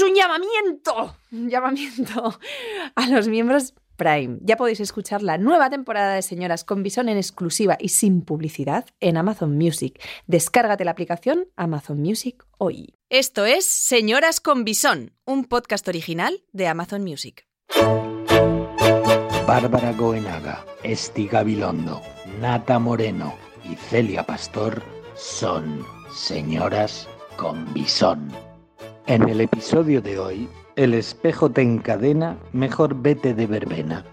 es 0.00 0.08
un 0.08 0.14
llamamiento, 0.14 1.16
un 1.32 1.50
llamamiento 1.50 2.38
a 2.94 3.06
los 3.08 3.28
miembros 3.28 3.74
Prime. 3.96 4.38
Ya 4.40 4.56
podéis 4.56 4.80
escuchar 4.80 5.22
la 5.22 5.36
nueva 5.36 5.68
temporada 5.68 6.14
de 6.14 6.22
Señoras 6.22 6.64
con 6.64 6.82
Bison 6.82 7.10
en 7.10 7.18
exclusiva 7.18 7.76
y 7.78 7.90
sin 7.90 8.22
publicidad 8.22 8.86
en 9.00 9.18
Amazon 9.18 9.58
Music. 9.58 10.00
Descárgate 10.26 10.86
la 10.86 10.92
aplicación 10.92 11.48
Amazon 11.56 12.00
Music 12.00 12.46
hoy. 12.56 12.94
Esto 13.10 13.44
es 13.44 13.66
Señoras 13.66 14.40
con 14.40 14.64
Bison, 14.64 15.12
un 15.26 15.44
podcast 15.44 15.86
original 15.86 16.44
de 16.52 16.66
Amazon 16.66 17.04
Music. 17.04 17.46
Bárbara 19.46 19.92
Goenaga, 19.92 20.64
Esti 20.82 21.26
Gabilondo, 21.26 22.00
Nata 22.40 22.78
Moreno 22.78 23.34
y 23.70 23.76
Celia 23.76 24.24
Pastor 24.24 24.82
son 25.14 25.84
Señoras 26.10 27.06
con 27.36 27.74
Bison. 27.74 28.49
En 29.10 29.28
el 29.28 29.40
episodio 29.40 30.00
de 30.00 30.20
hoy, 30.20 30.48
el 30.76 30.94
espejo 30.94 31.50
te 31.50 31.62
encadena, 31.62 32.38
mejor 32.52 32.94
vete 32.94 33.34
de 33.34 33.44
verbena. 33.48 34.04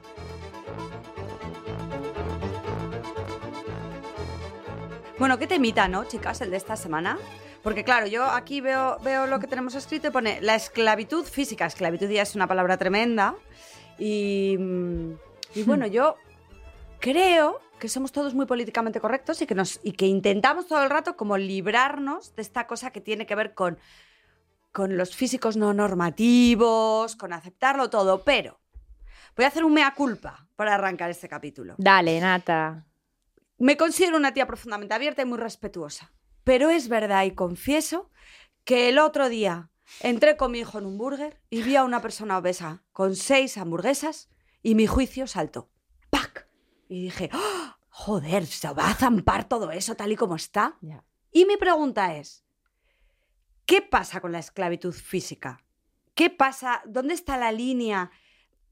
Bueno, 5.19 5.37
¿qué 5.37 5.45
temita, 5.45 5.87
no, 5.87 6.05
chicas, 6.05 6.41
el 6.41 6.49
de 6.49 6.57
esta 6.57 6.75
semana? 6.75 7.19
Porque 7.61 7.83
claro, 7.83 8.07
yo 8.07 8.23
aquí 8.23 8.59
veo, 8.59 8.97
veo 9.03 9.27
lo 9.27 9.39
que 9.39 9.45
tenemos 9.45 9.75
escrito 9.75 10.07
y 10.07 10.09
pone 10.09 10.41
la 10.41 10.55
esclavitud 10.55 11.25
física. 11.25 11.67
Esclavitud 11.67 12.09
ya 12.09 12.23
es 12.23 12.33
una 12.33 12.47
palabra 12.47 12.77
tremenda. 12.77 13.35
Y, 13.99 14.57
y 15.53 15.63
bueno, 15.63 15.85
yo 15.85 16.15
creo 16.99 17.59
que 17.77 17.87
somos 17.87 18.11
todos 18.11 18.33
muy 18.33 18.47
políticamente 18.47 18.99
correctos 18.99 19.43
y 19.43 19.45
que, 19.45 19.53
nos, 19.53 19.79
y 19.83 19.91
que 19.91 20.07
intentamos 20.07 20.65
todo 20.65 20.81
el 20.81 20.89
rato 20.89 21.15
como 21.15 21.37
librarnos 21.37 22.35
de 22.35 22.41
esta 22.41 22.65
cosa 22.65 22.89
que 22.89 22.99
tiene 22.99 23.27
que 23.27 23.35
ver 23.35 23.53
con, 23.53 23.77
con 24.77 24.95
los 24.95 25.15
físicos 25.15 25.57
no 25.57 25.73
normativos, 25.73 27.15
con 27.15 27.33
aceptarlo 27.33 27.89
todo. 27.89 28.23
Pero 28.23 28.59
voy 29.35 29.45
a 29.45 29.47
hacer 29.47 29.65
un 29.65 29.73
mea 29.73 29.95
culpa 29.95 30.47
para 30.55 30.75
arrancar 30.75 31.09
este 31.09 31.27
capítulo. 31.27 31.73
Dale, 31.79 32.19
Nata. 32.21 32.85
Me 33.57 33.75
considero 33.75 34.17
una 34.17 34.35
tía 34.35 34.45
profundamente 34.45 34.93
abierta 34.93 35.23
y 35.23 35.25
muy 35.25 35.39
respetuosa. 35.39 36.13
Pero 36.43 36.69
es 36.69 36.89
verdad 36.89 37.23
y 37.23 37.31
confieso 37.31 38.11
que 38.65 38.89
el 38.89 38.99
otro 38.99 39.29
día 39.29 39.71
entré 40.01 40.37
con 40.37 40.51
mi 40.51 40.59
hijo 40.59 40.77
en 40.77 40.85
un 40.85 40.99
burger 40.99 41.41
y 41.49 41.63
vi 41.63 41.75
a 41.75 41.83
una 41.83 42.03
persona 42.03 42.37
obesa 42.37 42.83
con 42.91 43.15
seis 43.15 43.57
hamburguesas 43.57 44.29
y 44.61 44.75
mi 44.75 44.85
juicio 44.85 45.25
saltó. 45.25 45.71
¡Pac! 46.11 46.47
Y 46.87 47.01
dije, 47.01 47.31
¡Oh! 47.33 47.73
joder, 47.89 48.45
¿se 48.45 48.71
va 48.73 48.91
a 48.91 48.93
zampar 48.93 49.49
todo 49.49 49.71
eso 49.71 49.95
tal 49.95 50.11
y 50.11 50.15
como 50.15 50.35
está? 50.35 50.77
Y 51.31 51.45
mi 51.45 51.57
pregunta 51.57 52.15
es, 52.15 52.45
¿qué 53.67 53.83
pasa 53.83 54.19
con 54.21 54.31
la 54.31 54.39
esclavitud 54.39 54.93
física? 54.93 55.63
¿Qué 56.15 56.31
pasa? 56.31 56.81
¿Dónde 56.87 57.13
está 57.13 57.37
la 57.37 57.51
línea 57.51 58.09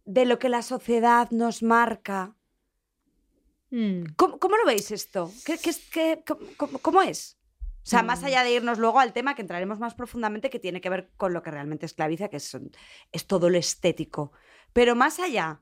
de 0.05 0.25
lo 0.25 0.39
que 0.39 0.49
la 0.49 0.63
sociedad 0.63 1.29
nos 1.29 1.61
marca? 1.61 2.35
Mm. 3.69 4.03
¿Cómo, 4.15 4.39
cómo 4.39 4.57
lo 4.57 4.65
veis 4.65 4.89
esto? 4.91 5.31
¿Qué, 5.45 5.57
qué 5.57 5.69
es- 5.69 5.89
qué- 5.91 6.23
cómo- 6.81 7.01
es? 7.03 7.37
O 7.61 7.87
sea, 7.87 8.01
más 8.01 8.21
Mm. 8.21 8.25
allá 8.25 8.43
de 8.43 8.53
irnos 8.53 8.79
luego 8.79 8.99
al 8.99 9.13
tema 9.13 9.35
que 9.35 9.41
entraremos 9.43 9.77
más 9.79 9.93
profundamente, 9.93 10.49
que 10.49 10.57
tiene 10.59 10.81
que 10.81 10.89
ver 10.89 11.11
con 11.17 11.33
lo 11.33 11.43
que 11.43 11.51
realmente 11.51 11.85
esclaviza, 11.85 12.29
que 12.29 12.37
es, 12.37 12.57
es 13.11 13.27
todo 13.27 13.49
lo 13.51 13.57
estético. 13.59 14.31
Pero 14.73 14.95
más 14.95 15.19
allá, 15.19 15.61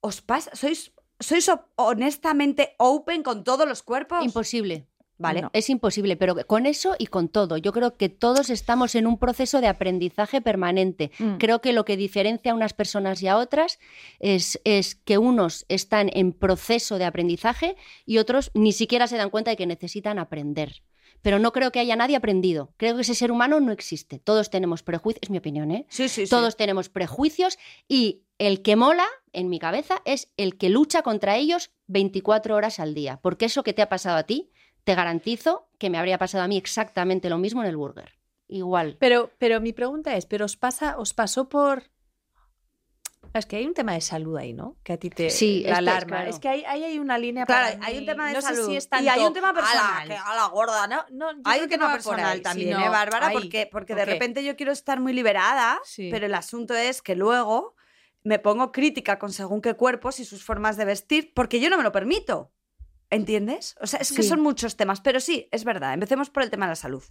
¿os 0.00 0.22
pasa? 0.22 0.50
¿Sois, 0.54 0.92
sois 1.20 1.50
honestamente 1.76 2.74
open 2.78 3.22
con 3.22 3.44
todos 3.44 3.68
los 3.68 3.82
cuerpos? 3.82 4.24
Imposible. 4.24 4.86
Vale. 5.18 5.42
No, 5.42 5.50
es 5.52 5.70
imposible, 5.70 6.16
pero 6.16 6.34
con 6.46 6.66
eso 6.66 6.96
y 6.98 7.06
con 7.06 7.28
todo. 7.28 7.56
Yo 7.56 7.72
creo 7.72 7.96
que 7.96 8.08
todos 8.08 8.50
estamos 8.50 8.94
en 8.94 9.06
un 9.06 9.18
proceso 9.18 9.60
de 9.60 9.68
aprendizaje 9.68 10.40
permanente. 10.40 11.12
Mm. 11.18 11.36
Creo 11.36 11.60
que 11.60 11.72
lo 11.72 11.84
que 11.84 11.96
diferencia 11.96 12.52
a 12.52 12.54
unas 12.54 12.72
personas 12.72 13.22
y 13.22 13.28
a 13.28 13.36
otras 13.36 13.78
es, 14.18 14.60
es 14.64 14.94
que 14.94 15.18
unos 15.18 15.64
están 15.68 16.10
en 16.12 16.32
proceso 16.32 16.98
de 16.98 17.04
aprendizaje 17.04 17.76
y 18.04 18.18
otros 18.18 18.50
ni 18.54 18.72
siquiera 18.72 19.06
se 19.06 19.16
dan 19.16 19.30
cuenta 19.30 19.50
de 19.50 19.56
que 19.56 19.66
necesitan 19.66 20.18
aprender. 20.18 20.82
Pero 21.22 21.38
no 21.38 21.52
creo 21.52 21.70
que 21.70 21.78
haya 21.78 21.94
nadie 21.94 22.16
aprendido. 22.16 22.74
Creo 22.76 22.96
que 22.96 23.02
ese 23.02 23.14
ser 23.14 23.30
humano 23.30 23.60
no 23.60 23.70
existe. 23.70 24.18
Todos 24.18 24.50
tenemos 24.50 24.82
prejuicios, 24.82 25.22
es 25.22 25.30
mi 25.30 25.38
opinión, 25.38 25.70
¿eh? 25.70 25.86
Sí, 25.88 26.08
sí, 26.08 26.26
sí. 26.26 26.30
Todos 26.30 26.56
tenemos 26.56 26.88
prejuicios 26.88 27.58
y 27.88 28.24
el 28.38 28.62
que 28.62 28.74
mola, 28.74 29.06
en 29.32 29.48
mi 29.48 29.60
cabeza, 29.60 30.02
es 30.04 30.32
el 30.36 30.58
que 30.58 30.68
lucha 30.68 31.02
contra 31.02 31.36
ellos 31.36 31.70
24 31.86 32.56
horas 32.56 32.80
al 32.80 32.92
día. 32.92 33.20
Porque 33.22 33.44
eso 33.44 33.62
que 33.62 33.72
te 33.72 33.82
ha 33.82 33.88
pasado 33.88 34.16
a 34.16 34.24
ti, 34.24 34.50
te 34.84 34.94
garantizo 34.94 35.68
que 35.78 35.90
me 35.90 35.98
habría 35.98 36.18
pasado 36.18 36.44
a 36.44 36.48
mí 36.48 36.56
exactamente 36.56 37.28
lo 37.30 37.38
mismo 37.38 37.62
en 37.62 37.68
el 37.68 37.76
burger. 37.76 38.12
Igual. 38.48 38.96
Pero, 39.00 39.30
pero 39.38 39.60
mi 39.60 39.72
pregunta 39.72 40.14
es, 40.16 40.26
¿pero 40.26 40.44
os 40.44 40.56
pasa, 40.56 40.98
os 40.98 41.14
pasó 41.14 41.48
por. 41.48 41.84
Es 43.34 43.46
que 43.46 43.56
hay 43.56 43.64
un 43.66 43.72
tema 43.72 43.94
de 43.94 44.02
salud 44.02 44.36
ahí, 44.36 44.52
¿no? 44.52 44.76
Que 44.82 44.92
a 44.92 44.96
ti 44.98 45.08
te 45.08 45.30
Sí, 45.30 45.62
la 45.64 45.70
es 45.72 45.78
alarma. 45.78 46.16
claro. 46.16 46.30
Es 46.30 46.38
que 46.38 46.48
ahí, 46.48 46.64
ahí 46.66 46.84
hay 46.84 46.98
una 46.98 47.16
línea 47.16 47.46
Claro, 47.46 47.78
para 47.78 47.86
hay 47.86 47.96
un 47.98 48.04
tema 48.04 48.26
de 48.28 48.34
no 48.34 48.42
salud 48.42 48.64
sé 48.66 48.70
si 48.72 48.76
es 48.76 48.88
y 49.00 49.08
hay 49.08 49.24
un 49.24 49.32
tema 49.32 49.54
personal. 49.54 50.02
"Ala, 50.02 50.04
que 50.06 50.14
a 50.16 50.34
la 50.36 50.46
gorda, 50.48 50.86
¿no? 50.86 51.06
no 51.12 51.32
yo 51.32 51.38
Hay 51.44 51.60
creo 51.60 51.64
un 51.64 51.70
que 51.70 51.76
no 51.78 51.84
tema 51.86 51.92
personal 51.94 52.26
ahí, 52.32 52.42
también, 52.42 52.74
sino 52.76 52.84
¿eh, 52.84 52.88
Bárbara? 52.90 53.28
ahí. 53.28 53.34
Porque, 53.34 53.68
porque 53.72 53.92
¿O 53.94 53.96
de 53.96 54.04
repente 54.04 54.44
yo 54.44 54.54
quiero 54.54 54.72
estar 54.72 55.00
muy 55.00 55.14
liberada, 55.14 55.80
Sí. 55.84 56.08
pero 56.10 56.26
el 56.26 56.34
asunto 56.34 56.74
es 56.74 57.00
que 57.00 57.14
luego 57.16 57.74
me 58.22 58.38
pongo 58.38 58.70
crítica 58.70 59.18
con 59.18 59.32
según 59.32 59.62
qué 59.62 59.74
cuerpos 59.74 60.20
y 60.20 60.26
sus 60.26 60.44
formas 60.44 60.76
de 60.76 60.84
vestir, 60.84 61.32
porque 61.34 61.58
yo 61.58 61.70
no 61.70 61.78
me 61.78 61.84
lo 61.84 61.92
permito. 61.92 62.52
¿Entiendes? 63.12 63.76
O 63.80 63.86
sea, 63.86 64.00
es 64.00 64.10
que 64.12 64.22
Sí. 64.22 64.28
son 64.28 64.40
muchos 64.40 64.76
temas, 64.76 65.00
pero 65.00 65.20
sí, 65.20 65.48
es 65.52 65.64
verdad. 65.64 65.92
Empecemos 65.94 66.30
por 66.30 66.42
el 66.42 66.50
tema 66.50 66.66
de 66.66 66.70
la 66.70 66.76
salud. 66.76 67.02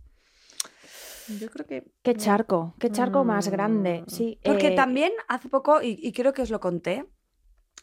Yo 1.39 1.49
creo 1.49 1.65
que. 1.67 1.83
Qué 2.01 2.15
charco, 2.15 2.73
qué 2.79 2.89
charco 2.91 3.23
más 3.23 3.47
grande. 3.49 4.01
Mm. 4.01 4.09
Sí, 4.09 4.39
Porque 4.43 4.69
eh, 4.69 4.75
también 4.75 5.11
hace 5.27 5.47
poco, 5.47 5.81
y, 5.81 5.97
y 6.01 6.11
creo 6.11 6.33
que 6.33 6.41
os 6.41 6.49
lo 6.49 6.59
conté, 6.59 7.05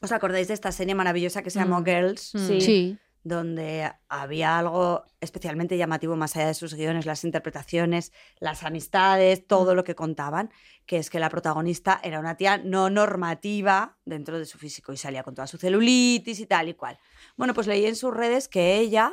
¿os 0.03 0.11
acordáis 0.13 0.49
de 0.49 0.55
esta 0.55 0.73
serie 0.73 0.95
maravillosa 0.95 1.43
que 1.43 1.51
se 1.51 1.61
llamó 1.61 1.81
Mm. 1.81 1.85
Girls? 1.85 2.35
Mm. 2.35 2.39
Sí. 2.47 2.61
Sí. 2.61 2.99
Donde 3.25 3.91
había 4.09 4.59
algo 4.59 5.05
especialmente 5.21 5.77
llamativo 5.77 6.17
más 6.17 6.37
allá 6.37 6.49
de 6.49 6.55
sus 6.55 6.75
guiones, 6.75 7.07
las 7.07 7.25
interpretaciones, 7.25 8.13
las 8.39 8.63
amistades, 8.63 9.47
todo 9.47 9.75
lo 9.75 9.85
que 9.85 9.95
contaban, 9.95 10.51
que 10.87 10.99
es 10.99 11.11
que 11.11 11.19
la 11.19 11.29
protagonista 11.29 12.01
era 12.03 12.21
una 12.21 12.37
tía 12.37 12.59
no 12.59 12.91
normativa 12.91 13.99
dentro 14.05 14.39
de 14.39 14.47
su 14.47 14.59
físico 14.59 14.93
y 14.93 14.97
salía 14.97 15.23
con 15.23 15.35
toda 15.35 15.47
su 15.47 15.59
celulitis 15.59 16.41
y 16.41 16.47
tal 16.47 16.69
y 16.69 16.75
cual. 16.75 16.99
Bueno, 17.37 17.55
pues 17.55 17.67
leí 17.67 17.87
en 17.87 17.97
sus 17.97 18.15
redes 18.15 18.49
que 18.49 18.77
ella 18.79 19.13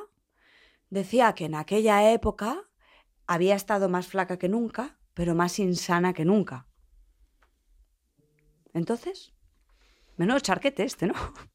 decía 0.90 1.34
que 1.34 1.46
en 1.46 1.56
aquella 1.56 2.12
época 2.12 2.62
había 3.28 3.56
estado 3.56 3.90
más 3.90 4.08
flaca 4.08 4.38
que 4.38 4.50
nunca, 4.50 4.98
pero 5.14 5.36
más 5.36 5.60
insana 5.60 6.14
que 6.14 6.26
nunca. 6.26 6.68
Entonces, 8.74 9.34
menudo 10.18 10.40
charquete 10.40 10.84
este, 10.84 11.08
¿no? 11.08 11.14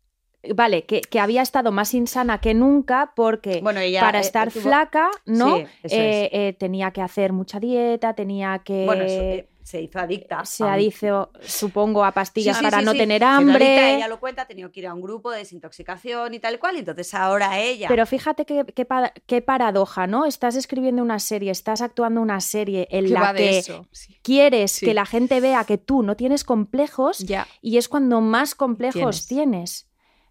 Vale, 0.54 0.84
que, 0.86 1.00
que 1.02 1.20
había 1.20 1.42
estado 1.42 1.70
más 1.70 1.92
insana 1.94 2.40
que 2.40 2.54
nunca 2.54 3.12
porque 3.14 3.60
Bueno, 3.62 3.80
ella, 3.80 4.00
para 4.00 4.18
eh, 4.18 4.22
estar 4.22 4.50
tuvo- 4.50 4.62
flaca, 4.62 5.10
¿no? 5.26 5.58
Sí, 5.58 5.64
Eh, 5.84 6.28
eh, 6.32 6.56
tenía 6.58 6.90
que 6.92 7.02
hacer 7.02 7.32
mucha 7.32 7.60
dieta, 7.60 8.14
tenía 8.14 8.60
que... 8.64 8.84
Bueno, 8.86 9.04
eso, 9.04 9.46
se 9.62 9.82
hizo 9.82 9.98
adicta. 10.00 10.44
se 10.46 10.64
a 10.64 10.66
un- 10.68 10.72
adhizo, 10.72 11.30
supongo, 11.42 12.04
a 12.04 12.10
pastillas 12.12 12.56
Sí, 12.56 12.64
sí, 12.64 12.70
para 12.70 12.82
no 12.82 12.92
tener 12.92 13.22
adicta, 13.22 13.36
hambre. 13.36 13.94
ella 13.96 14.08
lo 14.08 14.18
cuenta, 14.18 14.42
ha 14.42 14.46
tenido 14.46 14.72
que 14.72 14.80
ir 14.80 14.86
a 14.88 14.94
un 14.94 15.02
grupo 15.02 15.30
de 15.30 15.38
desintoxicación 15.38 16.32
y 16.34 16.40
tal 16.40 16.54
y 16.54 16.58
cual, 16.58 16.74
y 16.76 16.78
entonces 16.80 17.12
ahora 17.14 17.58
ella... 17.60 17.86
Pero 17.88 18.04
fíjate 18.06 18.46
qué, 18.46 18.64
qué 19.26 19.42
paradoja, 19.42 20.06
¿no? 20.06 20.24
Estás 20.24 20.56
escribiendo 20.56 21.02
una 21.02 21.18
serie, 21.20 21.50
estás 21.52 21.82
actuando 21.82 22.20
una 22.22 22.40
serie 22.40 22.88
en 22.90 23.04
que 23.04 23.10
la 23.12 23.34
que 23.34 23.62
quieres 24.22 24.80
que 24.80 24.94
la 24.94 25.06
gente 25.06 25.40
vea 25.40 25.64
que 25.64 25.78
tú 25.78 26.02
no 26.02 26.16
tienes 26.16 26.44
complejos 26.44 27.18
Ya. 27.18 27.46
y 27.60 27.76
es 27.76 27.88
cuando 27.88 28.20
más 28.20 28.54
complejos 28.54 29.26
tienes, 29.26 29.86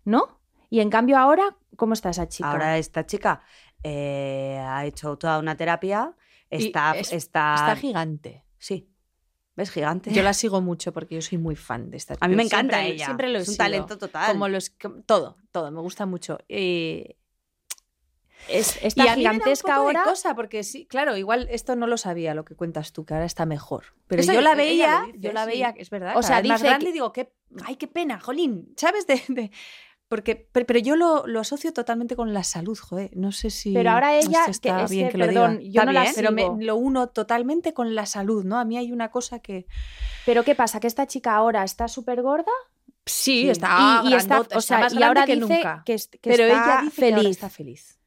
¿no? 0.09 0.39
Y 0.69 0.81
en 0.81 0.89
cambio 0.89 1.17
ahora, 1.17 1.55
¿cómo 1.77 1.93
está 1.93 2.09
esa 2.09 2.27
chica? 2.27 2.51
Ahora 2.51 2.77
esta 2.77 3.05
chica 3.05 3.41
eh, 3.83 4.57
ha 4.67 4.85
hecho 4.85 5.17
toda 5.17 5.39
una 5.39 5.55
terapia, 5.55 6.13
está... 6.49 6.93
es- 6.97 7.13
está... 7.13 7.55
Está 7.55 7.75
gigante. 7.75 8.43
Sí, 8.57 8.89
¿ves? 9.55 9.71
Gigante. 9.71 10.11
Yo 10.11 10.21
la 10.23 10.33
sigo 10.33 10.61
mucho 10.61 10.91
porque 10.93 11.15
yo 11.15 11.21
soy 11.21 11.37
muy 11.37 11.55
fan 11.55 11.89
de 11.91 11.97
esta 11.97 12.15
A 12.19 12.27
mí 12.27 12.35
me 12.35 12.43
chica. 12.43 12.57
encanta 12.57 12.75
Siempre- 12.77 12.93
ella. 12.95 13.05
Siempre 13.05 13.29
lo 13.29 13.39
he 13.39 13.41
es 13.41 13.47
un 13.47 13.53
sido. 13.55 13.65
talento 13.65 13.97
total. 13.97 14.31
Como 14.31 14.47
los, 14.47 14.73
todo, 15.05 15.37
todo, 15.51 15.71
me 15.71 15.79
gusta 15.81 16.05
mucho. 16.05 16.37
Eh, 16.49 17.15
Es, 18.47 18.81
y 18.81 18.87
esta 18.87 19.03
a 19.03 19.15
mí 19.15 19.21
me 19.21 19.23
da 19.23 19.31
un 19.31 19.35
gigantesca 19.37 19.67
de 19.73 19.73
ahora... 19.79 20.03
cosa, 20.03 20.33
porque 20.35 20.63
sí, 20.63 20.85
claro, 20.87 21.17
igual 21.17 21.47
esto 21.51 21.75
no 21.75 21.87
lo 21.87 21.97
sabía 21.97 22.33
lo 22.33 22.45
que 22.45 22.55
cuentas 22.55 22.93
tú, 22.93 23.05
que 23.05 23.13
ahora 23.13 23.25
está 23.25 23.45
mejor. 23.45 23.83
Pero 24.07 24.21
Eso 24.21 24.33
yo 24.33 24.41
la 24.41 24.55
veía, 24.55 25.03
dice, 25.07 25.19
yo 25.19 25.31
la 25.33 25.43
sí. 25.45 25.51
veía, 25.51 25.73
es 25.77 25.89
verdad. 25.89 26.15
O 26.17 26.23
sea, 26.23 26.41
más 26.43 26.63
grande 26.63 26.85
que- 26.85 26.89
y 26.89 26.93
digo, 26.93 27.11
qué, 27.11 27.33
ay, 27.65 27.75
qué 27.75 27.87
pena, 27.87 28.19
jolín, 28.19 28.73
¿sabes? 28.77 29.05
De, 29.07 29.21
de- 29.27 29.51
porque, 30.09 30.35
pero, 30.51 30.65
pero 30.65 30.79
yo 30.79 30.95
lo, 30.97 31.25
lo 31.27 31.39
asocio 31.39 31.71
totalmente 31.71 32.15
con 32.17 32.33
la 32.33 32.43
salud, 32.43 32.77
joder. 32.77 33.11
No 33.15 33.31
sé 33.31 33.49
si. 33.51 33.73
Pero 33.73 33.91
ahora 33.91 34.13
no 34.15 34.21
sé 34.21 34.27
ella, 34.27 34.45
está 34.49 34.85
que 34.87 34.93
bien 34.93 35.05
que, 35.07 35.11
que 35.13 35.17
lo 35.19 35.25
perdón, 35.27 35.59
diga. 35.59 35.71
yo 35.71 35.81
Está 35.81 35.85
no 35.85 35.91
la 35.93 36.11
pero 36.15 36.29
sigo. 36.35 36.55
me, 36.57 36.65
lo 36.65 36.75
uno 36.75 37.07
totalmente 37.09 37.73
con 37.73 37.95
la 37.95 38.05
salud, 38.05 38.43
¿no? 38.43 38.59
A 38.59 38.65
mí 38.65 38.77
hay 38.77 38.91
una 38.91 39.09
cosa 39.11 39.39
que. 39.39 39.67
Pero 40.25 40.43
¿qué 40.43 40.55
pasa? 40.55 40.79
¿Que 40.79 40.87
esta 40.87 41.07
chica 41.07 41.35
ahora 41.35 41.63
está 41.63 41.87
súper 41.87 42.21
gorda? 42.21 42.51
Sí, 43.05 43.43
Sí. 43.43 43.49
está. 43.49 44.01
y, 44.03 44.09
y 44.09 44.13
está, 44.15 44.39
o 44.39 44.43
está 44.43 44.61
sea, 44.61 44.79
más 44.79 44.93
y 44.93 45.01
ahora 45.03 45.25
que 45.25 45.35
dice 45.35 45.55
nunca. 45.57 45.83
que, 45.85 45.95
que 45.95 46.29
pero 46.29 46.43
está 46.43 46.63
ella 46.63 46.81
dice 46.83 46.95
que 47.01 47.05
ahora 47.07 47.17
feliz. 47.21 47.29
está 47.37 47.49
feliz. 47.49 47.99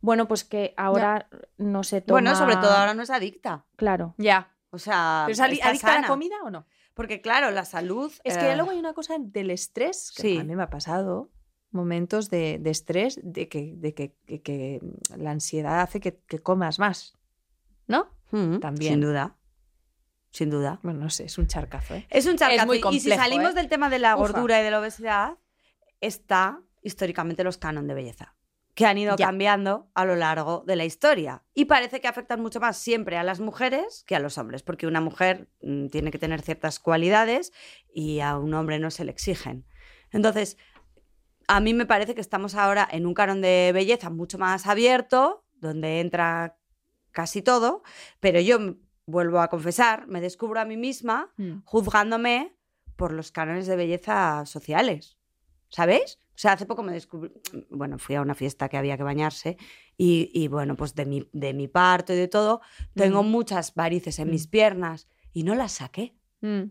Bueno, 0.00 0.26
pues 0.26 0.42
que 0.44 0.74
ahora 0.76 1.28
no 1.58 1.84
se 1.84 2.00
toma... 2.00 2.20
Bueno, 2.20 2.34
sobre 2.36 2.56
todo 2.56 2.72
ahora 2.72 2.92
no 2.92 3.02
es 3.02 3.10
adicta. 3.10 3.66
Claro. 3.76 4.14
Ya. 4.18 4.52
O 4.70 4.78
sea, 4.78 5.22
¿Pero 5.26 5.34
es 5.34 5.40
adicta 5.40 5.68
a 5.68 5.72
la 5.72 5.78
sana. 5.78 6.08
comida 6.08 6.34
o 6.42 6.50
no? 6.50 6.66
Porque 6.94 7.20
claro, 7.20 7.50
la 7.50 7.64
salud... 7.64 8.12
Es 8.24 8.36
que 8.36 8.52
eh, 8.52 8.56
luego 8.56 8.70
hay 8.70 8.78
una 8.78 8.92
cosa 8.92 9.16
del 9.18 9.50
estrés, 9.50 10.12
que 10.14 10.22
Sí. 10.22 10.38
a 10.38 10.44
mí 10.44 10.54
me 10.56 10.62
ha 10.62 10.70
pasado, 10.70 11.30
momentos 11.70 12.28
de, 12.28 12.58
de 12.60 12.70
estrés, 12.70 13.18
de, 13.22 13.48
que, 13.48 13.72
de 13.76 13.94
que, 13.94 14.14
que- 14.26 14.42
que 14.42 14.80
la 15.16 15.30
ansiedad 15.30 15.80
hace 15.80 16.00
que, 16.00 16.18
que 16.26 16.38
comas 16.40 16.78
más, 16.78 17.16
¿no? 17.86 18.10
mm, 18.30 18.58
también. 18.60 18.94
Sin 18.94 19.00
duda. 19.00 19.36
Sin 20.30 20.50
duda. 20.50 20.80
Bueno, 20.82 21.00
no 21.00 21.10
sé, 21.10 21.24
es 21.24 21.36
un 21.38 21.46
charcazo, 21.46 21.94
¿eh? 21.94 22.06
Es 22.10 22.26
un 22.26 22.36
charcazo. 22.36 22.66
muy 22.66 22.76
y 22.76 22.80
si 22.80 22.82
complejo, 22.82 23.22
salimos 23.22 23.50
¿eh? 23.50 23.54
del 23.54 23.68
tema 23.68 23.90
de 23.90 23.98
la 23.98 24.16
Ufa. 24.16 24.28
gordura 24.32 24.60
y 24.60 24.64
de 24.64 24.70
la 24.70 24.80
obesidad, 24.80 25.38
está 26.00 26.60
históricamente 26.82 27.44
los 27.44 27.58
cánones 27.58 27.88
de 27.88 27.94
belleza, 27.94 28.34
que 28.74 28.86
han 28.86 28.96
ido 28.98 29.16
Ya. 29.16 29.26
cambiando 29.26 29.90
a 29.94 30.04
lo 30.04 30.16
largo 30.16 30.64
de 30.66 30.76
la 30.76 30.84
historia. 30.84 31.42
Y 31.54 31.66
parece 31.66 32.00
que 32.00 32.08
afectan 32.08 32.40
mucho 32.40 32.58
más 32.60 32.76
siempre 32.78 33.18
a 33.18 33.22
las 33.22 33.38
mujeres 33.40 34.04
que 34.06 34.16
a 34.16 34.18
los 34.20 34.38
hombres, 34.38 34.62
porque 34.62 34.86
una 34.86 35.00
mujer 35.00 35.50
mm, 35.62 35.88
tiene 35.88 36.10
que 36.10 36.18
tener 36.18 36.40
ciertas 36.42 36.78
cualidades 36.78 37.52
y 37.92 38.20
a 38.20 38.38
un 38.38 38.54
hombre 38.54 38.78
no 38.78 38.90
se 38.90 39.04
le 39.04 39.10
exigen. 39.12 39.66
Entonces, 40.10 40.56
a 41.48 41.60
mí 41.60 41.74
me 41.74 41.84
parece 41.86 42.14
que 42.14 42.20
estamos 42.22 42.54
ahora 42.54 42.88
en 42.90 43.04
un 43.06 43.14
canon 43.14 43.40
de 43.42 43.72
belleza 43.74 44.08
mucho 44.10 44.38
más 44.38 44.66
abierto, 44.66 45.44
donde 45.56 46.00
entra 46.00 46.56
casi 47.10 47.42
todo, 47.42 47.82
pero 48.20 48.40
yo 48.40 48.58
vuelvo 49.04 49.40
a 49.40 49.48
confesar, 49.48 50.06
me 50.06 50.20
descubro 50.22 50.60
a 50.60 50.64
mí 50.64 50.76
misma 50.78 51.32
juzgándome 51.64 52.56
por 52.96 53.12
los 53.12 53.32
cánones 53.32 53.66
de 53.66 53.76
belleza 53.76 54.46
sociales. 54.46 55.18
¿Sabéis? 55.68 56.18
O 56.34 56.38
sea, 56.42 56.52
hace 56.52 56.64
poco 56.66 56.82
me 56.82 56.92
descubrí, 56.92 57.30
bueno, 57.70 57.98
fui 57.98 58.14
a 58.14 58.22
una 58.22 58.34
fiesta 58.34 58.68
que 58.68 58.76
había 58.78 58.96
que 58.96 59.02
bañarse 59.02 59.58
y, 59.98 60.30
y, 60.32 60.48
bueno, 60.48 60.76
pues 60.76 60.94
de 60.94 61.04
mi, 61.04 61.28
de 61.32 61.52
mi 61.52 61.68
parto 61.68 62.12
y 62.14 62.16
de 62.16 62.26
todo, 62.28 62.60
tengo 62.94 63.22
Mm. 63.22 63.26
muchas 63.30 63.74
varices 63.74 64.18
en 64.18 64.28
Mm. 64.28 64.30
mis 64.30 64.46
piernas 64.46 65.08
y 65.32 65.42
no 65.44 65.54
las 65.54 65.72
saqué. 65.72 66.16
Mm. 66.40 66.62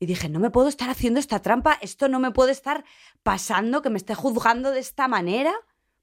Y 0.00 0.06
dije, 0.06 0.28
no 0.28 0.38
me 0.38 0.50
puedo 0.50 0.68
estar 0.68 0.88
haciendo 0.88 1.18
esta 1.18 1.40
trampa, 1.42 1.76
esto 1.82 2.08
no 2.08 2.20
me 2.20 2.30
puede 2.30 2.52
estar 2.52 2.84
pasando, 3.24 3.82
que 3.82 3.90
me 3.90 3.98
esté 3.98 4.14
juzgando 4.14 4.70
de 4.70 4.78
esta 4.80 5.08
manera. 5.08 5.52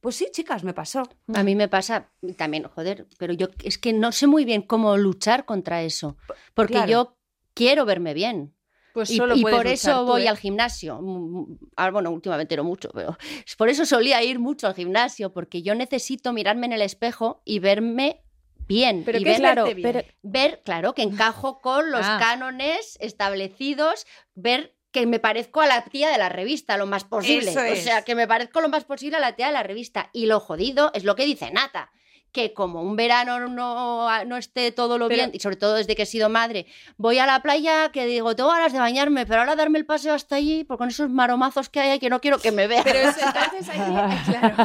Pues 0.01 0.17
sí, 0.17 0.27
chicas, 0.31 0.63
me 0.63 0.73
pasó. 0.73 1.03
A 1.33 1.41
mí 1.43 1.55
me 1.55 1.67
pasa 1.69 2.11
también, 2.37 2.63
joder, 2.67 3.07
pero 3.17 3.33
yo 3.33 3.47
es 3.63 3.77
que 3.77 3.93
no 3.93 4.11
sé 4.11 4.27
muy 4.27 4.43
bien 4.45 4.61
cómo 4.61 4.97
luchar 4.97 5.45
contra 5.45 5.81
eso, 5.81 6.17
porque 6.53 6.73
claro. 6.73 6.91
yo 6.91 7.17
quiero 7.53 7.85
verme 7.85 8.13
bien. 8.13 8.53
Pues 8.95 9.09
Y, 9.11 9.17
solo 9.17 9.35
y 9.35 9.41
puedes 9.41 9.57
por 9.57 9.67
eso 9.67 9.99
tú, 9.99 10.05
voy 10.05 10.23
¿eh? 10.23 10.29
al 10.29 10.37
gimnasio. 10.37 10.99
Mm, 11.01 11.39
mm, 11.41 11.57
ah, 11.75 11.91
Bueno, 11.91 12.11
últimamente 12.11 12.55
no 12.55 12.63
mucho, 12.63 12.89
pero 12.93 13.17
por 13.57 13.67
eso 13.69 13.85
solía 13.85 14.23
ir 14.23 14.39
mucho 14.39 14.67
al 14.67 14.73
gimnasio, 14.73 15.33
porque 15.33 15.61
yo 15.61 15.75
necesito 15.75 16.31
mirarme 16.31 16.65
en 16.67 16.71
el 16.73 16.81
espejo 16.81 17.41
y 17.43 17.59
verme 17.59 18.21
bien. 18.69 19.03
Pero 19.05 19.19
y 19.19 19.23
¿qué 19.25 19.33
es 19.33 19.41
ver, 19.41 19.63
bien? 19.65 19.81
pero- 19.83 20.01
ver, 20.23 20.61
claro, 20.63 20.93
que 20.95 21.01
encajo 21.01 21.59
con 21.61 21.91
los 21.91 22.05
Ah. 22.05 22.17
cánones 22.21 22.97
establecidos, 23.01 24.07
ver 24.33 24.73
que 24.91 25.05
me 25.05 25.19
parezco 25.19 25.59
a 25.59 25.67
la 25.67 25.83
tía 25.83 26.09
de 26.09 26.17
la 26.17 26.29
revista 26.29 26.77
lo 26.77 26.85
más 26.85 27.03
posible. 27.03 27.51
Eso 27.51 27.59
O 27.59 27.63
es. 27.63 27.83
sea, 27.83 28.03
que 28.03 28.15
me 28.15 28.27
parezco 28.29 28.61
lo 28.61 28.69
más 28.69 28.85
posible 28.85 29.17
a 29.17 29.19
la 29.19 29.35
tía 29.35 29.47
de 29.47 29.51
la 29.53 29.61
revista. 29.63 30.09
Y 30.13 30.25
lo 30.27 30.39
jodido 30.39 30.91
es 30.93 31.03
lo 31.03 31.17
que 31.17 31.25
dice 31.25 31.51
Nata. 31.51 31.91
Que 32.35 32.53
como 32.53 32.81
un 32.81 32.97
verano 32.97 33.39
no, 33.47 34.25
no 34.25 34.35
esté 34.35 34.73
todo 34.73 34.97
lo 34.97 35.07
Pero- 35.07 35.17
bien, 35.17 35.31
y 35.33 35.39
sobre 35.39 35.55
todo 35.55 35.75
desde 35.75 35.95
que 35.95 36.01
he 36.01 36.05
sido 36.05 36.27
madre, 36.27 36.65
voy 36.97 37.17
a 37.17 37.25
la 37.25 37.41
playa 37.41 37.93
que 37.93 38.05
digo, 38.05 38.35
tengo 38.35 38.49
ganas 38.49 38.73
de 38.73 38.79
bañarme, 38.79 39.25
pero 39.25 39.39
ahora 39.39 39.55
darme 39.55 39.79
el 39.79 39.85
paseo 39.85 40.13
hasta 40.13 40.35
allí, 40.35 40.65
por 40.65 40.77
con 40.77 40.89
esos 40.89 41.09
maromazos 41.09 41.69
que 41.69 41.79
hay 41.79 41.97
que 41.97 42.09
no 42.09 42.19
quiero 42.19 42.37
que 42.39 42.51
me 42.51 42.67
vean. 42.67 42.83
Pero 42.83 42.99
eso, 42.99 43.19
entonces 43.25 43.69
hay 43.69 43.79
que- 43.79 44.31
claro. 44.31 44.55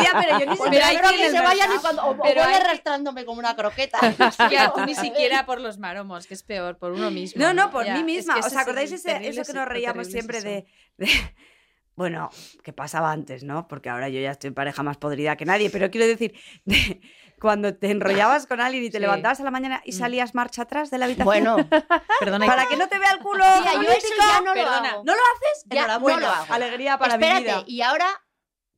Tía, 0.00 0.10
pero 0.18 0.38
yo 0.40 0.46
ni 0.50 0.56
Porque 0.56 0.70
Pero 0.78 0.86
quiero 0.88 1.08
que 1.10 1.30
se 1.30 1.40
vayan 1.40 1.70
y 1.74 1.78
cuando, 1.82 2.06
o, 2.06 2.14
voy 2.14 2.28
hay 2.28 2.54
arrastrándome 2.54 3.26
como 3.26 3.40
una 3.40 3.54
croqueta. 3.54 3.98
Ya, 4.50 4.72
tú 4.72 4.80
ni 4.86 4.94
siquiera 4.94 5.44
por 5.44 5.60
los 5.60 5.76
maromos, 5.76 6.26
que 6.26 6.32
es 6.32 6.42
peor, 6.42 6.78
por 6.78 6.92
uno 6.92 7.10
mismo. 7.10 7.42
No, 7.42 7.52
no, 7.52 7.70
por 7.70 7.84
Ya, 7.84 7.92
mí 7.92 7.98
es 7.98 8.04
misma. 8.06 8.34
que 8.40 8.40
¿Os 8.46 8.56
acordáis 8.56 8.90
ese, 8.92 9.28
eso 9.28 9.42
que 9.44 9.52
nos 9.52 9.68
reíamos 9.68 10.06
es 10.06 10.12
siempre 10.12 10.38
eso. 10.38 10.46
de, 10.48 10.66
de- 10.96 11.34
Bueno, 11.98 12.30
que 12.62 12.72
pasaba 12.72 13.10
antes, 13.10 13.42
¿no? 13.42 13.66
Porque 13.66 13.90
ahora 13.90 14.08
yo 14.08 14.20
ya 14.20 14.30
estoy 14.30 14.48
en 14.48 14.54
pareja 14.54 14.84
más 14.84 14.96
podrida 14.98 15.34
que 15.36 15.44
nadie, 15.44 15.68
pero 15.68 15.90
quiero 15.90 16.06
decir, 16.06 16.32
de 16.64 17.00
cuando 17.40 17.74
te 17.74 17.90
enrollabas 17.90 18.46
con 18.46 18.60
alguien 18.60 18.84
y 18.84 18.90
te 18.90 18.98
Sí. 18.98 19.00
levantabas 19.02 19.40
a 19.40 19.42
la 19.42 19.50
mañana 19.50 19.82
y 19.84 19.90
Mm. 19.90 19.98
salías 19.98 20.32
marcha 20.34 20.62
atrás 20.62 20.90
de 20.92 20.98
la 20.98 21.06
habitación. 21.06 21.26
Bueno, 21.26 21.56
Perdona. 22.20 22.46
para 22.46 22.66
que 22.68 22.76
no 22.76 22.86
te 22.88 23.00
vea 23.00 23.10
el 23.12 23.18
culo. 23.18 23.42
tía, 23.62 23.74
yo 23.74 23.82
eso 23.90 24.06
ya 24.16 24.40
no 24.42 24.52
Perdona. 24.54 24.80
lo 24.80 24.86
hago. 24.88 25.04
¿No 25.04 25.12
lo 25.12 25.20
haces? 25.20 25.64
Ya, 25.66 25.80
Enhorabuena. 25.82 26.20
no 26.20 26.26
lo 26.26 26.32
hago. 26.32 26.54
Alegría 26.54 26.98
para 26.98 27.14
Espérate, 27.14 27.40
mi 27.40 27.44
vida. 27.46 27.64
y 27.66 27.82
ahora 27.82 28.06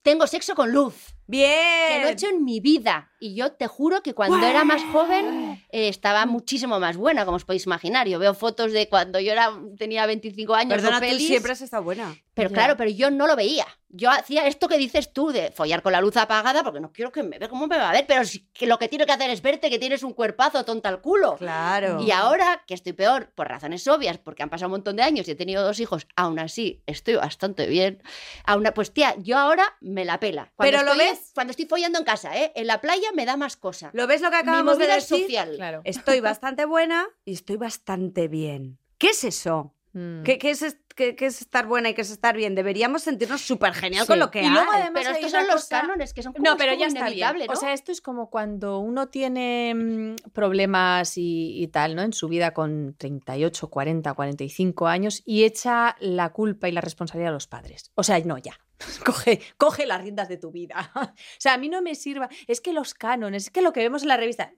tengo 0.02 0.26
sexo 0.26 0.54
con 0.54 0.72
luz, 0.72 1.14
Bien. 1.26 1.92
que 1.92 2.00
lo 2.00 2.08
he 2.08 2.12
hecho 2.12 2.28
en 2.28 2.42
mi 2.42 2.60
vida. 2.60 3.09
Y 3.22 3.34
yo 3.34 3.52
te 3.52 3.66
juro 3.66 4.02
que 4.02 4.14
cuando 4.14 4.44
era 4.46 4.64
más 4.64 4.82
joven 4.92 5.62
eh, 5.70 5.88
estaba 5.88 6.24
muchísimo 6.26 6.80
más 6.80 6.96
buena, 6.96 7.24
como 7.26 7.36
os 7.36 7.44
podéis 7.44 7.66
imaginar. 7.66 8.08
Yo 8.08 8.18
veo 8.18 8.32
fotos 8.34 8.72
de 8.72 8.88
cuando 8.88 9.20
yo 9.20 9.32
era, 9.32 9.52
tenía 9.78 10.06
25 10.06 10.54
años 10.54 10.80
Perdona, 10.80 10.96
o 10.96 11.00
tú 11.10 11.18
siempre 11.18 11.52
has 11.52 11.60
estado 11.60 11.82
buena. 11.82 12.16
Pero 12.32 12.48
Ya. 12.48 12.54
claro, 12.54 12.76
pero 12.78 12.90
yo 12.90 13.10
no 13.10 13.26
lo 13.26 13.36
veía. 13.36 13.66
Yo 13.92 14.08
hacía 14.08 14.46
esto 14.46 14.68
que 14.68 14.78
dices 14.78 15.12
tú 15.12 15.32
de 15.32 15.50
follar 15.50 15.82
con 15.82 15.90
la 15.92 16.00
luz 16.00 16.16
apagada 16.16 16.62
porque 16.62 16.78
no 16.80 16.92
quiero 16.92 17.10
que 17.10 17.24
me 17.24 17.38
vea 17.38 17.48
cómo 17.48 17.66
me 17.66 17.76
va 17.76 17.90
a 17.90 17.92
ver, 17.92 18.06
pero 18.06 18.24
si- 18.24 18.46
que 18.54 18.66
lo 18.66 18.78
que 18.78 18.88
tiene 18.88 19.04
que 19.04 19.10
hacer 19.12 19.28
es 19.30 19.42
verte 19.42 19.68
que 19.68 19.80
tienes 19.80 20.04
un 20.04 20.12
cuerpazo 20.14 20.64
tonta 20.64 20.88
al 20.88 21.00
culo. 21.02 21.34
Claro. 21.36 22.00
Y 22.00 22.12
ahora 22.12 22.62
que 22.68 22.74
estoy 22.74 22.92
peor, 22.92 23.32
por 23.34 23.48
razones 23.48 23.86
obvias, 23.88 24.16
porque 24.16 24.44
han 24.44 24.48
pasado 24.48 24.68
un 24.68 24.72
montón 24.72 24.94
de 24.96 25.02
años 25.02 25.26
y 25.28 25.32
he 25.32 25.34
tenido 25.34 25.62
dos 25.64 25.80
hijos, 25.80 26.06
aún 26.16 26.38
así 26.38 26.82
estoy 26.86 27.16
bastante 27.16 27.66
bien. 27.66 28.00
Aún, 28.44 28.64
pues 28.74 28.92
tía, 28.94 29.16
yo 29.18 29.36
ahora 29.36 29.64
me 29.80 30.04
la 30.04 30.20
pela. 30.20 30.52
Cuando 30.54 30.70
Pero 30.78 30.84
lo 30.84 30.92
estoy- 30.92 31.06
ves- 31.08 31.30
Cuando 31.34 31.50
estoy 31.50 31.66
follando 31.66 31.98
en 31.98 32.04
casa, 32.04 32.36
¿eh? 32.38 32.52
En 32.54 32.68
la 32.68 32.80
playa 32.80 33.09
me 33.14 33.26
da 33.26 33.36
más 33.36 33.56
cosa. 33.56 33.90
¿Lo 33.92 34.06
ves 34.06 34.20
lo 34.20 34.30
que 34.30 34.36
Mi 34.36 34.42
acabamos 34.42 34.78
de 34.78 34.84
movida 34.84 34.96
es 34.96 35.08
decir? 35.08 35.24
social. 35.26 35.52
Claro. 35.56 35.80
Estoy 35.84 36.20
bastante 36.20 36.64
buena 36.64 37.06
y 37.24 37.32
estoy 37.34 37.56
bastante 37.56 38.28
bien. 38.28 38.78
¿Qué 38.98 39.10
es 39.10 39.24
eso? 39.24 39.74
Mm. 39.92 40.22
¿Qué, 40.22 40.38
qué 40.38 40.50
es, 40.50 40.76
qué- 40.94 41.16
qué 41.16 41.26
es 41.26 41.40
estar 41.40 41.66
buena 41.66 41.88
y 41.90 41.94
qué 41.94 42.02
es 42.02 42.10
estar 42.10 42.36
bien? 42.36 42.54
Deberíamos 42.54 43.02
sentirnos 43.02 43.40
súper 43.40 43.72
genial 43.74 44.02
Sí. 44.02 44.06
con 44.06 44.20
lo 44.20 44.30
que 44.30 44.40
Y 44.42 44.48
luego, 44.48 44.70
hay. 44.70 44.82
además, 44.82 45.02
Pero 45.02 45.16
hay 45.16 45.24
estos 45.24 45.30
son 45.32 45.46
los 45.48 45.62
cosa- 45.62 45.80
cánones 45.80 46.14
que 46.14 46.22
son 46.22 46.32
como, 46.32 46.44
No, 46.44 46.56
pero 46.56 46.70
como 46.72 46.80
ya 46.80 46.86
está 46.86 47.08
bien. 47.10 47.46
¿no? 47.48 47.52
O 47.52 47.56
sea, 47.56 47.72
esto 47.72 47.90
es 47.90 48.00
como 48.00 48.30
cuando 48.30 48.78
uno 48.78 49.08
tiene 49.08 49.74
mm, 49.74 50.30
problemas 50.32 51.16
y, 51.18 51.60
y 51.60 51.66
tal, 51.68 51.96
¿no? 51.96 52.02
En 52.02 52.12
su 52.12 52.28
vida 52.28 52.52
con 52.54 52.94
38, 52.98 53.68
40, 53.68 54.14
45 54.14 54.86
años 54.86 55.22
y 55.24 55.42
echa 55.44 55.96
la 55.98 56.28
culpa 56.32 56.68
y 56.68 56.72
la 56.72 56.80
responsabilidad 56.82 57.30
a 57.30 57.34
los 57.34 57.46
padres. 57.48 57.90
O 57.96 58.02
sea, 58.04 58.18
no, 58.20 58.38
ya. 58.38 58.54
Coge, 59.04 59.40
coge 59.58 59.86
las 59.86 60.00
riendas 60.00 60.28
de 60.28 60.36
tu 60.38 60.50
vida. 60.50 60.90
O 61.14 61.14
sea, 61.38 61.54
a 61.54 61.58
mí 61.58 61.68
no 61.68 61.82
me 61.82 61.94
sirva. 61.94 62.28
Es 62.46 62.60
que 62.60 62.72
los 62.72 62.94
cánones, 62.94 63.44
es 63.44 63.50
que 63.50 63.62
lo 63.62 63.72
que 63.72 63.80
vemos 63.80 64.02
en 64.02 64.08
la 64.08 64.16
revista. 64.16 64.52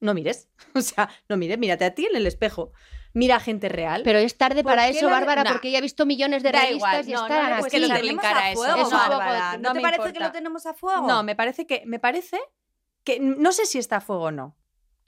No 0.00 0.14
mires. 0.14 0.48
O 0.74 0.80
sea, 0.80 1.08
no 1.28 1.36
mires, 1.36 1.58
mírate 1.58 1.84
a 1.84 1.94
ti 1.94 2.06
en 2.06 2.16
el 2.16 2.26
espejo. 2.26 2.72
Mira 3.12 3.36
a 3.36 3.40
gente 3.40 3.68
real. 3.68 4.02
Pero 4.04 4.18
es 4.18 4.36
tarde 4.36 4.64
¿Por 4.64 4.72
para 4.72 4.88
eso, 4.88 5.06
la- 5.06 5.12
Bárbara, 5.12 5.44
Nah. 5.44 5.52
porque 5.52 5.70
ya 5.70 5.78
he 5.78 5.80
visto 5.80 6.04
millones 6.04 6.42
de 6.42 6.50
Da 6.50 6.62
revistas 6.62 7.06
igual, 7.06 7.08
y 7.08 7.12
no, 7.12 7.48
le 7.54 7.60
Pues 7.60 7.72
que 7.72 7.78
lo 7.78 7.86
tenemos 7.94 8.22
cara 8.22 8.40
a 8.40 8.50
eso. 8.50 8.60
fuego, 8.60 8.76
Es 8.76 8.84
poco-. 8.88 8.98
¿No, 8.98 9.58
no 9.58 9.68
te 9.68 9.74
me 9.74 9.80
parece 9.82 10.12
que 10.12 10.18
lo 10.20 10.32
tenemos 10.32 10.66
a 10.66 10.74
fuego? 10.74 11.06
No, 11.06 11.22
me 11.22 11.36
parece 11.36 11.64
que. 11.66 11.82
Me 11.86 12.00
parece 12.00 12.40
que. 13.04 13.20
No 13.20 13.52
sé 13.52 13.66
si 13.66 13.78
está 13.78 13.96
a 13.98 14.00
fuego 14.00 14.24
o 14.24 14.30
no. 14.32 14.56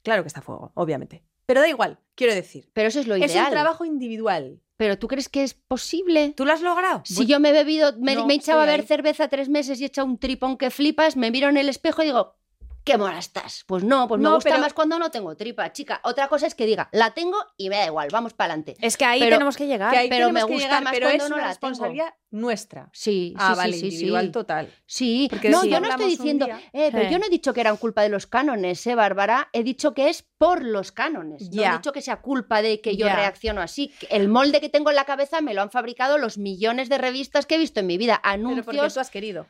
Claro 0.04 0.22
que 0.22 0.28
está 0.28 0.38
a 0.38 0.44
fuego, 0.44 0.70
obviamente. 0.76 1.24
Pero 1.46 1.60
da 1.60 1.68
igual, 1.68 1.98
quiero 2.14 2.32
decir. 2.32 2.70
Pero 2.72 2.86
eso 2.88 3.00
es 3.00 3.08
lo 3.08 3.16
Es 3.16 3.28
ideal. 3.32 3.46
un 3.46 3.50
trabajo 3.50 3.84
individual. 3.84 4.60
Pero 4.76 4.98
¿tú 4.98 5.08
crees 5.08 5.28
que 5.28 5.42
es 5.42 5.54
posible? 5.54 6.34
¿Tú 6.36 6.44
lo 6.44 6.52
has 6.52 6.60
logrado? 6.60 7.02
Si 7.04 7.26
yo 7.26 7.40
me 7.40 7.50
he 7.50 7.52
bebido, 7.52 7.94
me, 7.98 8.14
no, 8.14 8.26
me 8.26 8.34
he 8.34 8.36
echado 8.36 8.60
a 8.60 8.64
ahí. 8.64 8.82
cerveza 8.82 9.28
tres 9.28 9.48
meses 9.48 9.80
y 9.80 9.84
he 9.84 9.86
echado 9.86 10.06
un 10.06 10.18
tripón 10.18 10.58
que 10.58 10.70
flipas, 10.70 11.16
me 11.16 11.30
miro 11.30 11.48
en 11.48 11.56
el 11.56 11.68
espejo 11.68 12.02
y 12.02 12.06
digo, 12.06 12.36
qué 12.86 12.96
mona 12.96 13.18
estás. 13.18 13.64
Pues 13.66 13.82
no, 13.84 14.06
pues 14.08 14.18
me 14.18 14.24
No, 14.28 14.36
gusta 14.36 14.48
pero- 14.50 14.62
más 14.62 14.72
cuando 14.72 14.98
no 14.98 15.10
tengo 15.10 15.36
tripa, 15.36 15.70
chica. 15.72 16.00
Otra 16.04 16.28
cosa 16.28 16.46
es 16.46 16.54
que 16.54 16.64
diga, 16.64 16.88
la 16.92 17.10
tengo 17.12 17.36
y 17.58 17.68
me 17.68 17.76
da 17.76 17.86
igual, 17.86 18.08
vamos 18.12 18.32
para 18.32 18.52
adelante. 18.54 18.76
Es 18.80 18.96
que 18.96 19.04
ahí 19.04 19.18
Pero- 19.20 19.36
tenemos 19.36 19.56
que 19.56 19.66
llegar. 19.66 19.90
Que 19.92 19.98
ahí 19.98 20.08
pero 20.08 20.30
me 20.32 20.42
gusta 20.44 20.56
llegar, 20.64 20.84
más 20.84 20.92
pero 20.94 21.06
cuando 21.08 21.24
es 21.24 21.30
no 21.30 21.36
una 21.36 21.46
la 21.48 21.54
tengo. 21.54 21.68
responsabilidad 21.68 22.14
nuestra. 22.30 22.88
Sí, 22.92 23.34
Ah, 23.36 23.50
sí, 23.52 23.56
vale, 23.58 23.72
sí, 23.72 23.78
sí, 23.80 23.86
individual 23.86 24.26
sí. 24.26 24.30
total. 24.32 24.74
Sí, 24.86 25.26
Porque 25.30 25.50
no, 25.50 25.60
si 25.62 25.70
yo 25.70 25.80
no 25.80 25.88
estoy 25.88 26.06
diciendo, 26.06 26.46
día- 26.46 26.60
eh, 26.72 26.88
pero 26.92 27.04
Eh. 27.04 27.10
yo 27.10 27.18
no 27.18 27.26
he 27.26 27.30
dicho 27.30 27.52
que 27.52 27.60
eran 27.60 27.76
culpa 27.76 28.02
de 28.02 28.08
los 28.08 28.26
cánones, 28.26 28.86
¿eh, 28.86 28.94
Bárbara? 28.94 29.48
He 29.52 29.62
dicho 29.64 29.92
que 29.92 30.08
es 30.08 30.22
por 30.38 30.62
los 30.64 30.92
cánones. 30.92 31.50
No 31.52 31.62
he 31.64 31.72
dicho 31.72 31.92
que 31.92 32.02
sea 32.02 32.20
culpa 32.20 32.62
de 32.62 32.80
que 32.80 32.96
yo 32.96 33.06
reacciono 33.08 33.60
así. 33.62 33.92
El 34.10 34.28
molde 34.28 34.60
que 34.60 34.68
tengo 34.68 34.90
en 34.90 34.96
la 34.96 35.04
cabeza 35.04 35.40
me 35.40 35.54
lo 35.54 35.62
han 35.62 35.70
fabricado 35.70 36.18
los 36.18 36.38
millones 36.38 36.88
de 36.88 36.98
revistas 36.98 37.46
que 37.46 37.56
he 37.56 37.58
visto 37.58 37.80
en 37.80 37.86
mi 37.86 37.98
vida. 37.98 38.20
Pero 38.22 38.44
porque 38.44 38.70
Anuncios, 38.78 38.94
tú 38.94 39.00
has 39.00 39.10
querido. 39.10 39.46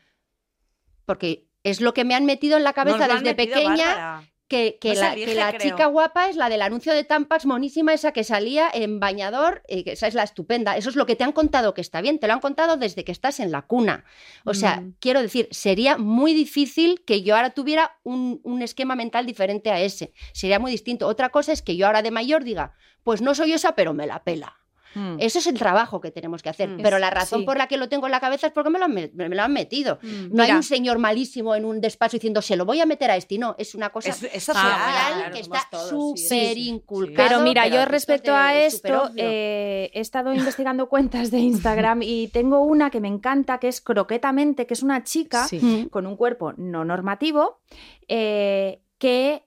porque 1.05 1.46
es 1.71 1.81
lo 1.81 1.93
que 1.95 2.05
me 2.05 2.15
han 2.15 2.25
metido 2.27 2.57
en 2.57 2.65
la 2.65 2.73
cabeza 2.73 3.07
Nos 3.09 3.21
desde 3.21 3.35
pequeña. 3.35 3.87
Bárbara. 3.87 4.23
Que, 4.49 4.79
que 4.81 4.95
No 4.95 5.01
la, 5.01 5.51
que 5.51 5.59
chica 5.59 5.87
guapa 5.87 6.29
es 6.29 6.37
la 6.37 6.49
del 6.49 6.63
anuncio 6.63 6.95
de 6.95 7.03
Tampax 7.03 7.47
monísima, 7.47 7.93
esa 7.93 8.13
que 8.13 8.23
salía 8.23 8.69
en 8.73 9.01
bañador, 9.01 9.63
eh, 9.67 9.83
que 9.83 9.91
esa 9.91 10.07
es 10.07 10.15
la 10.15 10.23
estupenda. 10.23 10.77
Eso 10.77 10.89
es 10.89 10.95
lo 10.95 11.05
que 11.05 11.17
te 11.17 11.25
han 11.25 11.33
contado 11.33 11.75
que 11.75 11.81
está 11.81 12.01
bien, 12.01 12.21
te 12.21 12.29
lo 12.29 12.33
han 12.35 12.39
contado 12.39 12.77
desde 12.77 13.03
que 13.03 13.11
estás 13.11 13.41
en 13.41 13.51
la 13.51 13.63
cuna. 13.63 14.05
O 14.45 14.55
sea, 14.55 14.77
Mm. 14.83 14.95
quiero 15.01 15.21
decir, 15.21 15.49
sería 15.51 15.99
muy 15.99 16.33
difícil 16.33 17.03
que 17.05 17.23
yo 17.23 17.35
ahora 17.35 17.51
tuviera 17.51 17.99
un, 18.05 18.41
un 18.45 18.63
esquema 18.63 18.95
mental 18.95 19.27
diferente 19.27 19.73
a 19.73 19.81
ese. 19.81 20.13
Sería 20.33 20.61
muy 20.61 20.71
distinto. 20.71 21.09
Otra 21.09 21.31
cosa 21.31 21.51
es 21.53 21.61
que 21.61 21.75
yo 21.77 21.89
ahora 21.89 22.03
de 22.03 22.13
mayor 22.13 22.45
diga, 22.45 22.73
pues 23.03 23.23
no 23.23 23.35
soy 23.35 23.53
esa, 23.53 23.75
pero 23.75 23.95
me 23.95 24.07
la 24.07 24.23
pela. 24.23 24.57
Mm. 24.97 25.17
Eso 25.21 25.39
es 25.39 25.47
el 25.47 25.59
trabajo 25.59 26.01
que 26.01 26.11
tenemos 26.11 26.43
que 26.43 26.49
hacer. 26.49 26.69
Mm. 26.71 26.81
Pero 26.83 26.99
la 26.99 27.11
razón 27.11 27.41
sí. 27.41 27.47
por 27.47 27.57
la 27.59 27.67
que 27.69 27.77
lo 27.77 27.89
tengo 27.89 28.07
en 28.07 28.13
la 28.13 28.21
cabeza 28.21 28.47
es 28.47 28.53
porque 28.53 28.71
me 28.71 28.79
lo 28.79 28.87
han, 28.87 28.95
me- 28.95 29.11
me 29.15 29.29
lo 29.29 29.43
han 29.43 29.53
metido. 29.53 29.99
Mm. 30.03 30.35
No 30.35 30.43
hay 30.43 30.53
un 30.53 30.63
señor 30.63 30.99
malísimo 30.99 31.55
en 31.55 31.65
un 31.65 31.81
despacho 31.81 32.17
diciendo 32.17 32.41
se 32.43 32.57
lo 32.57 32.65
voy 32.65 32.81
a 32.81 32.87
meter 32.87 33.11
a 33.11 33.17
este. 33.17 33.37
No, 33.39 33.55
es 33.59 33.75
una 33.75 33.91
cosa 33.91 34.09
Es, 34.11 34.23
es 34.23 34.45
social. 34.45 34.65
claro, 34.65 35.35
que 35.35 35.41
está 35.41 35.61
sí, 35.71 35.89
súper 35.91 36.19
sí, 36.19 36.55
sí. 36.55 36.69
inculcado. 36.69 37.29
Pero 37.29 37.41
mira, 37.43 37.65
pero 37.65 37.77
yo 37.77 37.85
respecto 37.85 38.35
a 38.35 38.55
esto, 38.55 39.11
eh, 39.17 39.91
he 39.93 40.01
estado 40.01 40.33
investigando 40.33 40.89
cuentas 40.89 41.31
de 41.31 41.39
Instagram 41.39 42.01
y 42.03 42.29
tengo 42.29 42.61
una 42.63 42.91
que 42.91 43.01
me 43.01 43.09
encanta, 43.09 43.59
que 43.59 43.69
es 43.69 43.81
Croquetamente, 43.81 44.67
que 44.67 44.75
es 44.75 44.83
una 44.83 45.05
chica 45.05 45.47
Sí. 45.49 45.89
Con 45.91 46.07
un 46.07 46.17
cuerpo 46.17 46.53
no 46.57 46.85
normativo, 46.85 47.61
eh, 48.09 48.81
que 48.99 49.46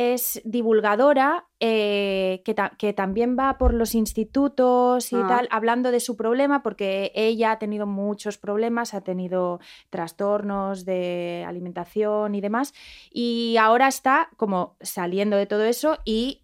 es 0.00 0.40
divulgadora, 0.44 1.46
eh, 1.58 2.40
que, 2.44 2.54
ta- 2.54 2.70
que 2.78 2.92
también 2.92 3.36
va 3.36 3.58
por 3.58 3.74
los 3.74 3.96
institutos 3.96 5.12
y 5.12 5.16
Ah. 5.16 5.26
tal, 5.26 5.48
hablando 5.50 5.90
de 5.90 5.98
su 5.98 6.16
problema, 6.16 6.62
porque 6.62 7.10
ella 7.16 7.50
ha 7.50 7.58
tenido 7.58 7.84
muchos 7.84 8.38
problemas, 8.38 8.94
ha 8.94 9.00
tenido 9.00 9.58
trastornos 9.90 10.84
de 10.84 11.44
alimentación 11.48 12.36
y 12.36 12.40
demás, 12.40 12.74
y 13.10 13.56
ahora 13.58 13.88
está 13.88 14.28
como 14.36 14.76
saliendo 14.80 15.36
de 15.36 15.46
todo 15.46 15.64
eso 15.64 15.98
y 16.04 16.42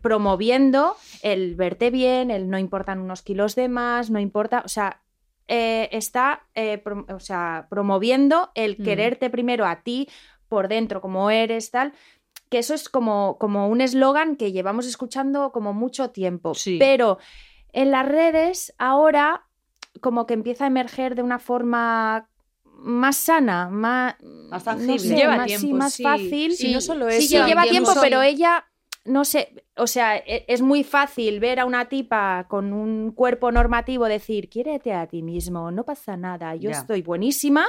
promoviendo 0.00 0.94
el 1.22 1.56
verte 1.56 1.90
bien, 1.90 2.30
el 2.30 2.48
no 2.48 2.58
importan 2.58 3.00
unos 3.00 3.22
kilos 3.22 3.54
de 3.56 3.68
más, 3.68 4.08
no 4.10 4.20
importa, 4.20 4.62
o 4.64 4.68
sea, 4.68 5.00
eh, 5.48 5.88
está 5.92 6.42
eh, 6.54 6.80
prom- 6.82 7.12
o 7.12 7.18
sea, 7.20 7.66
promoviendo 7.68 8.50
el 8.54 8.76
Mm. 8.78 8.84
quererte 8.84 9.30
primero 9.30 9.66
a 9.66 9.82
ti 9.82 10.08
por 10.48 10.68
dentro, 10.68 11.00
como 11.00 11.30
eres, 11.30 11.70
tal. 11.70 11.92
Que 12.54 12.60
eso 12.60 12.72
es 12.72 12.88
como, 12.88 13.36
como 13.40 13.66
un 13.66 13.80
eslogan 13.80 14.36
que 14.36 14.52
llevamos 14.52 14.86
escuchando 14.86 15.50
como 15.50 15.72
mucho 15.72 16.10
tiempo. 16.10 16.54
Sí. 16.54 16.76
Pero 16.78 17.18
en 17.72 17.90
las 17.90 18.06
redes 18.06 18.72
ahora 18.78 19.48
como 20.00 20.24
que 20.24 20.34
empieza 20.34 20.62
a 20.62 20.66
emerger 20.68 21.16
de 21.16 21.22
una 21.22 21.40
forma 21.40 22.28
más 22.62 23.16
sana, 23.16 23.68
más, 23.70 24.14
Más 24.22 24.64
no 24.78 24.98
sé, 24.98 25.16
Lleva 25.16 25.36
más, 25.36 25.50
sí, 25.50 25.58
tiempo, 25.58 25.76
más 25.76 25.94
sí. 25.94 26.02
fácil. 26.04 26.52
Sí, 26.54 26.72
no 26.72 26.80
solo 26.80 27.10
Sí, 27.10 27.16
eso. 27.16 27.26
Sí, 27.26 27.28
lleva 27.34 27.46
lleva 27.48 27.62
tiempo, 27.62 27.90
tiempo, 27.90 27.92
sí. 27.94 27.98
pero 28.00 28.22
ella, 28.22 28.64
no 29.04 29.24
sé, 29.24 29.64
o 29.76 29.88
sea, 29.88 30.16
e- 30.18 30.44
es 30.46 30.62
muy 30.62 30.84
fácil 30.84 31.40
ver 31.40 31.58
a 31.58 31.64
una 31.64 31.88
tipa 31.88 32.46
con 32.48 32.72
un 32.72 33.10
cuerpo 33.10 33.50
normativo 33.50 34.04
decir, 34.04 34.48
quiérete 34.48 34.92
a 34.92 35.08
ti 35.08 35.22
mismo, 35.22 35.72
no 35.72 35.84
pasa 35.84 36.16
nada, 36.16 36.54
yo 36.54 36.70
estoy 36.70 37.02
buenísima. 37.02 37.66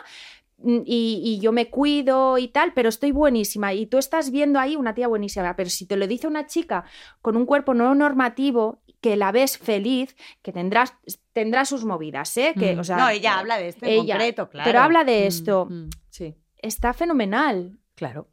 Mm, 0.57 0.81
Y, 0.85 1.21
y 1.23 1.39
yo 1.39 1.51
me 1.51 1.69
cuido 1.69 2.37
y 2.37 2.47
tal, 2.47 2.73
pero 2.73 2.89
estoy 2.89 3.11
buenísima. 3.11 3.73
Y 3.73 3.85
tú 3.87 3.97
estás 3.97 4.31
viendo 4.31 4.59
ahí 4.59 4.75
una 4.75 4.93
tía 4.95 5.07
buenísima. 5.07 5.55
Pero 5.55 5.69
si 5.69 5.85
te 5.85 5.95
lo 5.97 6.07
dice 6.07 6.27
una 6.27 6.45
chica 6.47 6.85
con 7.21 7.35
un 7.37 7.45
cuerpo 7.45 7.73
no 7.73 7.93
normativo, 7.95 8.81
que 9.01 9.15
la 9.17 9.31
ves 9.31 9.57
feliz, 9.59 10.15
que 10.41 10.51
tendrás, 10.51 10.95
tendrá 11.33 11.65
sus 11.65 11.85
movidas, 11.85 12.35
¿eh? 12.37 12.53
Que, 12.57 12.75
Mm. 12.75 12.79
o 12.79 12.83
sea, 12.83 12.97
no, 12.97 13.09
ella 13.09 13.37
habla 13.37 13.57
de 13.57 13.67
esto 13.67 13.85
en 13.85 13.91
ella- 13.91 14.15
concreto, 14.15 14.49
claro. 14.49 14.67
Pero 14.67 14.79
habla 14.79 15.03
de 15.03 15.25
Mm, 15.25 15.27
esto. 15.27 15.65
mm, 15.69 15.89
Sí, 16.09 16.35
Está 16.57 16.93
fenomenal. 16.93 17.77
claro. 17.95 18.27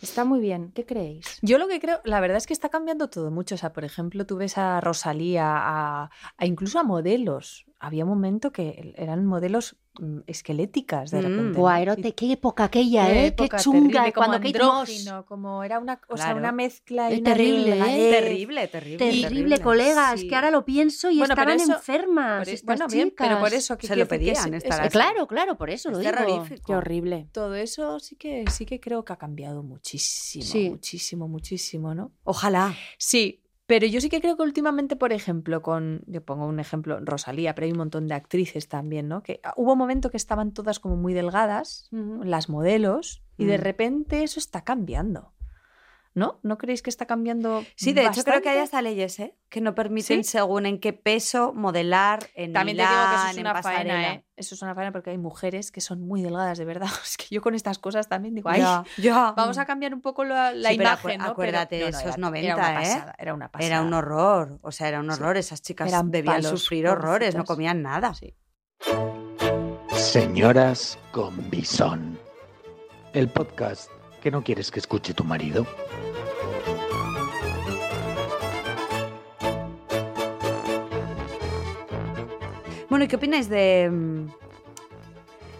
Está 0.00 0.24
muy 0.24 0.38
bien. 0.38 0.70
¿Qué 0.76 0.86
creéis? 0.86 1.38
Yo 1.42 1.58
lo 1.58 1.66
que 1.66 1.80
creo, 1.80 2.00
la 2.04 2.20
verdad 2.20 2.36
es 2.36 2.46
que 2.46 2.52
está 2.52 2.68
cambiando 2.68 3.08
todo 3.10 3.32
mucho. 3.32 3.56
O 3.56 3.58
sea, 3.58 3.72
por 3.72 3.84
ejemplo, 3.84 4.26
tú 4.26 4.36
ves 4.36 4.56
a 4.56 4.80
Rosalía, 4.80 5.44
a, 5.56 6.10
a 6.36 6.46
incluso 6.46 6.78
a 6.78 6.84
modelos. 6.84 7.66
Había 7.80 8.04
un 8.04 8.10
momento 8.10 8.52
que 8.52 8.92
eran 8.96 9.26
modelos 9.26 9.76
esqueléticas 10.26 11.10
de 11.10 11.20
Mm. 11.22 11.54
repente. 11.54 12.14
Qué 12.14 12.32
época 12.32 12.64
aquella, 12.64 13.06
qué 13.06 13.10
¿eh? 13.12 13.14
Qué 13.14 13.26
época 13.44 13.56
chunga. 13.58 13.80
terrible, 14.02 14.12
como 14.12 14.26
cuando 14.26 14.46
Kate 14.46 14.64
Moss. 14.64 15.08
como 15.26 15.64
era 15.64 15.78
una, 15.78 16.00
o 16.08 16.16
sea, 16.16 16.34
una 16.34 16.52
mezcla 16.52 17.10
y 17.10 17.14
Es 17.14 17.20
una 17.20 17.30
terrible, 17.32 17.72
¿eh? 17.78 18.10
Terrible, 18.10 18.68
terrible. 18.68 18.98
Terrible, 18.98 19.60
colega. 19.60 20.14
Es 20.14 20.20
Sí. 20.20 20.28
que 20.28 20.34
ahora 20.36 20.50
lo 20.50 20.64
pienso 20.64 21.10
y 21.10 21.18
Bueno, 21.18 21.34
estaban 21.34 21.60
eso- 21.60 21.74
enfermas. 21.74 22.40
Por 22.44 22.48
e- 22.48 22.52
estas 22.52 22.78
bueno, 22.78 22.86
bien, 22.92 23.14
pero 23.16 23.38
por 23.38 23.52
eso 23.52 23.76
que 23.78 23.86
Se 23.86 23.96
lo 23.96 24.06
pedían 24.06 24.54
es- 24.54 24.64
estar 24.64 24.86
es-. 24.86 24.92
Claro, 24.92 25.26
claro, 25.26 25.56
por 25.56 25.70
eso 25.70 25.90
lo 25.90 25.98
Es 26.00 26.04
digo. 26.06 26.16
terrorífico. 26.16 26.62
Qué 26.66 26.74
horrible. 26.74 27.28
todo 27.32 27.54
eso 27.54 27.98
sí 28.00 28.16
que 28.16 28.44
sí 28.50 28.64
que 28.66 28.80
creo 28.80 29.04
que 29.04 29.12
ha 29.12 29.16
cambiado 29.16 29.62
muchísimo, 29.62 30.44
Sí. 30.44 30.70
muchísimo, 30.70 31.28
muchísimo, 31.28 31.94
¿no? 31.94 32.12
Ojalá. 32.24 32.74
Sí, 32.96 33.40
pero 33.68 33.86
yo 33.86 34.00
sí 34.00 34.08
que 34.08 34.22
creo 34.22 34.36
que 34.38 34.42
últimamente, 34.42 34.96
por 34.96 35.12
ejemplo, 35.12 35.60
con, 35.60 36.00
yo 36.06 36.22
pongo 36.24 36.46
un 36.46 36.58
ejemplo, 36.58 36.98
Rosalía, 37.02 37.54
pero 37.54 37.66
hay 37.66 37.72
un 37.72 37.78
montón 37.78 38.08
de 38.08 38.14
actrices 38.14 38.66
también, 38.66 39.08
¿no? 39.08 39.22
Que 39.22 39.40
ah, 39.44 39.52
hubo 39.58 39.72
un 39.74 39.78
momento 39.78 40.10
que 40.10 40.16
estaban 40.16 40.52
todas 40.52 40.80
como 40.80 40.96
muy 40.96 41.12
delgadas, 41.12 41.88
las 41.92 42.48
modelos, 42.48 43.22
y 43.36 43.44
de 43.44 43.58
Mm. 43.58 43.60
repente 43.60 44.22
eso 44.22 44.40
está 44.40 44.62
cambiando. 44.64 45.32
¿No? 46.18 46.40
¿No 46.42 46.58
creéis 46.58 46.82
que 46.82 46.90
está 46.90 47.06
cambiando? 47.06 47.64
Sí, 47.76 47.92
de 47.92 48.04
hecho 48.04 48.24
creo 48.24 48.42
que 48.42 48.48
hay 48.48 48.58
hasta 48.58 48.82
leyes, 48.82 49.18
¿eh? 49.20 49.36
Que 49.48 49.60
no 49.60 49.74
permiten 49.74 50.24
¿Sí? 50.24 50.30
según 50.30 50.66
en 50.66 50.80
qué 50.80 50.92
peso 50.92 51.52
modelar 51.54 52.28
en 52.34 52.52
También 52.52 52.76
te 52.78 52.82
digo 52.82 52.94
que 52.94 53.04
eso 53.04 53.12
Milán, 53.14 53.30
es 53.30 53.38
una 53.38 53.52
pasarela. 53.52 53.94
faena, 53.94 54.12
¿eh? 54.14 54.24
Eso 54.36 54.54
es 54.54 54.62
una 54.62 54.74
faena 54.74 54.92
porque 54.92 55.10
hay 55.10 55.18
mujeres 55.18 55.70
que 55.72 55.80
son 55.80 56.00
muy 56.00 56.22
delgadas, 56.22 56.58
de 56.58 56.64
verdad. 56.64 56.88
Es 57.04 57.16
que 57.16 57.26
yo 57.30 57.40
con 57.40 57.54
estas 57.54 57.78
cosas 57.78 58.08
también 58.08 58.34
digo, 58.34 58.48
ay, 58.50 58.60
Ya, 58.60 58.84
ya. 58.96 59.32
vamos 59.36 59.58
a 59.58 59.64
cambiar 59.66 59.94
un 59.94 60.00
poco 60.00 60.24
la, 60.24 60.52
la 60.52 60.70
Sí, 60.70 60.76
pero 60.76 60.90
imagen, 60.90 61.10
acu- 61.10 61.18
¿no? 61.18 61.18
Pero- 61.24 61.32
acuérdate 61.32 61.76
de 61.76 61.84
no, 61.84 61.90
no, 61.90 61.98
esos 61.98 62.08
era- 62.14 62.16
90, 62.16 62.46
era 62.48 62.56
una 62.56 62.70
¿eh? 62.72 62.74
pasada, 62.84 63.14
era 63.18 63.34
una 63.34 63.48
pasada. 63.50 63.66
Era 63.68 63.82
un 63.82 63.94
horror, 63.94 64.58
o 64.62 64.72
sea, 64.72 64.88
era 64.88 65.00
un 65.00 65.10
Sí. 65.12 65.18
horror. 65.20 65.36
Esas 65.36 65.62
chicas 65.62 65.88
Eran 65.88 66.10
debían 66.10 66.36
palos, 66.42 66.60
sufrir 66.60 66.88
horrores, 66.88 67.34
no 67.36 67.44
comían 67.44 67.80
nada. 67.82 68.12
Sí. 68.14 68.34
Señoras 69.96 70.98
con 71.12 71.50
Bisón. 71.50 72.18
El 73.12 73.28
podcast 73.28 73.90
que 74.22 74.30
no 74.30 74.42
quieres 74.44 74.70
que 74.70 74.78
escuche 74.80 75.14
tu 75.14 75.24
marido. 75.24 75.66
Bueno, 82.98 83.04
¿y 83.04 83.08
qué 83.10 83.14
opináis 83.14 83.48
de, 83.48 83.88
mm, 83.92 84.26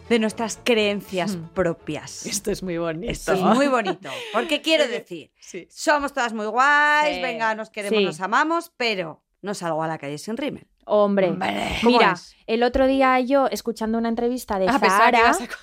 de 0.08 0.18
nuestras 0.18 0.58
creencias 0.64 1.36
Hmm. 1.36 1.46
propias? 1.54 2.26
Esto 2.26 2.50
es 2.50 2.64
muy 2.64 2.78
bonito. 2.78 3.12
Esto 3.12 3.32
es 3.34 3.40
muy 3.40 3.68
bonito. 3.68 4.10
Porque 4.32 4.60
quiero 4.60 4.88
decir, 4.88 5.30
Sí. 5.38 5.68
somos 5.70 6.12
todas 6.12 6.32
muy 6.32 6.46
guays, 6.46 7.14
Sí. 7.14 7.22
venga, 7.22 7.54
nos 7.54 7.70
queremos, 7.70 7.96
Sí. 7.96 8.04
nos 8.06 8.20
amamos, 8.20 8.72
pero 8.76 9.22
no 9.40 9.54
salgo 9.54 9.84
a 9.84 9.86
la 9.86 9.98
calle 9.98 10.18
sin 10.18 10.36
rímel. 10.36 10.66
Hombre, 10.84 11.28
¿Cómo 11.28 11.96
mira, 11.98 12.14
es? 12.14 12.34
el 12.48 12.64
otro 12.64 12.88
día 12.88 13.20
yo 13.20 13.46
escuchando 13.46 13.98
una 13.98 14.08
entrevista 14.08 14.58
de 14.58 14.66
Ah, 14.68 14.80
Zahara. 14.80 15.30
a 15.30 15.32
contar- 15.34 15.56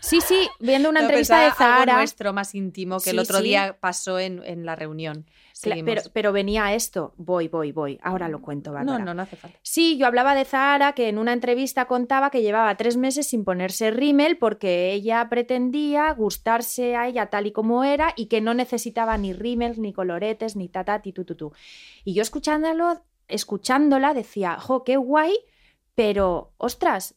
Sí, 0.00 0.20
sí, 0.22 0.48
viendo 0.60 0.88
una 0.88 1.00
No, 1.00 1.06
entrevista 1.08 1.40
de 1.40 1.44
algo 1.46 1.56
Zahara. 1.58 1.96
nuestro 1.96 2.32
más 2.32 2.54
íntimo 2.54 3.00
que 3.00 3.10
el 3.10 3.18
otro 3.18 3.38
sí. 3.38 3.44
día 3.44 3.76
pasó 3.80 4.18
en, 4.18 4.42
en 4.44 4.64
la 4.64 4.76
reunión. 4.76 5.26
Seguimos. 5.58 5.86
Pero, 5.86 6.02
pero 6.12 6.32
venía 6.32 6.72
esto. 6.72 7.14
Voy, 7.16 7.48
voy, 7.48 7.72
voy. 7.72 7.98
Ahora 8.04 8.28
lo 8.28 8.40
cuento, 8.40 8.72
Bárbara. 8.72 9.00
no, 9.00 9.04
no, 9.04 9.12
no 9.12 9.22
hace 9.22 9.34
falta. 9.34 9.58
Sí, 9.62 9.98
yo 9.98 10.06
hablaba 10.06 10.36
de 10.36 10.44
Zahara 10.44 10.92
que 10.92 11.08
en 11.08 11.18
una 11.18 11.32
entrevista 11.32 11.86
contaba 11.86 12.30
que 12.30 12.42
llevaba 12.42 12.76
tres 12.76 12.96
meses 12.96 13.26
sin 13.26 13.44
ponerse 13.44 13.90
rímel 13.90 14.38
porque 14.38 14.92
ella 14.92 15.26
pretendía 15.28 16.12
gustarse 16.12 16.94
a 16.94 17.08
ella 17.08 17.26
tal 17.26 17.48
y 17.48 17.50
como 17.50 17.82
era 17.82 18.12
y 18.14 18.26
que 18.26 18.40
no 18.40 18.54
necesitaba 18.54 19.18
ni 19.18 19.32
rímel, 19.32 19.82
ni 19.82 19.92
coloretes, 19.92 20.54
ni 20.54 20.68
tata, 20.68 21.02
ti, 21.02 21.12
tu, 21.12 21.24
tu, 21.24 21.34
tu. 21.34 21.52
Y 22.04 22.14
yo 22.14 22.22
escuchándolo, 22.22 23.02
escuchándola 23.26 24.14
decía, 24.14 24.60
jo, 24.60 24.84
qué 24.84 24.96
guay, 24.96 25.34
pero 25.96 26.52
ostras, 26.58 27.16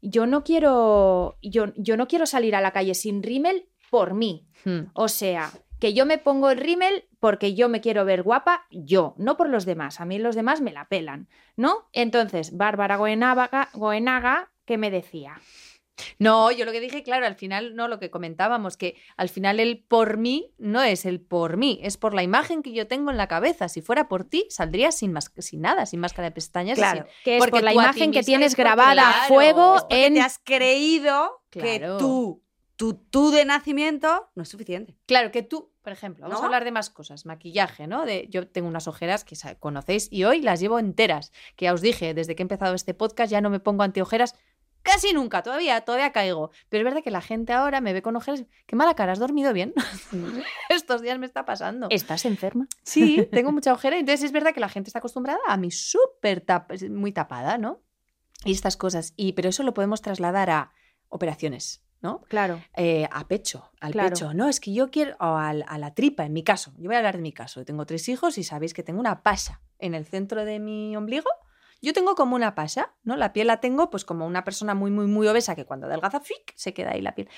yo 0.00 0.24
no 0.24 0.44
quiero, 0.44 1.36
yo, 1.42 1.74
yo 1.76 1.98
no 1.98 2.08
quiero 2.08 2.24
salir 2.24 2.56
a 2.56 2.62
la 2.62 2.70
calle 2.70 2.94
sin 2.94 3.22
rímel 3.22 3.68
por 3.90 4.14
mí. 4.14 4.46
Hmm. 4.64 4.84
O 4.94 5.08
sea, 5.08 5.52
que 5.78 5.92
yo 5.92 6.06
me 6.06 6.16
pongo 6.16 6.48
el 6.48 6.56
rímel 6.56 7.04
porque 7.22 7.54
yo 7.54 7.68
me 7.68 7.80
quiero 7.80 8.04
ver 8.04 8.24
guapa, 8.24 8.66
yo, 8.72 9.14
no 9.16 9.36
por 9.36 9.48
los 9.48 9.64
demás. 9.64 10.00
A 10.00 10.04
mí 10.04 10.18
los 10.18 10.34
demás 10.34 10.60
me 10.60 10.72
la 10.72 10.88
pelan, 10.88 11.28
¿no? 11.56 11.88
Entonces, 11.92 12.56
Bárbara 12.56 12.96
Goenaga, 12.96 13.68
Goenaga 13.74 14.50
¿qué 14.64 14.76
me 14.76 14.90
decía? 14.90 15.40
No, 16.18 16.50
yo 16.50 16.64
lo 16.64 16.72
que 16.72 16.80
dije, 16.80 17.04
claro, 17.04 17.24
al 17.26 17.36
final, 17.36 17.76
no, 17.76 17.86
lo 17.86 18.00
que 18.00 18.10
comentábamos, 18.10 18.76
que 18.76 18.96
al 19.16 19.28
final 19.28 19.60
el 19.60 19.84
por 19.84 20.16
mí 20.16 20.52
no 20.58 20.82
es 20.82 21.06
el 21.06 21.20
por 21.20 21.56
mí, 21.56 21.78
es 21.84 21.96
por 21.96 22.12
la 22.12 22.24
imagen 22.24 22.60
que 22.62 22.72
yo 22.72 22.88
tengo 22.88 23.12
en 23.12 23.16
la 23.18 23.28
cabeza. 23.28 23.68
Si 23.68 23.82
fuera 23.82 24.08
por 24.08 24.24
ti, 24.24 24.46
saldrías 24.50 24.96
sin, 24.98 25.12
mas- 25.12 25.30
sin 25.38 25.60
nada, 25.60 25.86
sin 25.86 26.00
máscara 26.00 26.28
de 26.28 26.32
pestañas. 26.34 26.76
Claro. 26.76 27.04
sin- 27.04 27.22
Que 27.24 27.36
es 27.36 27.38
Porque 27.38 27.52
por 27.52 27.62
la 27.62 27.72
imagen 27.72 28.10
que 28.10 28.24
tienes 28.24 28.56
grabada 28.56 29.10
a 29.10 29.12
claro, 29.12 29.28
fuego 29.28 29.86
en... 29.90 30.14
te 30.14 30.20
has 30.22 30.40
creído 30.42 31.40
Claro. 31.50 31.68
que 31.68 31.80
tú, 32.00 32.42
tu 32.82 32.94
tú 32.94 33.30
de 33.30 33.44
nacimiento 33.44 34.28
no 34.34 34.42
es 34.42 34.48
suficiente. 34.48 34.96
Claro, 35.06 35.30
que 35.30 35.44
tú, 35.44 35.70
por 35.82 35.92
ejemplo, 35.92 36.24
vamos 36.24 36.40
¿No? 36.40 36.42
a 36.42 36.46
hablar 36.46 36.64
de 36.64 36.72
más 36.72 36.90
cosas. 36.90 37.26
Maquillaje, 37.26 37.86
¿no? 37.86 38.04
De, 38.04 38.26
yo 38.28 38.48
tengo 38.48 38.66
unas 38.66 38.88
ojeras 38.88 39.22
que 39.22 39.36
conocéis 39.60 40.08
y 40.10 40.24
hoy 40.24 40.40
las 40.40 40.58
llevo 40.58 40.80
enteras. 40.80 41.30
Que 41.54 41.66
ya 41.66 41.74
os 41.74 41.80
dije, 41.80 42.12
desde 42.12 42.34
que 42.34 42.42
he 42.42 42.44
empezado 42.50 42.74
este 42.74 42.92
podcast 42.92 43.30
ya 43.30 43.40
no 43.40 43.50
me 43.50 43.60
pongo 43.60 43.84
anteojeras 43.84 44.34
casi 44.82 45.12
nunca, 45.12 45.44
todavía, 45.44 45.82
todavía 45.82 46.10
caigo. 46.10 46.50
Pero 46.68 46.80
es 46.80 46.84
verdad 46.86 47.04
que 47.04 47.12
la 47.12 47.20
gente 47.20 47.52
ahora 47.52 47.80
me 47.80 47.92
ve 47.92 48.02
con 48.02 48.16
ojeras. 48.16 48.46
Qué 48.66 48.74
mala 48.74 48.94
cara, 48.96 49.12
¿has 49.12 49.20
dormido 49.20 49.52
bien? 49.52 49.74
Estos 50.68 51.02
días 51.02 51.20
me 51.20 51.26
está 51.26 51.44
pasando. 51.44 51.86
¿Estás 51.88 52.24
enferma? 52.24 52.66
Sí, 52.82 53.28
tengo 53.30 53.52
mucha 53.52 53.72
ojera. 53.72 53.96
Entonces 53.96 54.24
es 54.24 54.32
verdad 54.32 54.52
que 54.52 54.58
la 54.58 54.68
gente 54.68 54.88
está 54.88 54.98
acostumbrada 54.98 55.38
a 55.46 55.56
mi 55.56 55.70
súper 55.70 56.44
tap- 56.44 56.90
muy 56.90 57.12
tapada, 57.12 57.58
¿no? 57.58 57.80
Y 58.44 58.50
estas 58.50 58.76
cosas. 58.76 59.14
Y, 59.16 59.34
pero 59.34 59.50
eso 59.50 59.62
lo 59.62 59.72
podemos 59.72 60.02
trasladar 60.02 60.50
a 60.50 60.72
operaciones, 61.10 61.84
¿no? 62.02 62.22
Claro. 62.28 62.60
Eh, 62.76 63.08
a 63.10 63.26
pecho, 63.28 63.70
al 63.80 63.92
Claro. 63.92 64.10
pecho. 64.10 64.34
No, 64.34 64.48
es 64.48 64.60
que 64.60 64.72
yo 64.72 64.90
quiero, 64.90 65.16
o 65.20 65.36
al- 65.36 65.64
a 65.68 65.78
la 65.78 65.94
tripa, 65.94 66.24
en 66.26 66.32
mi 66.32 66.42
caso. 66.42 66.72
Yo 66.78 66.86
voy 66.86 66.94
a 66.96 66.98
hablar 66.98 67.16
de 67.16 67.22
mi 67.22 67.32
caso. 67.32 67.64
Tengo 67.64 67.86
tres 67.86 68.08
hijos 68.08 68.38
y 68.38 68.44
sabéis 68.44 68.74
que 68.74 68.82
tengo 68.82 69.00
una 69.00 69.22
pasa 69.22 69.60
en 69.78 69.94
el 69.94 70.04
centro 70.06 70.44
de 70.44 70.58
mi 70.58 70.96
ombligo 70.96 71.28
Yo 71.82 71.92
tengo 71.92 72.14
como 72.14 72.36
una 72.36 72.54
pasa, 72.54 72.94
¿no? 73.02 73.16
La 73.16 73.32
piel 73.32 73.48
la 73.48 73.60
tengo 73.60 73.90
pues 73.90 74.04
como 74.04 74.24
una 74.26 74.44
persona 74.44 74.74
muy, 74.74 74.90
muy, 74.92 75.06
muy 75.06 75.26
obesa 75.26 75.56
que 75.56 75.64
cuando 75.64 75.86
adelgaza, 75.88 76.20
¡fic! 76.20 76.52
se 76.54 76.72
queda 76.72 76.92
ahí 76.92 77.00
la 77.02 77.14
piel. 77.16 77.28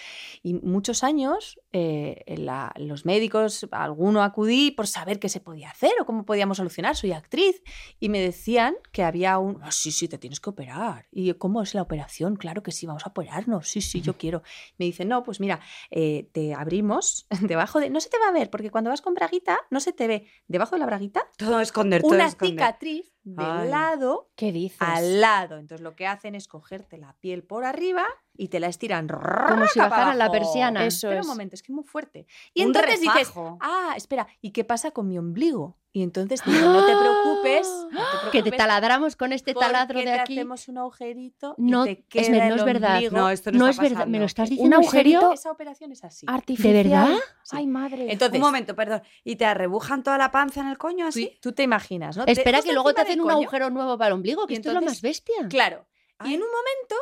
Y 0.43 0.53
muchos 0.55 1.03
años 1.03 1.59
eh, 1.73 2.23
en 2.27 2.45
la- 2.45 2.73
los 2.77 3.07
médicos, 3.07 3.67
a 3.73 3.83
alguno 3.83 4.23
acudí 4.23 4.71
por 4.71 4.87
saber 4.87 5.19
qué 5.19 5.29
se 5.31 5.41
podía 5.41 5.71
hacer 5.71 5.93
o 6.01 6.05
cómo 6.05 6.27
podíamos 6.27 6.59
solucionar. 6.59 6.95
Soy 6.95 7.13
actriz 7.13 7.63
y 7.99 8.11
me 8.11 8.21
decían 8.21 8.77
que 8.93 9.03
había 9.03 9.39
un... 9.39 9.59
"Ah, 9.63 9.73
sí, 9.73 9.91
sí, 9.91 10.09
te 10.09 10.19
tienes 10.19 10.41
que 10.41 10.51
operar. 10.51 11.07
Y 11.11 11.25
yo, 11.25 11.39
¿cómo 11.39 11.63
es 11.63 11.73
la 11.75 11.81
operación? 11.81 12.37
Claro 12.37 12.63
que 12.63 12.71
sí, 12.71 12.85
vamos 12.87 13.07
a 13.07 13.09
operarnos. 13.11 13.67
Sí, 13.69 13.81
sí, 13.81 14.03
yo 14.03 14.19
quiero. 14.19 14.43
Me 14.77 14.85
dicen, 14.85 15.09
no, 15.09 15.23
pues 15.23 15.41
mira, 15.41 15.61
eh, 15.91 16.29
te 16.33 16.53
abrimos 16.55 17.27
debajo 17.41 17.81
de... 17.81 17.89
No 17.89 18.01
se 18.01 18.11
te 18.11 18.19
va 18.19 18.29
a 18.29 18.33
ver 18.33 18.51
porque 18.51 18.71
cuando 18.71 18.91
vas 18.91 19.01
con 19.01 19.15
braguita 19.15 19.59
no 19.71 19.81
se 19.81 19.95
te 19.95 20.07
ve 20.07 20.27
debajo 20.49 20.75
de 20.77 20.81
la 20.81 20.87
braguita 20.87 21.23
Todo 21.39 21.61
esconder, 21.61 22.03
todo 22.03 22.13
una 22.15 22.27
esconder. 22.27 22.57
cicatriz 22.59 23.14
de 23.25 23.43
Ay. 23.45 23.69
lado 23.71 24.29
¿Qué 24.37 24.53
dices? 24.53 24.81
al 24.81 25.21
lado. 25.21 25.57
Entonces 25.59 25.83
lo 25.83 25.97
que 25.97 26.07
hacen 26.07 26.35
es 26.35 26.47
cogerte 26.47 26.99
la 26.99 27.15
piel 27.21 27.43
por 27.43 27.65
arriba 27.65 28.05
y 28.37 28.49
te 28.49 28.61
la 28.61 28.67
estiran 28.69 29.09
Como 29.09 29.67
si 29.67 29.79
bajaran 29.79 30.19
la 30.19 30.31
persiana. 30.31 30.85
Eso 30.85 31.07
Espera 31.09 31.21
es. 31.21 31.27
un 31.27 31.33
momento, 31.33 31.55
es 31.55 31.63
que 31.63 31.73
es 31.73 31.75
muy 31.75 31.85
fuerte. 31.85 32.27
Y 32.53 32.63
Un 32.63 32.69
entonces 32.69 33.01
dices, 33.01 33.29
refajo. 33.29 33.59
ah, 33.61 33.95
espera, 33.97 34.27
¿y 34.41 34.51
qué 34.51 34.65
pasa 34.65 34.91
con 34.91 35.09
mi 35.09 35.19
ombligo? 35.19 35.77
Y 35.97 36.03
entonces 36.03 36.41
digo, 36.45 36.59
no 36.59 36.85
te 36.85 36.93
preocupes, 36.97 37.69
no 37.93 38.01
te 38.25 38.31
Que 38.33 38.43
te 38.43 38.51
taladramos 38.57 39.15
con 39.15 39.33
este 39.33 39.55
taladro 39.55 39.97
de 40.01 40.05
te 40.07 40.11
aquí. 40.13 40.35
hacemos 40.35 40.67
un 40.67 40.79
agujerito 40.79 41.55
No, 41.57 41.85
te 41.85 42.03
queda 42.09 42.23
Esmer, 42.23 42.41
no 42.49 42.55
el 42.55 42.59
es 42.59 42.65
verdad. 42.65 42.95
ombligo. 42.95 43.17
No, 43.17 43.31
esto 43.31 43.53
no, 43.53 43.59
No 43.61 43.69
está 43.69 43.85
es 43.85 43.91
verdad. 43.93 44.07
¿me 44.09 44.19
lo 44.19 44.25
estás 44.25 44.49
Un 44.51 44.57
diciendo 44.57 44.77
en 44.79 44.83
serio? 44.91 45.19
agujerito 45.19 45.33
Esa 45.41 45.53
operación 45.53 45.93
es 45.93 46.03
así. 46.03 46.27
Artificial. 46.29 46.73
verdad? 46.75 47.09
Ay, 47.53 47.67
madre. 47.69 48.11
Entonces, 48.13 48.35
Un 48.41 48.45
momento, 48.45 48.75
perdón. 48.75 49.03
¿Y 49.23 49.37
te 49.37 49.45
arrebujan 49.45 50.03
toda 50.03 50.19
la 50.19 50.33
panza 50.33 50.63
en 50.63 50.67
el 50.69 50.79
coño 50.79 51.07
así? 51.07 51.39
tú 51.41 51.53
te 51.53 51.63
imaginas, 51.63 52.17
¿no? 52.17 52.25
Te- 52.25 52.33
Espera 52.33 52.61
que 52.61 52.73
luego 52.73 52.93
te 52.93 53.03
hacen 53.03 53.21
un 53.21 53.31
agujero 53.31 53.71
nuevo 53.71 53.97
para 53.97 54.09
el 54.09 54.15
ombligo, 54.15 54.49
que 54.49 54.55
Y 54.55 54.57
esto 54.57 54.71
es 54.71 54.75
lo 54.75 54.83
más 54.83 55.01
bestia. 55.01 55.47
Claro. 55.49 55.87
Ay. 56.19 56.33
Y 56.33 56.35
en 56.35 56.43
un 56.43 56.49
momento, 56.49 56.97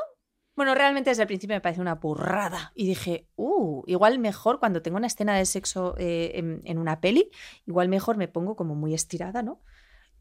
bueno, 0.55 0.75
realmente 0.75 1.11
desde 1.11 1.23
el 1.23 1.27
principio 1.29 1.57
me 1.57 1.61
parece 1.61 1.81
una 1.81 1.95
burrada. 1.97 2.73
Y 2.75 2.87
dije, 2.87 3.27
uh, 3.37 3.83
igual 3.87 4.19
mejor 4.19 4.59
cuando 4.61 4.83
tengo 4.83 4.97
una 4.99 5.07
escena 5.07 5.37
de 5.37 5.47
sexo 5.47 5.95
eh, 5.99 6.33
en, 6.35 6.61
en 6.65 6.79
una 6.79 7.01
peli, 7.01 7.31
igual 7.67 7.89
mejor 7.89 8.17
me 8.17 8.29
pongo 8.29 8.55
como 8.57 8.75
muy 8.75 8.95
estirada, 8.95 9.43
¿no? 9.43 9.61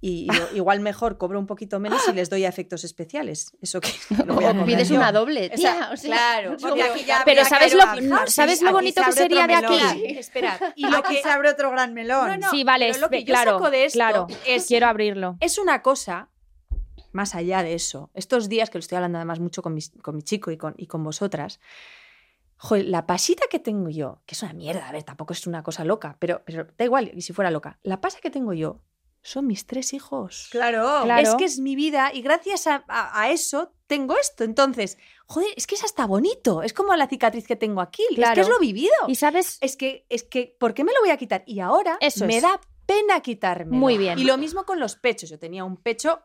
Y, 0.03 0.27
igual 0.55 0.79
mejor 0.79 1.19
cobro 1.19 1.37
un 1.37 1.45
poquito 1.45 1.79
menos 1.79 2.01
y 2.09 2.13
les 2.13 2.27
doy 2.27 2.43
a 2.45 2.49
efectos 2.49 2.83
especiales. 2.83 3.55
Eso 3.61 3.79
que 3.81 3.89
lo 4.25 4.33
voy 4.33 4.45
a 4.45 4.49
O 4.49 4.51
cobrar 4.53 4.65
pides 4.65 4.89
yo. 4.89 4.95
una 4.95 5.11
doble, 5.11 5.51
O 5.53 5.57
sea, 5.57 5.73
tía. 5.75 5.89
o 5.93 5.97
sea, 5.97 6.09
claro, 6.09 6.53
aquí 6.53 7.05
ya 7.05 7.21
Pero 7.23 7.45
¿sabes 7.45 7.75
lo-. 7.75 8.27
¿sabes 8.27 8.61
lo 8.63 8.71
bonito 8.71 9.03
que 9.03 9.11
sería 9.11 9.45
de 9.45 9.53
aquí? 9.53 9.67
melón. 9.75 10.17
Esperad. 10.17 10.59
Y 10.75 10.87
lo 10.89 10.97
aquí 10.97 11.17
que, 11.17 11.21
se 11.21 11.29
abre 11.29 11.49
otro 11.51 11.69
gran 11.69 11.93
melón. 11.93 12.27
No, 12.29 12.37
no, 12.37 12.49
sí, 12.49 12.63
vale, 12.63 12.87
pero 12.87 12.99
lo 13.01 13.09
que 13.11 13.19
yo 13.23 13.27
claro, 13.33 13.51
saco 13.59 13.69
de 13.69 13.85
esto 13.85 13.97
claro. 13.97 14.27
es- 14.47 14.65
Quiero 14.65 14.87
abrirlo. 14.87 15.37
es 15.39 15.59
una 15.59 15.83
cosa 15.83 16.29
más 17.11 17.35
allá 17.35 17.63
de 17.63 17.73
eso. 17.73 18.09
Estos 18.13 18.49
días 18.49 18.69
que 18.69 18.77
lo 18.77 18.81
estoy 18.81 18.95
hablando 18.97 19.17
además 19.17 19.39
mucho 19.39 19.61
con, 19.61 19.73
mis- 19.73 19.91
con 20.01 20.15
mi 20.15 20.23
chico 20.23 20.51
y 20.51 20.57
con, 20.57 20.73
y 20.77 20.87
con 20.87 21.03
vosotras, 21.03 21.59
joder, 22.57 22.85
la 22.85 23.05
pasita 23.07 23.45
que 23.49 23.59
tengo 23.59 23.89
yo, 23.89 24.21
que 24.25 24.35
es 24.35 24.43
una 24.43 24.53
mierda, 24.53 24.87
a 24.87 24.91
ver, 24.91 25.03
tampoco 25.03 25.33
es 25.33 25.47
una 25.47 25.63
cosa 25.63 25.83
loca, 25.83 26.15
pero, 26.19 26.43
pero 26.45 26.67
da 26.77 26.85
igual, 26.85 27.11
y 27.13 27.21
si 27.21 27.33
fuera 27.33 27.51
loca, 27.51 27.79
la 27.83 28.01
pasa 28.01 28.19
que 28.21 28.29
tengo 28.29 28.53
yo 28.53 28.81
son 29.23 29.45
mis 29.45 29.67
tres 29.67 29.93
hijos. 29.93 30.47
Claro. 30.51 31.01
Claro. 31.03 31.21
Es 31.29 31.35
que 31.35 31.45
es 31.45 31.59
mi 31.59 31.75
vida 31.75 32.11
y 32.11 32.21
gracias 32.23 32.65
a, 32.65 32.83
a- 32.87 33.21
a 33.21 33.29
eso 33.31 33.71
tengo 33.85 34.17
esto. 34.17 34.43
Entonces, 34.43 34.97
joder, 35.27 35.49
es 35.55 35.67
que 35.67 35.75
es 35.75 35.83
hasta 35.83 36.07
bonito. 36.07 36.63
Es 36.63 36.73
como 36.73 36.95
la 36.95 37.07
cicatriz 37.07 37.45
que 37.45 37.55
tengo 37.55 37.81
aquí. 37.81 38.01
Es 38.03 38.09
que 38.09 38.15
Claro. 38.15 38.41
es 38.41 38.49
lo 38.49 38.57
vivido. 38.57 38.93
Y 39.07 39.13
sabes, 39.15 39.59
Es 39.61 39.77
que, 39.77 40.07
es 40.09 40.23
que, 40.23 40.55
¿por 40.59 40.73
qué 40.73 40.83
me 40.83 40.91
lo 40.91 41.01
voy 41.01 41.11
a 41.11 41.17
quitar? 41.17 41.43
Y 41.45 41.59
ahora 41.59 41.97
Eso 42.01 42.25
me 42.25 42.37
es. 42.37 42.41
da 42.41 42.59
pena 42.87 43.21
quitarme. 43.21 43.77
Muy 43.77 43.99
bien. 43.99 44.17
Y 44.17 44.23
lo 44.23 44.37
mismo 44.39 44.65
con 44.65 44.79
los 44.79 44.95
pechos. 44.95 45.29
Yo 45.29 45.37
tenía 45.37 45.63
un 45.65 45.77
pecho 45.77 46.23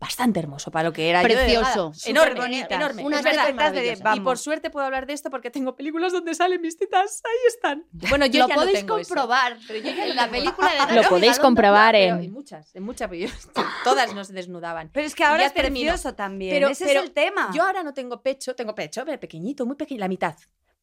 bastante 0.00 0.40
hermoso 0.40 0.70
para 0.70 0.88
lo 0.88 0.92
que 0.94 1.10
era 1.10 1.22
Precioso. 1.22 1.92
enorme, 2.06 2.40
bonitas. 2.40 2.70
enorme. 2.70 3.04
Unas 3.04 3.22
tetas. 3.22 4.16
Y 4.16 4.20
por 4.20 4.38
suerte 4.38 4.70
puedo 4.70 4.86
hablar 4.86 5.06
de 5.06 5.12
esto 5.12 5.28
porque 5.30 5.50
tengo 5.50 5.76
películas 5.76 6.12
donde 6.12 6.34
salen 6.34 6.60
mis 6.62 6.76
tetas. 6.78 7.20
Ahí 7.24 7.38
están. 7.48 7.84
Bueno, 7.92 8.24
yo 8.26 8.40
lo 8.40 8.48
ya 8.48 8.54
no 8.54 8.60
podéis 8.62 8.78
eso. 8.78 8.86
comprobar. 8.86 9.58
Pero 9.68 9.78
yo 9.78 9.94
ya 9.94 10.06
en 10.06 10.16
la 10.16 10.30
película 10.30 10.70
de 10.86 10.94
Lo 11.02 11.08
podéis 11.08 11.38
comprobar 11.38 11.92
Pero 11.92 12.16
en... 12.16 12.32
muchas, 12.32 12.74
en 12.74 12.82
muchas, 12.82 13.08
pero 13.10 13.26
yo- 13.28 13.62
todas 13.84 14.14
nos 14.14 14.28
desnudaban. 14.28 14.88
Pero 14.92 15.06
es 15.06 15.14
que 15.14 15.22
ahora 15.24 15.44
es 15.46 15.52
precioso 15.52 16.14
también. 16.14 16.54
Pero- 16.54 16.68
Ese 16.68 16.86
pero 16.86 17.00
es 17.00 17.06
el 17.06 17.12
tema. 17.12 17.50
Yo 17.54 17.62
ahora 17.64 17.82
no 17.82 17.92
tengo 17.92 18.22
pecho, 18.22 18.54
tengo 18.56 18.74
pecho, 18.74 19.04
pero 19.04 19.20
pequeñito, 19.20 19.66
muy 19.66 19.76
pequeño, 19.76 20.00
la 20.00 20.08
mitad. 20.08 20.34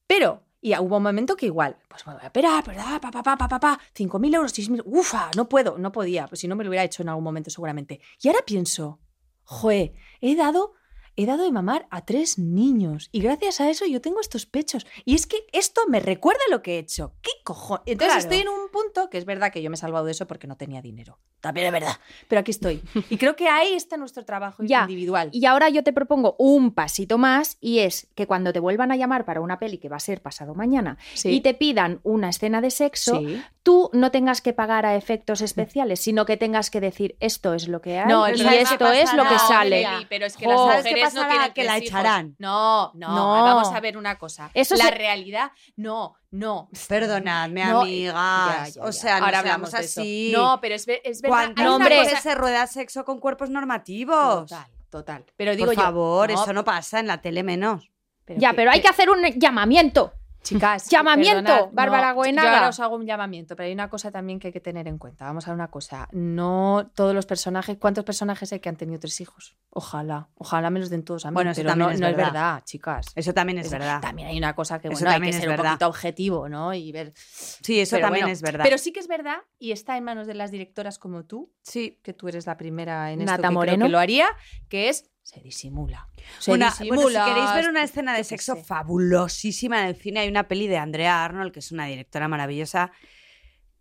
Pero, 0.05 0.43
y 0.61 0.73
hubo 0.77 0.97
un 0.97 1.03
momento 1.03 1.35
que 1.35 1.47
igual, 1.47 1.75
pues 1.89 2.05
me 2.07 2.13
voy 2.13 2.21
a 2.23 2.27
operar, 2.27 2.63
¿verdad? 2.65 3.01
Pa, 3.01 3.11
pa, 3.11 3.21
pa, 3.23 3.35
pa, 3.35 3.47
pa, 3.49 3.59
pa, 3.59 3.79
5.000 3.93 4.35
euros, 4.35 4.53
6.000, 4.57 4.83
ufa, 4.85 5.29
no 5.35 5.49
puedo, 5.49 5.77
no 5.77 5.91
podía, 5.91 6.27
pues 6.27 6.39
si 6.39 6.47
no 6.47 6.55
me 6.55 6.63
lo 6.63 6.69
hubiera 6.69 6.83
hecho 6.85 7.01
en 7.01 7.09
algún 7.09 7.23
momento 7.25 7.49
seguramente. 7.49 7.99
Y 8.21 8.27
ahora 8.29 8.39
pienso, 8.45 8.99
joe, 9.47 9.93
he 10.21 10.35
dado, 10.35 10.73
he 11.15 11.25
dado 11.25 11.43
de 11.45 11.51
mamar 11.51 11.87
a 11.89 12.05
tres 12.05 12.37
niños 12.37 13.09
y 13.11 13.21
gracias 13.21 13.59
a 13.61 13.69
eso 13.69 13.85
yo 13.87 14.01
tengo 14.01 14.19
estos 14.21 14.45
pechos. 14.45 14.85
Y 15.05 15.15
es 15.15 15.25
que 15.25 15.37
esto 15.51 15.81
me 15.87 15.99
recuerda 15.99 16.41
lo 16.51 16.61
que 16.61 16.75
he 16.75 16.79
hecho. 16.79 17.13
¿Qué 17.21 17.31
cojones? 17.43 17.83
Entonces 17.87 18.13
Claro. 18.23 18.35
estoy 18.35 18.39
en 18.41 18.49
un 18.49 18.69
punto 18.69 19.09
que 19.09 19.17
es 19.17 19.25
verdad 19.25 19.51
que 19.51 19.63
yo 19.63 19.69
me 19.71 19.75
he 19.75 19.77
salvado 19.79 20.05
de 20.05 20.11
eso 20.11 20.27
porque 20.27 20.45
no 20.47 20.57
tenía 20.57 20.81
dinero. 20.81 21.17
También 21.39 21.67
es 21.67 21.71
verdad. 21.73 21.97
Pero 22.27 22.41
aquí 22.41 22.51
estoy. 22.51 22.83
Y 23.09 23.17
creo 23.17 23.35
que 23.35 23.47
ahí 23.47 23.73
está 23.73 23.95
nuestro 23.97 24.25
trabajo 24.25 24.61
Ya. 24.67 24.81
individual. 24.81 25.29
Y 25.31 25.45
ahora 25.45 25.69
yo 25.69 25.83
te 25.83 25.93
propongo 25.93 26.35
un 26.37 26.71
pasito 26.73 27.17
más 27.17 27.57
y 27.61 27.79
es 27.79 28.09
que 28.13 28.27
cuando 28.27 28.51
te 28.53 28.59
vuelvan 28.59 28.91
a 28.91 28.95
llamar 28.95 29.23
para 29.25 29.41
una 29.41 29.57
peli 29.57 29.77
que 29.79 29.89
va 29.89 29.95
a 29.95 30.01
ser 30.01 30.21
pasado 30.21 30.53
mañana 30.55 30.97
Sí. 31.15 31.29
y 31.29 31.41
te 31.41 31.53
pidan 31.55 31.99
una 32.03 32.29
escena 32.29 32.59
de 32.61 32.69
sexo, 32.69 33.19
Sí. 33.19 33.41
Tú 33.67 33.89
no 33.91 34.11
tengas 34.11 34.39
que 34.39 34.53
pagar 34.53 34.85
a 34.85 34.95
efectos 34.95 35.41
especiales, 35.41 35.99
sino 35.99 36.25
que 36.25 36.37
tengas 36.37 36.69
que 36.71 36.79
decir 36.79 37.17
esto 37.19 37.53
es 37.53 37.67
lo 37.67 37.81
que 37.81 37.99
hay 37.99 38.07
No, 38.07 38.25
y 38.25 38.31
el 38.31 38.37
¿sabes 38.37 38.55
qué 38.69 38.73
esto 38.75 38.91
es 38.93 39.11
lo 39.13 39.23
que 39.27 39.37
sale. 39.39 39.85
Meli, 39.85 40.05
pero 40.09 40.25
es 40.25 40.37
que 40.37 40.45
Jo. 40.45 40.51
las 40.51 40.59
¿Sabes 40.61 40.83
qué 40.85 40.89
mujeres 40.91 41.13
no 41.15 41.27
tienen 41.27 41.51
Que 41.53 41.63
la 41.65 41.71
tres 41.73 41.83
hijos. 41.83 41.99
echarán. 41.99 42.35
No, 42.39 42.91
no, 42.93 43.13
No. 43.13 43.43
vamos 43.43 43.73
a 43.73 43.79
ver 43.81 43.97
una 43.97 44.17
cosa. 44.17 44.49
Eso 44.53 44.75
la 44.77 44.85
se- 44.85 44.91
realidad, 44.91 45.51
no, 45.75 46.15
no. 46.31 46.69
Perdonadme, 46.87 47.65
No, 47.65 47.81
amigas. 47.81 48.15
ya, 48.15 48.67
ya, 48.69 48.81
O 48.83 48.85
ya. 48.85 48.91
sea, 48.93 49.13
ahora 49.17 49.31
no 49.31 49.37
hablamos 49.39 49.69
seamos 49.69 49.71
de 49.71 49.79
eso. 49.85 49.99
así. 50.01 50.31
No, 50.33 50.59
pero 50.61 50.75
es, 50.75 50.87
es 51.03 51.21
verdad. 51.21 51.35
¿Cuántas 51.35 51.61
hay 51.61 51.67
una 51.67 51.75
hombre. 51.75 51.97
cosa- 52.05 52.21
se 52.21 52.35
rueda 52.35 52.67
sexo 52.67 53.03
con 53.03 53.19
cuerpos 53.19 53.49
normativos? 53.49 54.49
Total, 54.49 54.67
total. 54.89 55.25
Pero 55.35 55.51
digo 55.57 55.65
Por 55.65 55.75
yo, 55.75 55.81
favor, 55.81 56.31
no, 56.31 56.41
eso 56.41 56.53
no 56.53 56.63
pasa 56.63 57.01
en 57.01 57.07
la 57.07 57.21
tele 57.21 57.43
menos. 57.43 57.91
Ya, 58.27 58.53
pero 58.53 58.71
hay 58.71 58.79
que 58.81 58.87
hacer 58.87 59.09
un 59.09 59.21
llamamiento. 59.37 60.13
Chicas, 60.47 60.89
Llamamiento, 60.89 61.43
perdonad, 61.43 61.69
Bárbara 61.73 62.13
no. 62.13 62.23
Yo 62.31 62.39
ahora 62.41 62.69
os 62.69 62.79
hago 62.79 62.95
un 62.95 63.05
llamamiento, 63.05 63.55
pero 63.55 63.67
hay 63.67 63.73
una 63.73 63.89
cosa 63.89 64.11
también 64.11 64.39
que 64.39 64.47
hay 64.47 64.53
que 64.53 64.61
tener 64.61 64.87
en 64.87 64.97
cuenta. 64.97 65.25
Vamos 65.25 65.45
a 65.47 65.51
ver 65.51 65.55
una 65.55 65.67
cosa. 65.69 66.07
No 66.13 66.89
todos 66.95 67.13
los 67.13 67.25
personajes, 67.25 67.77
¿cuántos 67.77 68.03
personajes 68.05 68.53
hay 68.53 68.59
que 68.59 68.69
han 68.69 68.77
tenido 68.77 68.99
tres 68.99 69.19
hijos? 69.19 69.57
Ojalá, 69.69 70.29
ojalá 70.35 70.69
me 70.69 70.79
los 70.79 70.89
den 70.89 71.03
todos 71.03 71.25
a 71.25 71.31
mí. 71.31 71.35
Bueno, 71.35 71.51
eso 71.51 71.59
pero 71.59 71.69
también 71.71 71.87
no, 71.89 71.93
es 71.93 71.99
no 71.99 72.07
es 72.07 72.15
verdad. 72.15 72.31
verdad, 72.33 72.63
chicas. 72.63 73.07
Eso 73.15 73.33
también 73.33 73.57
es 73.59 73.65
Es- 73.65 73.71
verdad. 73.73 73.99
También 74.01 74.29
hay 74.29 74.37
una 74.37 74.55
cosa 74.55 74.79
que 74.79 74.89
bueno, 74.89 75.09
hay 75.09 75.21
que 75.21 75.29
es 75.29 75.35
ser 75.35 75.49
un 75.49 75.55
verdad. 75.57 75.71
poquito 75.71 75.87
objetivo, 75.87 76.47
¿no? 76.49 76.73
Y 76.73 76.91
ver. 76.91 77.11
Sí, 77.15 77.79
eso 77.79 77.95
Pero 77.97 78.05
también 78.07 78.23
bueno, 78.25 78.33
es 78.33 78.41
verdad. 78.41 78.63
Pero 78.63 78.77
sí 78.77 78.93
que 78.93 78.99
es 79.01 79.07
verdad 79.07 79.37
y 79.59 79.71
está 79.73 79.97
en 79.97 80.03
manos 80.05 80.27
de 80.27 80.33
las 80.33 80.51
directoras 80.51 80.97
como 80.97 81.25
tú, 81.25 81.51
sí. 81.61 81.99
que 82.03 82.13
tú 82.13 82.27
eres 82.29 82.45
la 82.47 82.57
primera 82.57 83.11
en 83.11 83.19
esto 83.21 83.31
Nata 83.31 83.41
creo 83.49 83.51
Moreno. 83.51 83.85
que 83.85 83.91
lo 83.91 83.99
haría, 83.99 84.27
que 84.69 84.89
es 84.89 85.09
se 85.27 85.41
disimula. 85.41 86.07
Se 86.39 86.51
Una- 86.53 86.69
disimula. 86.69 86.95
bueno, 87.03 87.25
si 87.25 87.31
queréis 87.33 87.53
ver 87.53 87.69
una 87.69 87.83
escena 87.83 88.15
de 88.15 88.23
sexo 88.23 88.55
sé. 88.55 88.63
fabulosísima 88.63 89.81
en 89.81 89.87
el 89.87 89.95
cine, 89.97 90.21
hay 90.21 90.29
una 90.29 90.47
peli 90.47 90.67
de 90.67 90.77
Andrea 90.77 91.25
Arnold, 91.25 91.51
que 91.51 91.59
es 91.59 91.73
una 91.73 91.85
directora 91.85 92.29
maravillosa, 92.29 92.91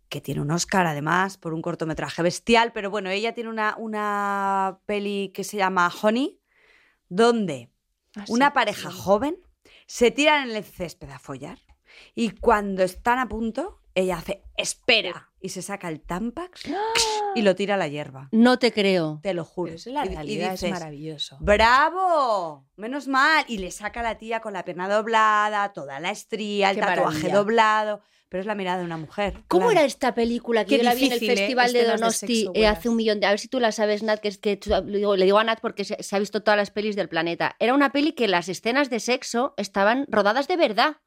que 0.09 0.19
tiene 0.19 0.41
un 0.41 0.51
Oscar 0.51 0.85
además 0.87 1.37
por 1.37 1.53
un 1.53 1.61
cortometraje 1.61 2.21
bestial, 2.21 2.73
pero 2.73 2.89
bueno, 2.89 3.09
ella 3.09 3.33
tiene 3.33 3.49
una, 3.49 3.75
una 3.77 4.79
peli 4.85 5.31
que 5.33 5.45
se 5.45 5.55
llama 5.55 5.89
Honey, 6.01 6.37
donde 7.07 7.69
Ah, 8.17 8.25
sí, 8.25 8.33
una 8.33 8.51
pareja 8.51 8.91
sí. 8.91 8.97
joven 8.99 9.37
se 9.85 10.11
tiran 10.11 10.49
en 10.49 10.55
el 10.57 10.63
césped 10.65 11.09
a 11.11 11.19
follar 11.19 11.59
y 12.13 12.31
cuando 12.31 12.83
están 12.83 13.19
a 13.19 13.27
punto, 13.29 13.79
ella 13.99 14.17
hace 14.17 14.43
espera 14.57 15.29
y 15.41 15.49
se 15.49 15.61
saca 15.61 15.89
el 15.89 16.01
Tampax 16.01 16.63
y 17.35 17.41
lo 17.41 17.55
tira 17.55 17.75
a 17.75 17.77
la 17.77 17.87
hierba. 17.87 18.29
No 18.31 18.57
te 18.59 18.71
creo. 18.71 19.19
Te 19.23 19.33
lo 19.33 19.43
juro. 19.45 19.69
Pero 19.71 19.75
es 19.77 19.85
la 19.87 20.05
Y- 20.05 20.09
y 20.09 20.15
realidad, 20.15 20.51
dices, 20.51 20.63
es 20.63 20.71
maravilloso. 20.71 21.37
¡Bravo! 21.39 22.65
Menos 22.75 23.07
mal. 23.07 23.45
Y 23.47 23.57
le 23.59 23.71
saca 23.71 23.99
a 24.01 24.03
la 24.03 24.17
tía 24.17 24.39
con 24.39 24.53
la 24.53 24.63
pierna 24.65 24.87
doblada, 24.89 25.73
toda 25.73 25.99
la 25.99 26.11
estría, 26.11 26.69
el 26.69 26.75
Qué 26.75 26.81
tatuaje 26.81 27.17
maravilla. 27.17 27.35
doblado. 27.35 28.01
Pero 28.29 28.41
es 28.41 28.47
la 28.47 28.55
mirada 28.55 28.79
de 28.79 28.83
una 28.85 28.97
mujer. 28.97 29.43
¿Cómo 29.47 29.67
claro. 29.67 29.79
era 29.79 29.85
esta 29.85 30.13
película 30.13 30.65
que 30.65 30.71
Qué 30.71 30.77
yo 30.79 30.83
la 30.83 30.95
vi 30.95 31.05
en 31.05 31.13
el 31.13 31.23
¿eh? 31.23 31.27
Festival 31.27 31.71
de 31.71 31.79
de 31.83 31.85
Donosti 31.87 32.35
sexo 32.41 32.51
eh, 32.55 32.67
hace 32.67 32.89
un 32.89 32.97
millón 32.97 33.21
de... 33.21 33.25
A 33.25 33.29
ver 33.29 33.39
si 33.39 33.47
tú 33.47 33.61
la 33.61 33.71
sabes, 33.71 34.03
Nat, 34.03 34.19
que, 34.19 34.27
es 34.27 34.37
que 34.37 34.59
le 34.85 34.97
digo, 34.97 35.15
le 35.15 35.23
digo 35.23 35.39
a 35.39 35.45
Nat 35.45 35.61
porque 35.61 35.85
se, 35.85 36.03
se 36.03 36.13
ha 36.15 36.19
visto 36.19 36.43
todas 36.43 36.57
las 36.57 36.69
pelis 36.69 36.97
del 36.97 37.07
planeta. 37.07 37.55
Era 37.59 37.73
una 37.73 37.93
peli 37.93 38.11
que 38.11 38.27
las 38.27 38.49
escenas 38.49 38.89
de 38.89 38.99
sexo 38.99 39.53
estaban 39.55 40.05
rodadas 40.09 40.49
de 40.49 40.57
verdad. 40.57 40.97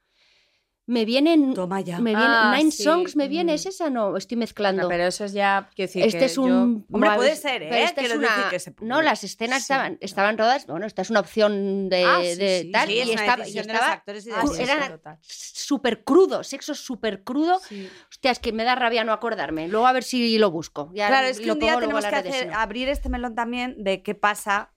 Me 0.90 1.04
vienen. 1.04 1.54
Toma 1.54 1.80
ya. 1.82 1.98
Me 2.00 2.10
viene, 2.10 2.24
Ah, 2.26 2.54
Nine 2.56 2.72
sí, 2.72 2.82
Songs 2.82 3.14
me 3.14 3.28
viene, 3.28 3.52
mm. 3.52 3.54
¿es 3.54 3.66
esa? 3.66 3.90
No, 3.90 4.16
estoy 4.16 4.36
mezclando. 4.36 4.88
Pero 4.88 5.04
eso 5.04 5.24
es 5.24 5.32
ya, 5.32 5.70
quiero 5.76 5.86
decir 5.88 6.04
este 6.04 6.18
que 6.18 6.24
es 6.24 6.34
yo- 6.34 6.42
un. 6.42 6.84
Hombre, 6.90 7.10
no, 7.10 7.16
puede 7.16 7.36
ser, 7.36 7.62
¿eh? 7.62 7.84
esta 7.84 8.00
es 8.00 8.12
una- 8.12 8.26
decir 8.28 8.44
que 8.50 8.58
se- 8.58 8.74
No, 8.80 9.00
las 9.00 9.22
escenas 9.22 9.58
Sí. 9.58 9.62
estaban, 9.72 9.98
estaban 10.00 10.36
rodadas. 10.36 10.66
Bueno, 10.66 10.86
esta 10.86 11.02
es 11.02 11.10
una 11.10 11.20
opción 11.20 11.88
de, 11.88 12.04
Ah, 12.04 12.18
sí, 12.22 12.34
de 12.34 12.60
sí, 12.64 12.72
tal. 12.72 12.88
sí, 12.88 12.94
y, 12.94 12.98
es 13.00 13.08
una 13.10 13.20
estaba, 13.22 13.48
y 13.48 13.52
de 13.52 13.64
los 13.64 13.82
actores 13.82 14.26
y 14.26 14.30
de 14.30 14.36
Ah, 14.36 14.42
era- 14.58 15.18
súper 15.22 16.02
crudo, 16.02 16.42
sexo 16.42 16.74
súper 16.74 17.22
crudo. 17.22 17.60
Sí. 17.60 17.88
Hostia, 18.10 18.32
es 18.32 18.40
que 18.40 18.52
me 18.52 18.64
da 18.64 18.74
rabia 18.74 19.04
no 19.04 19.12
acordarme. 19.12 19.68
Luego 19.68 19.86
a 19.86 19.92
ver 19.92 20.02
si 20.02 20.38
lo 20.38 20.50
busco. 20.50 20.90
Ya 20.92 21.06
Claro, 21.06 21.28
es 21.28 21.38
que 21.38 21.46
lo 21.46 21.52
un 21.54 21.60
día 21.60 21.74
pongo 21.74 21.80
tenemos 21.82 22.04
en 22.04 22.10
que 22.10 22.16
hacer, 22.16 22.46
no. 22.48 22.58
abrir 22.58 22.88
este 22.88 23.08
melón 23.08 23.36
también 23.36 23.76
de 23.84 24.02
qué 24.02 24.16
pasa, 24.16 24.72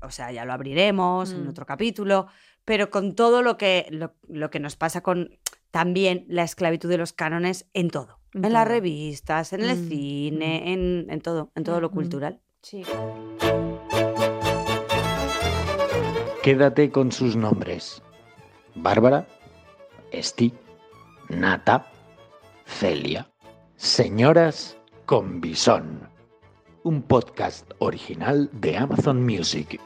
o 0.00 0.10
sea, 0.10 0.32
ya 0.32 0.46
lo 0.46 0.52
abriremos 0.54 1.32
en 1.32 1.44
Mm. 1.44 1.48
otro 1.50 1.66
capítulo, 1.66 2.26
pero 2.64 2.90
con 2.90 3.14
todo 3.14 3.42
lo 3.42 3.58
que, 3.58 3.86
lo, 3.90 4.14
lo 4.28 4.50
que 4.50 4.60
nos 4.60 4.76
pasa 4.76 5.02
con 5.02 5.36
también 5.72 6.24
la 6.28 6.44
esclavitud 6.44 6.88
de 6.88 6.98
los 6.98 7.12
cánones 7.12 7.66
en 7.74 7.90
todo. 7.90 8.20
En 8.34 8.44
En, 8.44 8.52
las 8.52 8.68
revistas, 8.68 9.52
en 9.52 9.62
el 9.62 9.76
Mm, 9.76 9.88
cine, 9.88 10.72
en, 10.72 11.06
en 11.10 11.20
todo, 11.20 11.50
en 11.56 11.64
todo 11.64 11.80
lo 11.80 11.88
Mm. 11.90 11.92
cultural. 11.94 12.40
Sí. 12.62 12.84
Quédate 16.42 16.90
con 16.90 17.12
sus 17.12 17.36
nombres. 17.36 18.02
Bárbara, 18.74 19.26
Esti, 20.10 20.52
Nata, 21.28 21.90
Celia. 22.66 23.28
Señoras 23.76 24.76
con 25.06 25.40
Bisón. 25.40 26.08
Un 26.84 27.02
podcast 27.02 27.70
original 27.78 28.50
de 28.52 28.76
Amazon 28.76 29.24
Music. 29.24 29.80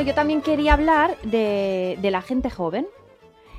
Bueno, 0.00 0.12
yo 0.12 0.14
también 0.14 0.40
quería 0.40 0.72
hablar 0.72 1.20
de, 1.20 1.98
de 2.00 2.10
la 2.10 2.22
gente 2.22 2.48
joven. 2.48 2.86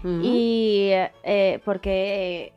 Y 0.04 0.90
eh, 1.24 1.62
porque 1.64 2.52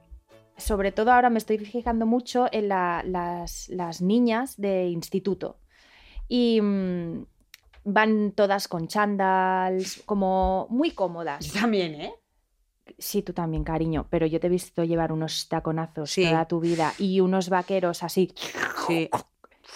sobre 0.57 0.91
todo 0.91 1.13
ahora 1.13 1.29
me 1.29 1.37
estoy 1.37 1.59
fijando 1.59 2.07
mucho 2.07 2.47
en 2.51 2.69
la- 2.69 3.03
las, 3.05 3.69
las 3.69 4.01
niñas 4.01 4.59
de 4.59 4.87
instituto. 4.87 5.59
Y 6.29 6.63
mm, 6.63 7.27
van 7.85 8.33
todas 8.33 8.69
con 8.69 8.89
chandals, 8.89 10.03
como 10.07 10.67
muy 10.71 10.93
cómodas. 10.93 11.45
Yo 11.53 11.61
también, 11.61 11.95
¿eh? 12.01 12.15
Sí, 12.97 13.21
tú 13.21 13.35
también, 13.35 13.65
cariño, 13.65 14.07
pero 14.09 14.25
yo 14.25 14.41
te 14.41 14.47
he 14.47 14.51
visto 14.51 14.83
llevar 14.85 15.13
unos 15.13 15.47
taconazos 15.51 16.11
Sí. 16.11 16.25
toda 16.25 16.47
tu 16.49 16.59
vida 16.59 16.95
y 16.99 17.21
unos 17.21 17.51
vaqueros 17.51 18.03
así 18.03 18.33
Sí. 18.87 19.11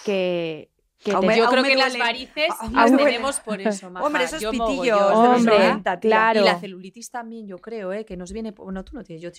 que, 0.03 0.71
que 1.03 1.11
Yo 1.11 1.49
creo 1.49 1.63
que 1.63 1.75
las 1.75 1.97
varices 1.97 2.49
Aún 2.59 2.73
las 2.73 2.95
tenemos 2.95 3.39
por 3.39 3.61
eso, 3.61 3.89
maja. 3.91 4.05
Hombre, 4.05 4.23
esos 4.25 4.41
Yo 4.41 4.51
pitillos 4.51 4.67
mogollón. 4.69 4.97
de 4.97 5.27
los 5.29 5.37
Hombre, 5.37 5.59
90, 5.59 5.99
tía. 5.99 6.09
claro. 6.09 6.41
Y 6.41 6.43
la 6.43 6.59
celulitis 6.59 7.09
también, 7.11 7.47
yo 7.47 7.57
creo, 7.57 7.93
¿eh? 7.93 8.05
que 8.05 8.17
nos 8.17 8.31
viene. 8.33 8.51
Bueno, 8.51 8.83
tú 8.83 8.95
no 8.95 9.03
tienes. 9.03 9.21
Yo, 9.21 9.29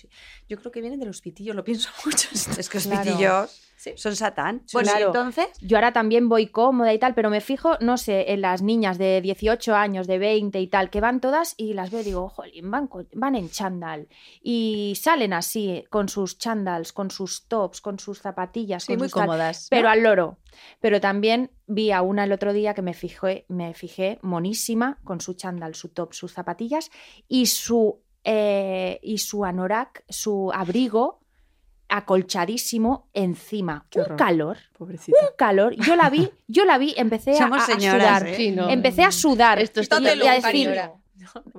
yo 0.49 0.57
creo 0.57 0.71
que 0.71 0.81
vienen 0.81 0.99
de 0.99 1.05
los 1.05 1.21
pitillos, 1.21 1.55
lo 1.55 1.63
pienso 1.63 1.89
mucho. 2.05 2.27
Es 2.33 2.67
que 2.69 2.77
los 2.77 2.87
Claro. 2.87 3.03
pitillos 3.11 3.61
Sí. 3.77 3.93
son 3.95 4.15
satán. 4.15 4.61
Bueno, 4.73 4.91
Claro. 4.91 5.07
entonces. 5.07 5.47
Yo 5.59 5.75
ahora 5.77 5.91
también 5.91 6.29
voy 6.29 6.45
cómoda 6.47 6.93
y 6.93 6.99
tal, 6.99 7.15
pero 7.15 7.31
me 7.31 7.41
fijo, 7.41 7.77
no 7.79 7.97
sé, 7.97 8.31
en 8.31 8.41
las 8.41 8.61
niñas 8.61 8.99
de 8.99 9.21
18 9.21 9.73
años, 9.75 10.05
de 10.05 10.19
20 10.19 10.59
y 10.59 10.67
tal, 10.67 10.91
que 10.91 11.01
van 11.01 11.19
todas 11.19 11.55
y 11.57 11.73
las 11.73 11.89
veo 11.89 12.01
y 12.01 12.03
digo, 12.03 12.29
jolín, 12.29 12.69
van, 12.69 12.87
van 13.13 13.33
en 13.35 13.49
chándal. 13.49 14.07
Y 14.43 14.93
salen 15.01 15.33
así, 15.33 15.83
con 15.89 16.09
sus 16.09 16.37
chándals, 16.37 16.93
con 16.93 17.09
sus 17.09 17.47
tops, 17.47 17.81
con 17.81 17.97
sus 17.97 18.19
zapatillas, 18.19 18.83
Sí, 18.83 18.93
con 18.93 18.99
muy 18.99 19.09
sus 19.09 19.15
tal, 19.15 19.25
cómodas. 19.25 19.65
pero 19.71 19.83
¿no? 19.83 19.89
al 19.89 20.03
loro. 20.03 20.37
Pero 20.79 20.99
también 21.01 21.51
vi 21.67 21.91
a 21.91 22.01
una 22.01 22.23
el 22.25 22.31
otro 22.31 22.53
día 22.53 22.73
que 22.73 22.81
me 22.81 22.93
fijé, 22.93 23.45
me 23.47 23.73
fijé 23.73 24.19
monísima 24.21 24.99
con 25.03 25.21
su 25.21 25.33
chándal, 25.33 25.75
su 25.75 25.89
top, 25.89 26.13
sus 26.13 26.33
zapatillas 26.33 26.91
y 27.27 27.45
su, 27.47 28.01
eh, 28.23 28.99
y 29.01 29.17
su 29.19 29.45
anorak, 29.45 30.03
su 30.09 30.51
abrigo 30.53 31.19
acolchadísimo 31.89 33.09
encima. 33.13 33.85
Qué 33.89 33.99
un 33.99 34.05
horror. 34.05 34.17
calor, 34.17 34.57
Pobrecita. 34.77 35.17
un 35.21 35.35
calor. 35.37 35.75
Yo 35.75 35.95
la 35.95 36.09
vi, 36.09 36.29
yo 36.47 36.65
la 36.65 36.77
vi, 36.77 36.93
empecé 36.97 37.31
a, 37.31 37.49
sudar. 37.69 38.27
¿eh? 38.27 38.35
Sí, 38.35 38.51
no. 38.51 38.69
Empecé 38.69 39.03
a 39.03 39.11
sudar. 39.11 39.59
Esto 39.59 39.81
y, 39.81 39.83
está 39.83 39.99
y 40.01 40.07
a 40.27 40.33
decir, 40.33 40.51
señora. 40.67 40.93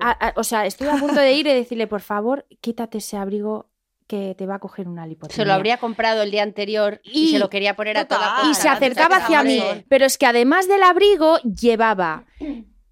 a- 0.01 0.27
a- 0.27 0.33
o 0.35 0.43
sea, 0.43 0.65
estoy 0.65 0.87
a 0.87 0.95
punto 0.95 1.19
de 1.19 1.33
ir 1.33 1.47
y 1.47 1.53
decirle, 1.53 1.87
por 1.87 2.01
favor, 2.01 2.45
quítate 2.61 2.97
ese 2.97 3.15
abrigo 3.17 3.69
que 4.13 4.35
te 4.37 4.45
va 4.45 4.55
a 4.55 4.59
coger 4.59 4.87
una 4.87 5.07
lipotimia. 5.07 5.35
Se 5.35 5.45
lo 5.45 5.53
habría 5.53 5.77
comprado 5.77 6.21
el 6.21 6.29
día 6.29 6.43
anterior 6.43 7.01
y, 7.03 7.23
Y- 7.23 7.27
se 7.31 7.39
lo 7.39 7.49
quería 7.49 7.75
poner 7.75 7.97
a 7.97 8.05
toda 8.05 8.41
y 8.49 8.53
se 8.53 8.69
acercaba 8.69 9.17
hacia 9.17 9.41
mí. 9.43 9.59
Pero 9.89 10.05
es 10.05 10.17
que 10.19 10.25
además 10.27 10.67
del 10.67 10.83
abrigo 10.83 11.37
llevaba 11.39 12.25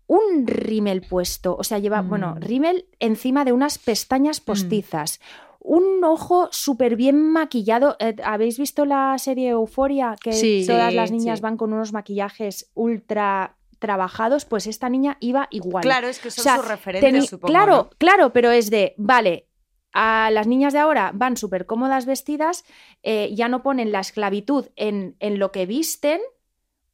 un 0.07 0.45
rímel 0.47 1.01
puesto, 1.01 1.55
o 1.55 1.63
sea, 1.63 1.77
lleva, 1.79 2.01
Mm. 2.01 2.09
bueno, 2.09 2.35
rímel 2.39 2.85
encima 2.99 3.45
de 3.45 3.51
unas 3.53 3.77
pestañas 3.77 4.39
postizas. 4.41 5.19
Un 5.59 6.03
ojo 6.03 6.49
súper 6.51 6.95
bien 6.95 7.21
maquillado. 7.31 7.95
Eh, 7.99 8.15
¿Habéis 8.23 8.57
visto 8.57 8.83
la 8.85 9.15
serie 9.19 9.49
Euforia? 9.49 10.15
Que 10.19 10.33
Sí. 10.33 10.63
todas 10.67 10.89
Sí, 10.89 10.95
las 10.95 11.11
niñas 11.11 11.37
sí. 11.37 11.43
van 11.43 11.55
con 11.55 11.71
unos 11.71 11.93
maquillajes 11.93 12.71
ultra 12.73 13.55
trabajados. 13.77 14.45
Pues 14.45 14.65
esta 14.67 14.89
niña 14.89 15.17
iba 15.19 15.47
igual. 15.51 15.83
Claro, 15.83 16.07
es 16.07 16.17
que 16.19 16.31
son 16.31 16.41
O 16.41 16.43
sea, 16.43 16.55
sus 16.57 16.67
referentes, 16.67 17.27
supongo. 17.29 17.51
claro, 17.51 17.75
¿no? 17.75 17.89
claro, 17.99 18.33
pero 18.33 18.49
es 18.51 18.69
de, 18.71 18.95
vale, 18.97 19.47
a 19.93 20.29
las 20.31 20.47
niñas 20.47 20.73
de 20.73 20.79
ahora 20.79 21.11
van 21.13 21.37
súper 21.37 21.65
cómodas 21.65 22.05
vestidas, 22.05 22.63
eh, 23.03 23.33
ya 23.33 23.47
no 23.47 23.63
ponen 23.63 23.91
la 23.91 23.99
esclavitud 23.99 24.67
en, 24.75 25.15
en 25.19 25.39
lo 25.39 25.51
que 25.51 25.65
visten, 25.65 26.21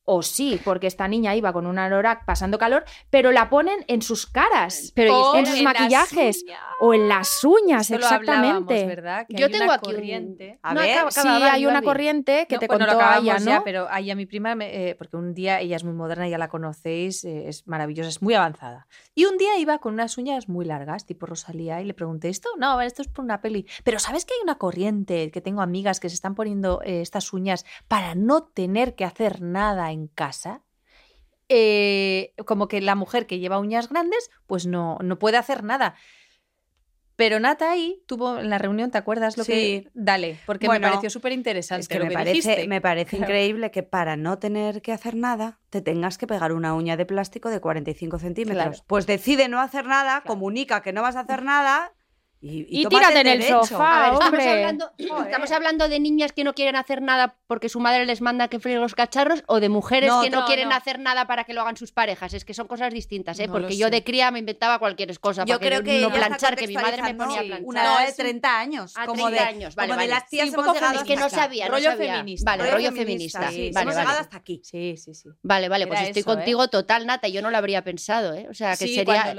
o 0.09 0.21
sí, 0.21 0.57
porque 0.63 0.87
esta 0.87 1.05
niña 1.09 1.35
iba 1.35 1.51
con 1.51 1.67
un 1.67 1.77
anorak 1.77 2.23
pasando 2.23 2.57
calor, 2.57 2.85
pero 3.09 3.33
la 3.33 3.49
ponen 3.49 3.83
en 3.89 4.01
sus 4.01 4.25
caras, 4.25 4.93
Pero 4.95 5.35
en 5.35 5.45
sus 5.45 5.61
maquillajes, 5.61 6.45
o 6.79 6.93
en 6.93 7.09
las 7.09 7.43
uñas, 7.43 7.81
Esto 7.91 7.97
lo 7.99 8.05
exactamente. 8.05 8.85
¿verdad? 8.85 9.25
Que 9.27 9.35
Yo 9.35 9.47
hay 9.47 9.51
tengo 9.51 9.65
una 9.65 9.73
aquí 9.75 9.89
un- 9.89 9.95
corriente. 9.95 10.59
A 10.63 10.73
No, 10.73 10.79
ver, 10.81 10.97
acaba- 10.97 11.11
Sí, 11.11 11.27
hay 11.27 11.65
una 11.65 11.81
corriente 11.81 12.45
que 12.47 12.55
No, 12.55 12.59
te 12.61 12.67
bueno, 12.67 12.85
lo 12.85 12.91
contó 12.93 13.03
acabamos 13.05 13.23
ella, 13.25 13.39
¿no? 13.39 13.51
ya, 13.51 13.63
pero 13.65 13.87
ahí 13.89 14.09
a 14.09 14.15
mi 14.15 14.25
prima, 14.25 14.55
me- 14.55 14.89
eh, 14.89 14.95
porque 14.95 15.17
un 15.17 15.33
día 15.33 15.59
ella 15.59 15.75
es 15.75 15.83
muy 15.83 15.93
moderna, 15.93 16.27
ya 16.29 16.37
la 16.37 16.47
conocéis, 16.47 17.25
eh, 17.25 17.49
es 17.49 17.67
maravillosa, 17.67 18.07
es 18.09 18.21
muy 18.21 18.33
avanzada. 18.33 18.87
Y 19.13 19.25
un 19.25 19.37
día 19.37 19.57
iba 19.57 19.79
con 19.79 19.93
unas 19.93 20.17
uñas 20.17 20.47
muy 20.47 20.63
largas, 20.65 21.05
tipo 21.05 21.25
Rosalía, 21.25 21.81
y 21.81 21.85
le 21.85 21.93
pregunté, 21.93 22.29
¿esto? 22.29 22.47
No, 22.57 22.79
esto 22.79 23.01
es 23.01 23.09
por 23.09 23.25
una 23.25 23.41
peli. 23.41 23.65
Pero 23.83 23.99
¿sabes 23.99 24.23
que 24.23 24.33
hay 24.35 24.39
una 24.43 24.57
corriente? 24.57 25.31
Que 25.31 25.41
tengo 25.41 25.61
amigas 25.61 25.99
que 25.99 26.07
se 26.07 26.15
están 26.15 26.33
poniendo 26.33 26.81
eh, 26.83 27.01
estas 27.01 27.33
uñas 27.33 27.65
para 27.89 28.15
no 28.15 28.43
tener 28.43 28.95
que 28.95 29.03
hacer 29.03 29.41
nada 29.41 29.91
en 29.91 29.96
casa. 30.05 30.62
Eh, 31.49 32.33
como 32.45 32.67
que 32.67 32.79
la 32.81 32.93
mujer 32.93 33.25
que 33.25 33.39
lleva 33.39 33.57
uñas 33.57 33.89
grandes, 33.89 34.29
pues 34.45 34.67
no, 34.67 34.99
no 35.01 35.17
puede 35.17 35.38
hacer 35.38 35.63
nada. 35.63 35.95
Pero 37.15 37.39
Nata 37.39 37.71
ahí 37.71 38.03
tuvo 38.05 38.38
en 38.38 38.51
la 38.51 38.60
reunión, 38.60 38.91
¿te 38.91 38.99
acuerdas 38.99 39.38
lo 39.38 39.43
Sí. 39.43 39.51
que? 39.51 39.89
Dale, 39.95 40.38
porque 40.45 40.67
Bueno, 40.67 40.86
me 40.86 40.91
pareció 40.91 41.10
súper 41.10 41.31
interesante. 41.31 41.81
Es 41.81 41.88
que 41.88 41.97
lo 41.97 42.03
me 42.05 42.10
que 42.10 42.13
parece, 42.13 42.33
dijiste. 42.36 42.67
me 42.67 42.79
parece 42.79 43.17
increíble 43.17 43.71
que 43.71 43.81
para 43.81 44.15
no 44.17 44.38
tener 44.38 44.83
que 44.83 44.91
hacer 44.91 45.15
nada 45.15 45.60
te 45.71 45.81
tengas 45.81 46.19
que 46.19 46.27
pegar 46.27 46.51
una 46.51 46.75
uña 46.75 46.95
de 46.95 47.07
plástico 47.07 47.49
de 47.49 47.60
45 47.60 48.19
centímetros. 48.19 48.63
Claro. 48.67 48.83
Pues 48.86 49.07
decide 49.07 49.47
no 49.47 49.60
hacer 49.60 49.86
nada, 49.88 50.21
comunica 50.27 50.83
que 50.83 50.93
no 50.93 51.01
vas 51.01 51.15
a 51.15 51.21
hacer 51.21 51.41
nada 51.41 51.91
y, 52.39 52.67
Y 52.69 52.84
tómate 52.84 52.95
tírate 53.08 53.19
en 53.21 53.28
el 53.28 53.39
derecho. 53.39 53.63
sofá, 53.65 54.02
ver, 54.02 54.13
estamos 54.13 54.45
hablando, 54.45 54.91
estamos 54.97 55.52
hablando 55.52 55.89
de 55.89 56.00
niñas 56.00 56.32
que 56.34 56.43
no 56.43 56.54
quieren 56.54 56.76
hacer 56.76 57.02
nada 57.02 57.36
porque 57.47 57.67
su 57.67 57.80
madre 57.80 58.06
les 58.06 58.21
manda 58.21 58.47
que 58.47 58.60
fríen 58.60 58.80
los 58.80 58.93
cacharros 58.93 59.43
o 59.47 59.60
de 59.60 59.69
mujeres 59.69 60.10
No, 60.10 60.21
que 60.21 60.30
no, 60.30 60.41
no, 60.41 60.45
quieren 60.45 60.69
no. 60.69 60.76
hacer 60.76 61.00
nada 61.00 61.26
para 61.26 61.45
que 61.45 61.54
lo 61.54 61.62
hagan 61.62 61.78
sus 61.78 61.91
parejas. 61.91 62.34
Es 62.34 62.45
que 62.45 62.54
son 62.54 62.67
cosas 62.67 62.93
distintas, 62.93 63.39
¿eh? 63.39 63.47
No 63.47 63.54
porque 63.54 63.76
yo 63.76 63.88
sé. 63.88 63.91
de 63.91 64.04
cría 64.04 64.30
me 64.32 64.39
inventaba 64.39 64.78
cualquier 64.80 65.17
cosa 65.19 65.45
Yo 65.45 65.58
para 65.58 65.67
creo 65.69 65.84
que 65.84 65.93
no 65.93 65.97
ella 65.97 66.08
está 66.15 66.28
planchar, 66.28 66.56
que 66.56 66.67
mi 66.67 66.73
madre 66.76 67.02
me 67.02 67.15
ponía 67.15 67.39
a 67.39 67.43
planchar. 67.43 67.62
Una 67.63 67.82
edad 67.84 67.93
No, 67.93 68.00
de 68.00 68.04
es 68.06 68.12
un- 68.12 68.15
30 68.17 68.60
años. 68.60 68.93
Como 68.93 69.13
30 69.28 69.30
de, 69.32 69.39
años, 69.39 69.76
vale, 69.76 69.88
como 69.89 70.02
de 70.02 70.08
vale. 70.08 70.19
las 70.19 70.30
tías 70.30 70.47
Sí, 70.47 70.54
hemos 70.54 70.65
poco 70.67 70.78
Es 70.93 71.04
que 71.04 71.15
no 71.15 71.30
sabía, 71.30 71.65
no 71.65 71.71
Rollo 71.71 71.91
sabía. 71.91 72.13
feminista. 72.17 72.52
Vale, 72.52 72.63
Rollo 72.63 72.76
rollo 72.76 72.91
feminista, 72.91 73.39
feminista. 73.39 73.52
sí, 73.52 73.71
Vale, 73.73 73.84
hemos 73.84 73.95
vale. 73.95 74.06
llegado 74.08 74.19
hasta 74.21 74.38
aquí. 74.38 74.62
Sí, 74.63 74.95
sí, 74.97 75.13
sí. 75.15 75.30
Vale, 75.41 75.69
vale, 75.69 75.88
pues 75.88 76.02
estoy 76.02 76.21
¿eh? 76.21 76.26
contigo 76.26 76.67
total, 76.67 77.06
Nata. 77.08 77.28
Yo 77.30 77.41
no 77.41 77.50
lo 77.50 77.58
habría 77.58 77.84
pensado, 77.84 78.34
¿eh? 78.36 78.47
O 78.50 78.54
sea, 78.54 78.71
que 78.78 78.88
sería... 78.88 79.34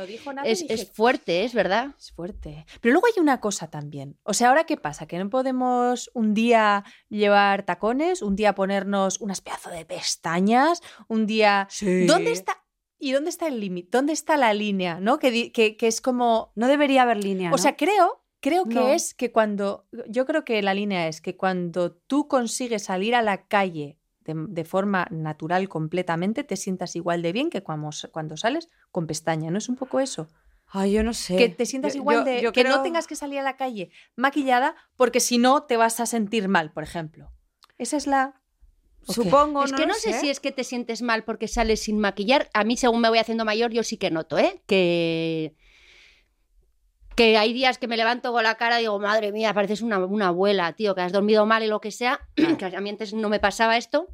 es 0.45 0.91
fuerte, 0.93 1.45
es 1.45 1.55
verdad. 1.55 1.89
Es 1.99 2.11
fuerte. 2.13 2.67
Pero 2.89 2.95
luego 3.03 3.09
hay 3.15 3.21
una 3.21 3.39
cosa 3.39 3.69
también. 3.69 4.17
O 4.23 4.33
sea, 4.33 4.49
¿ahora 4.49 4.65
qué 4.65 4.79
pasa? 4.79 5.05
Que 5.05 5.19
no 5.19 5.29
podemos 5.29 6.11
un 6.15 6.33
día 6.33 6.85
llevar 7.11 7.65
tacones, 7.67 8.23
un 8.23 8.35
día 8.35 8.55
ponernos 8.55 9.21
unas 9.21 9.43
pedazos 9.43 9.73
de 9.73 9.85
pestañas, 9.85 10.81
un 11.07 11.27
día... 11.27 11.67
Sí. 11.69 12.07
¿Dónde 12.07 12.33
está? 12.33 12.65
¿Y 12.99 13.13
dónde 13.13 13.29
está 13.29 13.47
el 13.47 13.61
límite? 13.61 13.91
¿Dónde 13.93 14.15
está 14.15 14.39
la 14.39 14.55
línea? 14.55 15.01
¿No? 15.01 15.19
Que, 15.19 15.53
que, 15.53 15.77
que 15.77 15.87
es 15.87 16.01
como... 16.01 16.51
No 16.55 16.67
debería 16.67 17.03
haber 17.03 17.23
línea. 17.23 17.53
O 17.53 17.59
sea, 17.59 17.77
creo, 17.77 18.25
creo 18.41 18.65
que 18.65 18.77
No. 18.77 18.89
es 18.89 19.13
que 19.13 19.33
cuando... 19.33 19.87
Yo 20.09 20.25
creo 20.25 20.47
que 20.47 20.63
la 20.63 20.73
línea 20.73 21.09
es 21.09 21.21
que 21.21 21.37
cuando 21.37 21.93
tú 21.93 22.27
consigues 22.27 22.85
salir 22.85 23.15
a 23.15 23.21
la 23.21 23.49
calle 23.49 23.99
de, 24.21 24.33
de 24.49 24.65
forma 24.65 25.09
natural 25.11 25.69
completamente, 25.69 26.43
te 26.43 26.57
sientas 26.57 26.97
igual 26.97 27.21
de 27.21 27.33
bien 27.33 27.51
que 27.51 27.63
cuando, 27.63 27.91
cuando 28.13 28.39
sales 28.39 28.71
con 28.91 29.07
pestaña. 29.07 29.51
¿No 29.51 29.59
es 29.59 29.69
un 29.69 29.77
poco 29.77 30.01
eso? 30.01 30.29
Ay, 30.71 30.93
yo 30.93 31.03
no 31.03 31.15
sé. 31.15 31.37
que 31.37 31.49
te 31.49 31.65
sientas 31.67 31.95
Yo- 31.95 32.01
igual 32.01 32.19
yo- 32.19 32.25
de 32.25 32.43
yo 32.43 32.53
que 32.53 32.63
no 32.65 32.83
tengas 32.83 33.07
que 33.07 33.17
salir 33.17 33.39
a 33.39 33.43
la 33.43 33.57
calle 33.57 33.91
maquillada 34.17 34.75
porque 34.97 35.21
si 35.21 35.39
no 35.39 35.63
te 35.63 35.77
vas 35.77 35.99
a 36.01 36.07
sentir 36.07 36.49
mal, 36.49 36.73
por 36.73 36.83
ejemplo. 36.83 37.31
Esa 37.79 37.97
es 37.97 38.07
la... 38.07 38.35
Supongo, 39.03 39.65
es 39.65 39.73
que 39.73 39.87
no 39.87 39.95
sé. 39.95 40.13
si 40.21 40.29
es 40.29 40.39
que 40.41 40.53
te 40.53 40.65
sientes 40.65 41.01
mal 41.01 41.25
porque 41.25 41.49
sales 41.49 41.81
sin 41.81 41.99
maquillar. 41.99 42.51
A 42.53 42.65
mí, 42.65 42.77
según 42.77 43.01
me 43.01 43.09
voy 43.09 43.19
haciendo 43.19 43.47
mayor, 43.47 43.71
yo 43.73 43.83
sí 43.83 43.97
que 43.97 44.11
noto, 44.11 44.37
¿eh? 44.37 44.63
Que, 44.67 45.55
que 47.17 47.39
hay 47.39 47.55
días 47.55 47.79
que 47.79 47.89
me 47.89 47.97
levanto 47.97 48.33
con 48.33 48.43
la 48.43 48.57
cara 48.57 48.79
y 48.79 48.83
digo, 48.83 48.99
madre 48.99 49.33
mía, 49.33 49.55
pareces 49.55 49.81
una, 49.81 49.99
una 50.05 50.29
abuela, 50.29 50.75
tío, 50.75 50.95
que 50.95 51.01
has 51.01 51.13
dormido 51.13 51.47
mal 51.47 51.63
y 51.63 51.69
lo 51.69 51.81
que 51.81 51.91
sea. 51.91 52.21
que 52.59 52.65
a 52.67 52.81
mí 52.81 52.91
antes 52.91 53.15
no 53.15 53.31
me 53.31 53.41
pasaba 53.41 53.79
esto. 53.79 54.09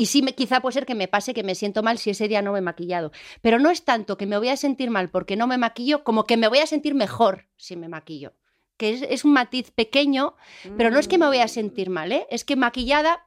Y 0.00 0.06
sí, 0.06 0.22
me, 0.22 0.34
quizá 0.34 0.60
puede 0.60 0.72
ser 0.74 0.86
que 0.86 0.94
me 0.94 1.08
pase 1.08 1.34
que 1.34 1.42
me 1.44 1.54
siento 1.54 1.82
mal 1.82 1.98
si 1.98 2.08
ese 2.10 2.26
día 2.26 2.40
no 2.40 2.52
me 2.52 2.60
he 2.60 2.62
maquillado. 2.62 3.12
Pero 3.42 3.58
no 3.58 3.68
es 3.70 3.84
tanto 3.84 4.16
que 4.16 4.24
me 4.26 4.38
voy 4.38 4.48
a 4.48 4.56
sentir 4.56 4.90
mal 4.90 5.10
porque 5.10 5.36
no 5.36 5.46
me 5.46 5.58
maquillo, 5.58 6.04
como 6.04 6.24
que 6.24 6.36
me 6.36 6.48
voy 6.48 6.58
a 6.60 6.66
sentir 6.66 6.94
mejor 6.94 7.46
si 7.56 7.76
me 7.76 7.88
maquillo. 7.88 8.32
Que 8.78 8.90
es, 8.94 9.02
es 9.02 9.24
un 9.26 9.32
matiz 9.34 9.70
pequeño, 9.72 10.34
pero 10.78 10.90
no 10.90 10.98
es 10.98 11.06
que 11.06 11.18
me 11.18 11.26
voy 11.26 11.38
a 11.38 11.48
sentir 11.48 11.90
mal, 11.90 12.12
¿eh? 12.12 12.26
Es 12.30 12.44
que 12.46 12.56
maquillada 12.56 13.26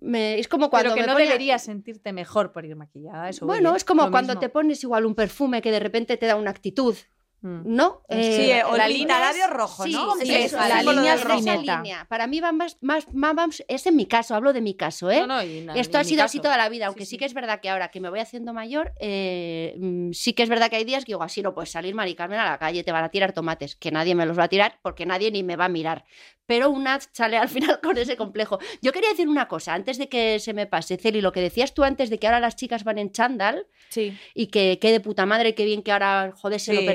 me- 0.00 0.38
es 0.38 0.48
como 0.48 0.70
cuando 0.70 0.88
Pero 0.90 0.94
que 0.94 1.00
me 1.02 1.06
no 1.08 1.12
ponía- 1.12 1.26
deberías 1.28 1.62
sentirte 1.62 2.12
mejor 2.14 2.52
por 2.52 2.64
ir 2.64 2.74
maquillada. 2.74 3.28
Eso 3.28 3.44
Bueno, 3.46 3.76
es 3.76 3.84
como 3.84 4.10
cuando 4.10 4.32
mismo. 4.32 4.40
te 4.40 4.48
pones 4.48 4.82
igual 4.82 5.04
un 5.04 5.14
perfume 5.14 5.60
que 5.60 5.70
de 5.70 5.80
repente 5.80 6.16
te 6.16 6.24
da 6.26 6.36
una 6.36 6.50
actitud, 6.50 6.94
Mm. 6.94 7.19
¿No? 7.42 8.02
Sí, 8.08 8.16
Eh, 8.16 8.58
eh, 8.58 8.64
o 8.64 8.76
la 8.76 8.86
pintalabio 8.86 9.44
es- 9.44 9.50
rojo, 9.50 9.84
sí, 9.84 9.92
¿no? 9.92 10.14
sí, 10.16 10.34
eso, 10.34 10.56
la 10.58 10.82
línea 10.82 11.14
es 11.14 11.20
esa 11.24 11.56
línea. 11.56 12.06
Para 12.08 12.26
mí 12.26 12.40
va 12.40 12.52
más, 12.52 12.76
más, 12.82 13.06
más, 13.14 13.34
más- 13.34 13.64
es 13.66 13.86
en 13.86 13.96
mi 13.96 14.06
caso, 14.06 14.34
hablo 14.34 14.52
de 14.52 14.60
mi 14.60 14.74
caso, 14.74 15.10
¿eh? 15.10 15.20
No, 15.20 15.26
no, 15.26 15.42
y 15.42 15.62
na- 15.62 15.74
Esto 15.74 15.98
ha 15.98 16.04
sido 16.04 16.22
así 16.22 16.38
toda 16.40 16.56
la 16.56 16.68
vida, 16.68 16.86
aunque 16.86 17.04
Sí, 17.04 17.10
sí, 17.10 17.10
sí. 17.12 17.18
que 17.18 17.24
es 17.24 17.34
verdad 17.34 17.60
que 17.60 17.70
ahora 17.70 17.88
que 17.88 18.00
me 18.00 18.10
voy 18.10 18.20
haciendo 18.20 18.52
mayor, 18.52 18.92
eh, 19.00 19.74
mm, 19.78 20.12
sí 20.12 20.32
que 20.34 20.42
es 20.42 20.48
verdad 20.48 20.68
que 20.70 20.76
hay 20.76 20.84
días 20.84 21.04
que 21.04 21.12
digo, 21.12 21.22
así 21.22 21.40
no 21.42 21.54
puedes 21.54 21.70
salir, 21.70 21.94
Mari 21.94 22.14
Carmen, 22.14 22.38
a 22.40 22.44
la 22.50 22.58
calle, 22.58 22.84
te 22.84 22.92
van 22.92 23.04
a 23.04 23.08
tirar 23.08 23.32
tomates, 23.32 23.74
que 23.76 23.90
nadie 23.90 24.14
me 24.14 24.26
los 24.26 24.38
va 24.38 24.44
a 24.44 24.48
tirar 24.48 24.78
porque 24.82 25.06
nadie 25.06 25.30
ni 25.30 25.42
me 25.42 25.56
va 25.56 25.64
a 25.66 25.68
mirar. 25.68 26.04
Pero 26.46 26.68
una 26.70 26.98
sale 27.12 27.36
al 27.36 27.48
final 27.76 27.80
con 27.80 27.96
ese 27.96 28.16
complejo. 28.16 28.58
Yo 28.82 28.92
quería 28.92 29.10
decir 29.10 29.28
una 29.28 29.46
cosa, 29.48 29.72
antes 29.74 29.98
de 29.98 30.08
que 30.08 30.38
se 30.40 30.52
me 30.52 30.66
pase, 30.66 30.96
Celi, 30.96 31.20
lo 31.20 31.32
que 31.32 31.40
decías 31.40 31.74
tú 31.74 31.84
antes 31.84 32.10
de 32.10 32.18
que 32.18 32.26
ahora 32.26 32.40
las 32.40 32.56
chicas 32.56 32.82
van 32.84 32.98
en 32.98 33.12
chándal 33.12 33.66
Sí. 33.88 34.16
y 34.34 34.48
que 34.48 34.78
qué 34.80 34.90
de 34.92 35.00
puta 35.00 35.26
madre, 35.26 35.54
qué 35.54 35.64
bien 35.64 35.82
que 35.82 35.92
ahora, 35.92 36.32
joder, 36.36 36.60
se 36.60 36.74
lo 36.74 36.80
Sí. 36.80 36.86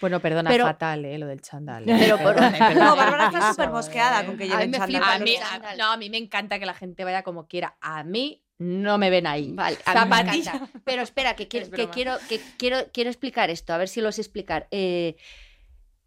Bueno, 0.00 0.20
perdona, 0.20 0.50
Pero- 0.50 0.64
fatal, 0.64 1.04
¿eh? 1.04 1.18
Lo 1.18 1.26
del 1.26 1.40
chándal. 1.40 1.84
Pero 1.84 2.18
por-. 2.18 2.36
No, 2.40 2.96
Bárbara 2.96 3.26
está 3.26 3.50
súper 3.50 3.70
mosqueada 3.70 4.22
eh. 4.22 4.26
con 4.26 4.36
que 4.36 4.44
A 4.44 4.46
lleven 4.46 4.70
mí 4.70 4.78
me 4.78 4.78
chándal. 4.78 5.02
A 5.02 5.18
mí, 5.18 5.36
a- 5.36 5.76
no, 5.76 5.92
a 5.92 5.96
mí 5.96 6.10
me 6.10 6.18
encanta 6.18 6.58
que 6.58 6.66
la 6.66 6.74
gente 6.74 7.04
vaya 7.04 7.22
como 7.22 7.46
quiera. 7.46 7.76
A 7.80 8.02
mí 8.04 8.42
no 8.58 8.96
me 8.98 9.10
ven 9.10 9.26
ahí. 9.26 9.52
Vale, 9.52 9.78
a 9.84 9.92
mí 10.04 10.10
me 10.10 10.16
Zapatilla. 10.16 10.52
encanta. 10.54 10.80
Pero 10.84 11.02
espera, 11.02 11.34
que, 11.34 11.48
quiero, 11.48 11.66
Es 11.66 11.72
que, 11.72 11.88
quiero, 11.88 12.16
que 12.28 12.40
quiero, 12.58 12.76
quiero 12.92 13.10
explicar 13.10 13.50
esto, 13.50 13.72
a 13.72 13.78
ver 13.78 13.88
si 13.88 14.00
lo 14.00 14.12
sé 14.12 14.20
explicar. 14.20 14.68
Eh, 14.70 15.16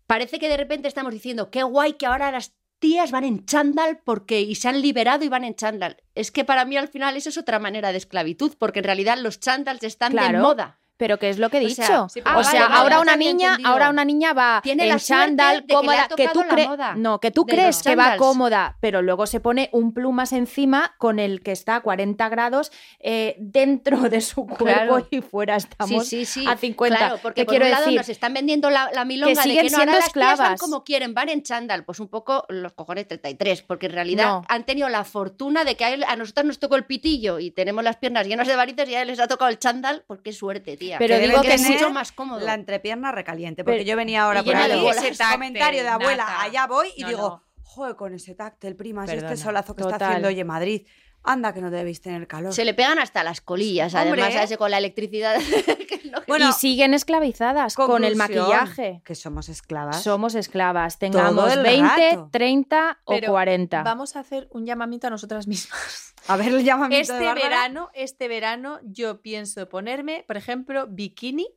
parece 0.07 0.39
que 0.39 0.47
de 0.49 0.57
repente 0.57 0.87
estamos 0.87 1.11
diciendo, 1.11 1.49
qué 1.51 1.63
guay 1.63 1.93
que 1.93 2.05
ahora 2.05 2.31
las 2.31 2.53
tías 2.79 3.11
van 3.11 3.23
en 3.23 3.45
chándal 3.45 3.99
porque 4.03 4.41
y 4.41 4.55
se 4.55 4.67
han 4.69 4.81
liberado 4.81 5.23
y 5.25 5.29
van 5.29 5.43
en 5.43 5.55
chándal. 5.55 5.97
Es 6.13 6.31
que 6.31 6.45
para 6.45 6.65
mí 6.65 6.77
al 6.77 6.87
final 6.87 7.17
eso 7.17 7.29
es 7.29 7.37
otra 7.37 7.57
manera 7.59 7.91
de 7.91 7.97
esclavitud, 7.97 8.53
porque 8.59 8.79
en 8.79 8.85
realidad 8.85 9.17
los 9.17 9.39
chándals 9.39 9.83
están 9.83 10.13
de 10.13 10.33
moda. 10.37 10.79
Pero 10.97 11.19
¿qué 11.19 11.29
es 11.29 11.39
lo 11.39 11.49
que 11.49 11.57
he 11.57 11.65
O 11.65 11.67
dicho? 11.67 11.83
sea, 11.83 12.07
sí, 12.07 12.21
o 12.21 12.43
sea, 12.43 12.67
vale, 12.67 12.75
ahora 12.75 12.99
una 13.01 13.17
niña, 13.17 13.49
entendido. 13.49 13.69
ahora 13.69 13.89
una 13.89 14.05
niña 14.05 14.31
va 14.31 14.61
Tiene 14.63 14.87
en 14.89 14.97
chándal 14.97 15.65
que 15.65 15.73
cómoda, 15.73 16.07
que, 16.15 16.29
tú 16.29 16.41
crees, 16.49 16.69
no, 16.95 17.19
que 17.19 17.31
tú 17.31 17.45
crees 17.45 17.83
que 17.83 17.95
va 17.95 18.15
cómoda, 18.15 18.77
pero 18.79 19.01
luego 19.01 19.25
se 19.27 19.41
pone 19.41 19.69
un 19.73 19.93
plumas 19.93 20.31
encima 20.31 20.95
con 20.97 21.19
el 21.19 21.41
que 21.43 21.51
está 21.51 21.75
a 21.75 21.81
40 21.81 22.29
grados 22.29 22.71
eh, 22.99 23.35
dentro 23.39 24.09
de 24.09 24.21
su 24.21 24.45
cuerpo 24.47 24.63
Claro. 24.65 25.07
y 25.11 25.21
fuera 25.21 25.57
estamos 25.57 26.07
sí, 26.07 26.25
sí, 26.25 26.41
sí. 26.41 26.47
a 26.47 26.55
50. 26.55 26.97
Claro, 26.97 27.19
porque 27.21 27.41
¿Qué 27.41 27.45
por 27.45 27.51
quiero 27.53 27.65
un 27.65 27.71
lado 27.71 27.83
decir? 27.85 27.97
nos 27.97 28.09
están 28.09 28.33
vendiendo 28.33 28.69
la, 28.69 28.89
la 28.93 29.03
milonga 29.03 29.43
Que 29.43 29.49
de 29.49 29.61
que 29.63 29.69
no, 29.69 29.77
ahora 29.79 29.93
las 29.95 30.13
tías 30.13 30.39
van 30.39 30.57
como 30.57 30.83
quieren, 30.85 31.13
van 31.13 31.27
en 31.29 31.43
chándal. 31.43 31.83
Pues 31.83 31.99
un 31.99 32.07
poco 32.07 32.45
los 32.47 32.71
cojones 32.73 33.05
33, 33.07 33.63
porque 33.63 33.87
en 33.87 33.91
realidad 33.91 34.25
No. 34.27 34.43
han 34.47 34.63
tenido 34.65 34.87
la 34.87 35.03
fortuna 35.03 35.65
de 35.65 35.75
que 35.75 35.83
a, 35.83 35.93
él- 35.93 36.05
a 36.07 36.15
nosotros 36.15 36.45
nos 36.45 36.59
tocó 36.59 36.77
el 36.77 36.85
pitillo 36.85 37.39
y 37.39 37.51
tenemos 37.51 37.83
las 37.83 37.97
piernas 37.97 38.25
llenas 38.27 38.47
de 38.47 38.55
varices 38.55 38.87
y 38.87 38.95
a 38.95 39.01
él 39.01 39.09
les 39.09 39.19
ha 39.19 39.27
tocado 39.27 39.49
el 39.49 39.59
chándal, 39.59 40.03
pues 40.07 40.21
qué 40.21 40.31
suerte, 40.31 40.77
tía. 40.85 40.97
Pero 40.97 41.15
Que 41.17 41.27
digo 41.27 41.41
que 41.41 41.53
es 41.53 41.61
mucho 41.69 41.89
más 41.91 42.11
cómodo. 42.11 42.39
La 42.39 42.53
entrepierna 42.53 43.11
recaliente, 43.11 43.63
porque 43.63 43.79
Pero- 43.79 43.89
yo 43.89 43.95
venía 43.97 44.23
ahora 44.23 44.43
por 44.43 44.55
ahí, 44.55 44.79
bolas. 44.81 45.03
ese 45.03 45.23
comentario 45.31 45.83
de 45.83 45.89
abuela, 45.89 46.25
nata. 46.25 46.41
allá 46.43 46.67
voy 46.67 46.89
y 46.95 47.01
No, 47.01 47.07
digo, 47.09 47.21
no. 47.29 47.43
joder, 47.63 47.95
con 47.95 48.13
ese 48.13 48.35
táctil, 48.35 48.75
prima, 48.75 49.05
este 49.05 49.37
solazo 49.37 49.75
que 49.75 49.83
está 49.83 49.95
haciendo 49.95 50.27
hoy 50.29 50.39
en 50.39 50.47
Madrid, 50.47 50.87
anda 51.23 51.53
que 51.53 51.61
no 51.61 51.71
debéis 51.71 52.01
tener 52.01 52.27
calor. 52.27 52.53
Se 52.53 52.63
le 52.65 52.73
pegan 52.73 52.99
hasta 52.99 53.23
las 53.23 53.41
colillas, 53.41 53.93
Hombre. 53.95 54.21
además, 54.21 54.39
a 54.39 54.43
ese 54.43 54.57
con 54.57 54.69
la 54.71 54.77
electricidad. 54.77 55.35
Bueno, 56.27 56.49
y 56.49 56.53
siguen 56.53 56.93
esclavizadas 56.93 57.75
con 57.75 58.03
el 58.03 58.15
maquillaje. 58.15 59.01
Que 59.03 59.15
somos 59.15 59.49
esclavas. 59.49 60.01
Somos 60.03 60.35
esclavas, 60.35 60.99
tengamos 60.99 61.53
el 61.53 61.63
20, 61.63 62.11
rato. 62.11 62.29
30 62.31 62.99
Pero 63.07 63.27
o 63.27 63.31
40. 63.33 63.83
Vamos 63.83 64.15
a 64.15 64.19
hacer 64.19 64.47
un 64.51 64.65
llamamiento 64.65 65.07
a 65.07 65.09
nosotras 65.09 65.47
mismas. 65.47 66.13
A 66.27 66.37
ver 66.37 66.47
el 66.47 66.63
llamamiento 66.63 67.13
de 67.13 67.19
Este 67.19 67.25
Bárbara. 67.27 67.49
verano, 67.49 67.89
este 67.93 68.27
verano, 68.27 68.79
yo 68.83 69.21
pienso 69.21 69.69
ponerme, 69.69 70.23
por 70.27 70.37
ejemplo, 70.37 70.87
bikini, 70.87 71.47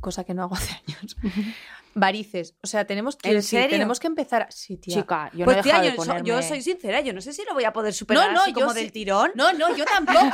cosa 0.00 0.24
que 0.24 0.34
no 0.34 0.42
hago 0.42 0.56
hace 0.56 0.74
años. 0.86 1.16
Varices. 1.94 2.54
O 2.62 2.66
sea, 2.66 2.84
tenemos 2.86 3.16
que, 3.16 3.28
¿En 3.28 3.34
decir, 3.36 3.60
serio? 3.60 3.70
tenemos 3.76 4.00
que 4.00 4.06
empezar. 4.06 4.42
a- 4.42 4.50
Sí, 4.50 4.76
tía. 4.76 4.96
Chica, 4.96 5.30
yo 5.32 5.44
Pues 5.44 5.56
no 5.56 5.60
he 5.60 5.62
tía, 5.62 5.72
dejado 5.74 5.84
yo, 5.84 5.90
de 5.90 5.96
ponerme... 5.96 6.28
yo 6.28 6.42
soy 6.42 6.62
sincera, 6.62 7.00
yo 7.00 7.12
no 7.12 7.20
sé 7.20 7.32
si 7.32 7.44
lo 7.44 7.54
voy 7.54 7.64
a 7.64 7.72
poder 7.72 7.92
superar 7.94 8.28
No, 8.28 8.32
no, 8.34 8.40
así 8.42 8.50
yo 8.52 8.60
como 8.60 8.72
sí- 8.74 8.80
del 8.80 8.92
tirón. 8.92 9.30
No, 9.34 9.52
no, 9.52 9.76
yo 9.76 9.84
tampoco. 9.96 10.30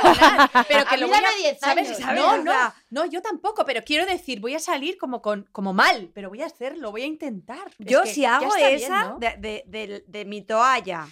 Pero 0.67 0.85
que 0.85 0.95
A 0.95 0.97
lo 0.97 1.07
voy 1.07 1.17
a, 1.17 1.37
10 1.39 1.59
¿sabes? 1.59 1.87
años, 1.87 1.97
¿sabes? 1.99 2.21
No, 2.21 2.37
no, 2.43 2.73
no, 2.89 3.05
yo 3.05 3.21
tampoco, 3.21 3.63
pero 3.65 3.83
quiero 3.83 4.05
decir, 4.05 4.39
voy 4.39 4.55
a 4.55 4.59
salir 4.59 4.97
como 4.97 5.21
con 5.21 5.47
como 5.51 5.73
mal, 5.73 6.09
pero 6.13 6.29
voy 6.29 6.41
a 6.41 6.47
hacerlo, 6.47 6.91
voy 6.91 7.03
a 7.03 7.05
intentar. 7.05 7.67
Es 7.79 7.85
Yo 7.87 8.03
que 8.03 8.13
si 8.13 8.25
hago 8.25 8.53
bien, 8.55 8.71
esa 8.75 9.03
¿no? 9.09 9.19
de, 9.19 9.35
de- 9.37 9.63
de- 9.67 10.03
de 10.07 10.25
mi 10.25 10.41
toalla. 10.41 11.07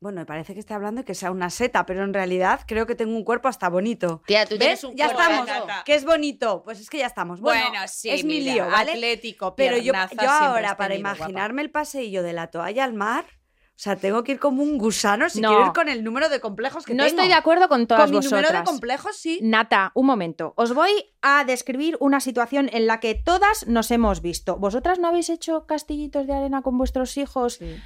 Bueno, 0.00 0.20
me 0.20 0.26
parece 0.26 0.54
que 0.54 0.60
esté 0.60 0.74
hablando 0.74 1.00
de 1.00 1.04
que 1.04 1.14
sea 1.16 1.32
una 1.32 1.50
seta, 1.50 1.84
pero 1.84 2.04
en 2.04 2.14
realidad 2.14 2.60
creo 2.68 2.86
que 2.86 2.94
tengo 2.94 3.16
un 3.16 3.24
cuerpo 3.24 3.48
hasta 3.48 3.68
bonito. 3.68 4.22
Tía, 4.26 4.46
tú 4.46 4.56
tienes 4.56 4.82
¿Ves? 4.82 4.90
un 4.90 4.96
Ya 4.96 5.06
cuerpo, 5.06 5.22
estamos. 5.22 5.46
Nata. 5.48 5.82
Que 5.84 5.96
es 5.96 6.04
bonito. 6.04 6.62
Pues 6.62 6.78
es 6.78 6.88
que 6.88 6.98
ya 6.98 7.06
estamos. 7.06 7.40
Bueno, 7.40 7.80
sí, 7.88 8.08
es 8.10 8.24
mi 8.24 8.40
lío, 8.40 8.66
¿vale? 8.70 8.92
Atlético, 8.92 9.56
Pero 9.56 9.76
yo, 9.76 9.92
yo 10.22 10.30
ahora, 10.30 10.76
para 10.76 10.90
tenido, 10.90 11.08
guapa. 11.08 11.18
imaginarme 11.18 11.62
el 11.62 11.70
paseillo 11.72 12.22
de 12.22 12.32
la 12.32 12.46
toalla 12.46 12.84
al 12.84 12.94
mar, 12.94 13.24
o 13.26 13.80
sea, 13.80 13.96
tengo 13.96 14.22
que 14.22 14.32
ir 14.32 14.38
como 14.38 14.62
un 14.62 14.78
gusano 14.78 15.28
si 15.28 15.40
No. 15.40 15.48
quiero 15.50 15.66
ir 15.66 15.72
con 15.72 15.88
el 15.88 16.04
número 16.04 16.28
de 16.28 16.40
complejos 16.40 16.84
que 16.84 16.94
No 16.94 17.02
tengo. 17.04 17.16
estoy 17.16 17.28
de 17.28 17.34
acuerdo 17.34 17.68
con 17.68 17.88
todas 17.88 18.04
Con 18.04 18.10
mi 18.10 18.16
vosotras. 18.18 18.42
número 18.42 18.58
de 18.60 18.64
complejos, 18.64 19.16
sí. 19.16 19.40
Nata, 19.42 19.90
un 19.94 20.06
momento. 20.06 20.52
Os 20.56 20.74
voy 20.74 20.90
a 21.22 21.42
describir 21.44 21.96
una 21.98 22.20
situación 22.20 22.70
en 22.72 22.86
la 22.86 23.00
que 23.00 23.16
todas 23.16 23.66
nos 23.66 23.90
hemos 23.90 24.22
visto. 24.22 24.56
¿Vosotras 24.58 25.00
no 25.00 25.08
habéis 25.08 25.28
hecho 25.28 25.66
castillitos 25.66 26.28
de 26.28 26.34
arena 26.34 26.62
con 26.62 26.78
vuestros 26.78 27.16
hijos 27.16 27.54
Sí. 27.54 27.76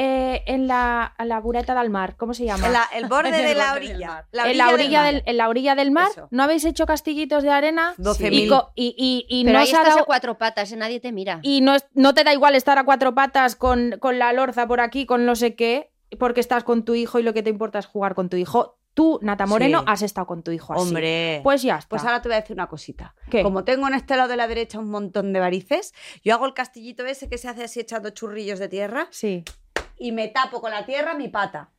Eh, 0.00 0.44
en 0.46 0.68
la, 0.68 1.14
la 1.18 1.40
bureta 1.40 1.74
del 1.78 1.90
mar? 1.90 2.16
¿Cómo 2.16 2.32
se 2.32 2.44
llama? 2.44 2.66
En 2.68 2.72
la- 2.72 2.88
el 2.94 3.06
borde 3.08 3.32
de 3.42 3.54
la 3.54 3.74
del 3.74 3.90
orilla. 3.90 4.26
La 4.30 4.48
en 4.50 4.56
la 4.56 4.68
orilla 4.70 5.02
mar. 5.02 5.12
del, 5.14 5.22
en 5.26 5.36
la 5.36 5.48
orilla 5.48 5.74
del 5.74 5.90
mar. 5.90 6.08
Eso. 6.10 6.28
¿No 6.30 6.44
habéis 6.44 6.64
hecho 6.64 6.86
castillitos 6.86 7.42
de 7.42 7.50
arena? 7.50 7.94
12.000. 7.98 8.70
Y, 8.76 8.84
y, 8.86 8.94
y- 8.96 9.26
y 9.40 9.44
Pero 9.44 9.52
no 9.54 9.58
ahí 9.58 9.66
estás 9.70 9.86
dado- 9.88 10.00
a 10.00 10.04
cuatro 10.06 10.38
patas, 10.38 10.70
¿eh? 10.72 10.76
nadie 10.76 11.00
te 11.00 11.10
mira. 11.12 11.40
y 11.42 11.60
no, 11.60 11.74
es- 11.74 11.86
no 11.94 12.14
te 12.14 12.22
da 12.24 12.32
igual 12.32 12.54
estar 12.54 12.78
a 12.78 12.84
cuatro 12.84 13.14
patas 13.14 13.56
con, 13.56 13.96
con 14.00 14.18
la 14.20 14.32
lorza 14.32 14.68
por 14.68 14.80
aquí, 14.80 15.04
con 15.04 15.26
no 15.26 15.34
sé 15.34 15.56
qué, 15.56 15.90
porque 16.18 16.40
estás 16.40 16.62
con 16.64 16.84
tu 16.84 16.94
hijo 16.94 17.18
y 17.18 17.22
lo 17.24 17.34
que 17.34 17.42
te 17.42 17.50
importa 17.50 17.80
es 17.80 17.86
jugar 17.86 18.14
con 18.14 18.28
tu 18.30 18.36
hijo. 18.36 18.76
Tú, 18.94 19.20
Nata 19.22 19.46
Moreno, 19.46 19.80
Sí. 19.80 19.84
has 19.88 20.02
estado 20.02 20.26
con 20.26 20.42
tu 20.42 20.50
hijo 20.50 20.72
así. 20.72 20.82
Hombre. 20.82 21.40
Pues 21.44 21.62
ya 21.62 21.76
está. 21.76 21.88
Pues 21.88 22.02
ahora 22.02 22.20
te 22.20 22.28
voy 22.28 22.36
a 22.36 22.40
decir 22.40 22.54
una 22.54 22.66
cosita. 22.66 23.14
¿Qué? 23.30 23.42
Como 23.44 23.62
tengo 23.62 23.86
en 23.86 23.94
este 23.94 24.16
lado 24.16 24.28
de 24.28 24.36
la 24.36 24.48
derecha 24.48 24.80
un 24.80 24.90
montón 24.90 25.32
de 25.32 25.38
varices, 25.38 25.94
yo 26.24 26.34
hago 26.34 26.46
el 26.46 26.54
castillito 26.54 27.04
ese 27.06 27.28
que 27.28 27.38
se 27.38 27.48
hace 27.48 27.62
así 27.62 27.78
echando 27.78 28.10
churrillos 28.10 28.58
de 28.58 28.66
tierra 28.68 29.06
Sí. 29.12 29.44
Y 29.98 30.12
me 30.12 30.28
tapo 30.28 30.60
con 30.60 30.70
la 30.70 30.86
tierra 30.86 31.14
mi 31.14 31.28
pata. 31.28 31.70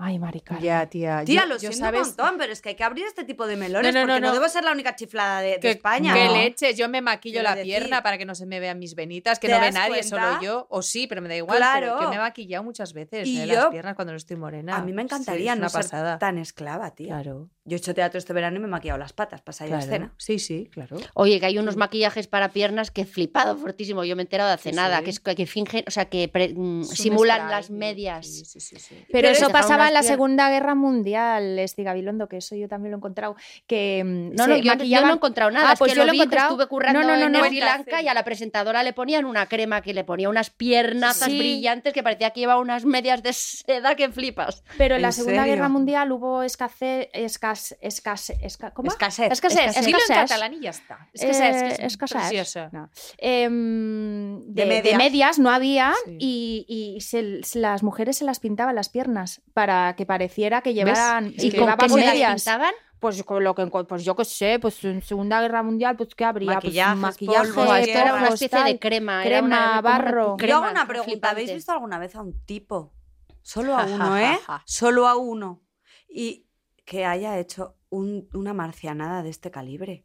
Ay, 0.00 0.18
marica. 0.18 0.58
Ya, 0.60 0.86
tía. 0.86 1.24
Tía, 1.24 1.42
yo- 1.42 1.46
lo 1.48 1.54
yo 1.56 1.58
siento 1.72 1.78
sabes- 1.78 2.00
un 2.02 2.06
montón, 2.08 2.34
pero 2.38 2.52
es 2.52 2.62
que 2.62 2.68
hay 2.70 2.74
que 2.76 2.84
abrir 2.84 3.04
este 3.06 3.24
tipo 3.24 3.46
de 3.48 3.56
melones 3.56 3.92
No, 3.92 4.00
no, 4.00 4.06
no, 4.06 4.12
porque 4.14 4.20
no, 4.20 4.26
no. 4.28 4.32
debo 4.34 4.48
ser 4.48 4.62
la 4.62 4.70
única 4.70 4.94
chiflada 4.94 5.40
de, 5.40 5.50
de 5.54 5.60
Que, 5.60 5.70
España. 5.72 6.14
que 6.14 6.24
¿no? 6.26 6.34
leches, 6.36 6.76
yo 6.76 6.88
me 6.88 7.00
maquillo 7.02 7.42
la 7.42 7.56
decir- 7.56 7.64
pierna 7.64 8.02
para 8.02 8.16
que 8.16 8.24
no 8.24 8.34
se 8.36 8.46
me 8.46 8.60
vean 8.60 8.78
mis 8.78 8.94
venitas, 8.94 9.38
que 9.40 9.48
¿Te 9.48 9.54
no 9.54 9.60
ve 9.60 9.72
nadie, 9.72 9.88
cuenta? 9.88 10.08
solo 10.08 10.40
yo. 10.42 10.66
O 10.70 10.82
sí, 10.82 11.06
pero 11.08 11.20
me 11.20 11.28
da 11.28 11.36
igual. 11.36 11.58
Claro. 11.58 11.86
Pero 11.86 11.98
que 11.98 12.06
me 12.08 12.14
he 12.14 12.18
maquillado 12.18 12.62
muchas 12.62 12.92
veces 12.92 13.26
Y 13.26 13.40
eh, 13.40 13.46
yo- 13.48 13.54
las 13.54 13.66
piernas 13.66 13.94
cuando 13.96 14.12
no 14.12 14.16
estoy 14.18 14.36
morena. 14.36 14.76
A 14.76 14.82
mí 14.82 14.92
me 14.92 15.02
Sí, 15.02 15.06
encantaría 15.06 15.52
es 15.54 15.58
no 15.58 15.62
una 15.62 15.68
ser 15.68 15.82
pasada. 15.82 16.18
tan 16.20 16.38
esclava, 16.38 16.94
tía. 16.94 17.08
Claro, 17.20 17.50
Yo 17.64 17.76
he 17.76 17.78
hecho 17.80 17.92
teatro 17.92 18.16
este 18.18 18.32
verano 18.32 18.56
y 18.56 18.60
me 18.60 18.64
he 18.66 18.70
maquillado 18.70 18.98
las 18.98 19.12
patas 19.12 19.42
para 19.42 19.52
salir 19.54 19.74
a 19.74 19.78
claro. 19.78 19.92
escena. 19.92 20.14
Sí, 20.16 20.38
sí, 20.38 20.70
claro. 20.72 20.96
Oye, 21.12 21.38
que 21.38 21.44
hay 21.44 21.58
unos 21.58 21.76
maquillajes 21.76 22.26
para 22.26 22.48
piernas 22.50 22.90
que 22.90 23.02
he 23.02 23.04
flipado 23.04 23.58
fortísimo. 23.58 24.04
Yo 24.04 24.16
me 24.16 24.22
he 24.22 24.24
enterado 24.24 24.48
de 24.48 24.54
hace 24.54 24.70
Sí, 24.70 24.76
nada, 24.76 24.98
sí. 24.98 25.04
que 25.04 25.10
es 25.10 25.20
que 25.20 25.46
fingen, 25.46 25.84
o 25.86 25.90
sea, 25.90 26.06
que 26.06 26.28
pre- 26.28 26.54
mm, 26.56 26.84
simulan 26.84 27.50
las 27.50 27.66
sí, 27.66 27.72
medias. 27.74 28.26
sí, 28.26 28.44
sí, 28.46 28.60
sí, 28.60 28.76
sí. 28.78 29.04
Pero 29.12 29.28
eso 29.28 29.48
dejaron 29.48 29.52
en 29.88 29.94
la 29.94 30.02
Segunda 30.02 30.48
Guerra 30.50 30.74
Mundial, 30.74 31.58
este 31.58 31.82
Gabilondo, 31.82 32.28
que 32.28 32.38
eso 32.38 32.54
yo 32.56 32.68
también 32.68 32.92
lo 32.92 32.96
he 32.96 32.98
encontrado, 32.98 33.36
que 33.66 34.02
mm, 34.04 34.34
No, 34.36 34.46
no, 34.46 34.56
yo, 34.56 34.74
no 35.02 35.10
he 35.10 35.12
encontrado 35.12 35.50
nada. 35.50 35.70
Ah, 35.70 35.72
es 35.72 35.78
pues 35.78 35.92
que 35.92 35.98
yo 35.98 36.04
lo 36.04 36.12
vi 36.12 36.18
encontrado. 36.18 36.48
estuve 36.50 36.66
currando 36.66 37.00
No, 37.00 37.06
no, 37.08 37.16
no, 37.16 37.26
en 37.26 37.32
no. 37.32 37.44
Sri 37.44 37.60
Lanka 37.60 38.00
y 38.02 38.08
a 38.08 38.14
la 38.14 38.24
presentadora 38.24 38.82
le 38.82 38.92
ponían 38.92 39.24
una 39.24 39.46
crema 39.46 39.80
que 39.82 39.92
le 39.94 40.04
ponía 40.04 40.28
unas 40.28 40.50
piernazas 40.50 41.28
Sí. 41.28 41.38
brillantes 41.38 41.92
que 41.92 42.02
parecía 42.02 42.30
que 42.30 42.40
llevaba 42.40 42.60
unas 42.60 42.84
medias 42.84 43.22
de 43.22 43.32
seda 43.32 43.94
que 43.96 44.08
flipas. 44.10 44.62
Pero 44.76 44.96
en 44.96 45.02
la 45.02 45.08
¿En 45.08 45.12
Segunda 45.12 45.42
serio? 45.42 45.54
Guerra 45.54 45.68
Mundial 45.68 46.12
hubo 46.12 46.42
escasez, 46.42 47.08
escasez, 47.12 47.78
escasez, 47.80 48.38
esca- 48.42 48.72
¿cómo? 48.72 48.90
Escasez. 48.90 49.30
Escasez, 49.32 49.58
Escasez. 49.60 49.86
Dilo 49.86 49.98
en 49.98 50.02
escasez. 50.02 50.28
catalán 50.30 50.54
y 50.54 50.60
ya 50.60 50.70
está. 50.70 51.08
Es 51.12 51.22
Eh, 51.22 51.26
que 51.26 51.68
es, 51.68 51.78
escasez. 51.80 52.56
No. 52.72 52.88
Em, 53.18 54.40
De 54.54 54.64
de, 54.64 54.64
de 54.64 54.66
medias. 54.66 54.98
medias. 54.98 55.38
no 55.38 55.50
había 55.50 55.92
y, 56.18 56.64
y 56.68 57.00
se- 57.00 57.42
se- 57.42 57.58
las 57.58 57.82
mujeres 57.82 58.16
se 58.18 58.24
las 58.24 58.40
pintaban 58.40 58.74
las 58.74 58.88
piernas 58.88 59.40
para 59.54 59.77
que 59.96 60.06
pareciera 60.06 60.60
que 60.62 60.74
llevaran 60.74 61.26
Es 61.36 61.44
y 61.44 61.50
que- 61.50 61.58
llevaban 61.58 61.76
¿Con 61.78 61.88
qué 61.88 61.94
se 61.94 62.00
las 62.06 62.14
medias. 62.14 62.34
pintaban? 62.44 62.74
Pues 63.00 63.22
con 63.22 63.44
lo 63.44 63.54
que 63.54 63.64
pues 63.66 64.04
yo 64.04 64.16
qué 64.16 64.24
sé, 64.24 64.58
pues 64.60 64.82
en 64.84 65.02
Segunda 65.02 65.40
Guerra 65.40 65.62
Mundial, 65.62 65.96
pues 65.96 66.14
qué 66.16 66.24
habría, 66.24 66.54
Maquillajes, 66.54 66.94
pues 67.00 67.02
maquillaje, 67.02 67.48
esto 67.48 67.98
era 68.00 68.14
una 68.14 68.28
especie 68.28 68.64
de 68.64 68.78
crema. 68.80 69.24
era 69.24 69.38
crema, 69.38 69.46
una- 69.46 69.80
barro. 69.80 70.20
Yo 70.22 70.26
hago 70.26 70.36
crema 70.36 70.70
una 70.72 70.86
pregunta. 70.88 71.04
flipante. 71.04 71.28
¿Habéis 71.28 71.54
visto 71.54 71.70
alguna 71.72 71.98
vez 72.00 72.16
a 72.16 72.22
un 72.22 72.44
tipo? 72.44 72.92
Solo 73.42 73.76
a 73.76 73.84
uno, 73.84 74.18
¿eh? 74.18 74.36
Solo 74.66 75.06
a 75.06 75.16
uno. 75.16 75.62
Y 76.08 76.46
que 76.84 77.04
haya 77.04 77.38
hecho 77.38 77.76
un- 77.88 78.28
una 78.34 78.52
marcianada 78.52 79.22
de 79.22 79.28
este 79.30 79.50
calibre. 79.52 80.04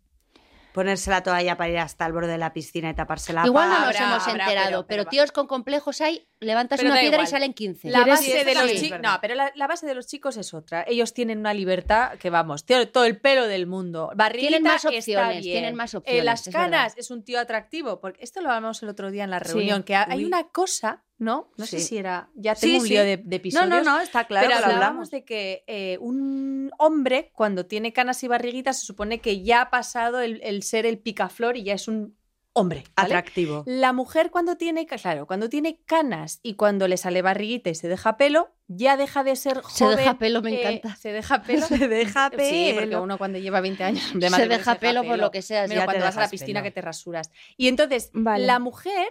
Ponerse 0.74 1.10
la 1.12 1.22
toalla 1.24 1.56
para 1.56 1.70
ir 1.70 1.78
hasta 1.80 2.06
el 2.06 2.14
borde 2.14 2.32
de 2.32 2.38
la 2.38 2.52
piscina 2.54 2.90
y 2.90 2.94
taparse 2.96 3.32
la 3.34 3.46
Igual 3.46 3.70
no 3.70 3.76
nos 3.80 3.88
Habrá, 3.88 4.00
hemos 4.12 4.28
habrá, 4.28 4.44
enterado, 4.46 4.70
pero- 4.70 4.88
pero, 4.88 5.04
pero- 5.04 5.10
tíos 5.10 5.32
con 5.32 5.48
complejos 5.48 6.02
hay, 6.02 6.28
levantas 6.40 6.82
una 6.82 6.94
piedra 7.00 7.18
igual. 7.18 7.28
y 7.28 7.30
salen 7.30 7.54
15. 7.54 7.90
La 7.90 8.04
¿Quieres- 8.04 8.20
base, 8.20 8.44
de 8.44 8.56
los 8.56 8.72
sí, 8.72 8.80
chicos, 8.82 9.00
no, 9.02 9.18
pero 9.22 9.36
la, 9.36 9.52
la 9.56 9.68
base 9.68 9.86
de 9.86 9.94
los 9.94 10.08
chicos 10.08 10.36
es 10.38 10.54
otra. 10.54 10.84
Ellos 10.88 11.14
tienen 11.14 11.40
una 11.40 11.54
libertad 11.54 12.18
que 12.18 12.30
vamos, 12.30 12.66
tío, 12.66 12.90
todo 12.90 13.06
el 13.06 13.20
pelo 13.22 13.48
del 13.48 13.68
mundo. 13.68 14.12
Barriguita 14.16 14.50
Tienen 14.50 14.64
más 14.64 14.84
está 14.86 14.90
opciones, 14.90 15.44
bien. 15.44 15.54
tienen 15.56 15.76
más 15.76 15.94
Eh, 15.94 15.98
opciones, 15.98 16.26
las 16.26 16.48
es 16.48 16.54
verdad. 16.54 16.66
canas 16.72 16.94
es 16.98 17.12
un 17.12 17.24
tío 17.24 17.40
atractivo, 17.40 18.00
porque 18.02 18.24
esto 18.24 18.42
lo 18.42 18.50
hablamos 18.50 18.82
el 18.84 18.90
otro 18.90 19.12
día 19.12 19.24
en 19.24 19.30
la 19.30 19.40
Sí. 19.40 19.54
reunión, 19.54 19.84
que 19.84 19.96
ha- 19.96 20.08
hay 20.10 20.20
Uy. 20.20 20.26
una 20.26 20.44
cosa, 20.50 21.04
¿no? 21.18 21.52
No 21.58 21.66
sé 21.66 21.80
Sí. 21.80 21.86
si 21.88 21.98
era, 21.98 22.30
ya 22.36 22.56
Sí, 22.56 22.68
tengo 22.68 22.80
un 22.82 22.88
sí. 22.88 22.94
lío 22.94 23.02
de, 23.04 23.18
de 23.18 23.24
No, 23.26 23.36
episodios. 23.36 23.70
no, 23.70 23.84
no, 23.84 24.00
está 24.02 24.26
claro 24.26 24.48
pero 24.48 24.58
hablábamos 24.58 24.84
hablamos. 24.86 25.12
de 25.12 25.24
que 25.24 25.64
eh, 25.68 25.98
un 26.02 26.72
hombre, 26.78 27.32
cuando 27.34 27.66
tiene 27.66 27.94
canas 27.94 28.24
y 28.24 28.28
barriguitas, 28.28 28.80
se 28.80 28.86
supone 28.86 29.20
que 29.20 29.44
ya 29.44 29.62
ha 29.62 29.70
pasado 29.70 30.22
el, 30.22 30.42
el 30.44 30.64
ser 30.64 30.86
el 30.86 31.00
picaflor 31.00 31.56
y 31.58 31.64
ya 31.64 31.74
es 31.76 31.88
un 31.88 32.18
hombre. 32.56 32.84
¿vale? 32.96 33.08
Atractivo. 33.08 33.64
La 33.66 33.94
mujer 33.94 34.30
cuando 34.30 34.58
tiene, 34.58 34.86
claro, 34.86 35.26
cuando 35.26 35.50
tiene 35.50 35.80
canas 35.86 36.40
y 36.44 36.54
cuando 36.56 36.88
le 36.88 36.98
sale 36.98 37.22
barriguita 37.24 37.70
y 37.72 37.76
se 37.76 37.88
deja 37.88 38.16
pelo, 38.18 38.52
ya 38.68 38.96
deja 38.96 39.24
de 39.24 39.36
ser 39.36 39.62
Se 39.70 39.86
joven. 39.86 39.98
deja 39.98 40.18
pelo, 40.20 40.42
me 40.44 40.54
eh, 40.54 40.60
encanta. 40.78 40.96
se 40.98 41.12
deja 41.12 41.42
pelo. 41.44 41.66
Se 41.66 41.88
deja 41.88 42.30
Sí, 42.38 42.72
porque 42.74 42.88
pelo. 42.90 43.02
uno 43.04 43.18
cuando 43.18 43.40
lleva 43.40 43.60
20 43.62 43.84
años 43.84 44.04
de 44.14 44.30
se 44.30 44.48
deja 44.48 44.76
pelo 44.76 45.04
por 45.04 45.18
lo 45.18 45.32
que 45.32 45.42
sea. 45.42 45.66
Ya 45.68 45.86
cuando 45.86 46.06
vas 46.06 46.18
a 46.18 46.22
la 46.22 46.30
piscina 46.30 46.60
pelo. 46.60 46.64
que 46.66 46.72
te 46.72 46.82
rasuras. 46.82 47.32
Y 47.58 47.70
entonces, 47.70 48.12
Vale. 48.14 48.46
la 48.46 48.60
mujer, 48.60 49.08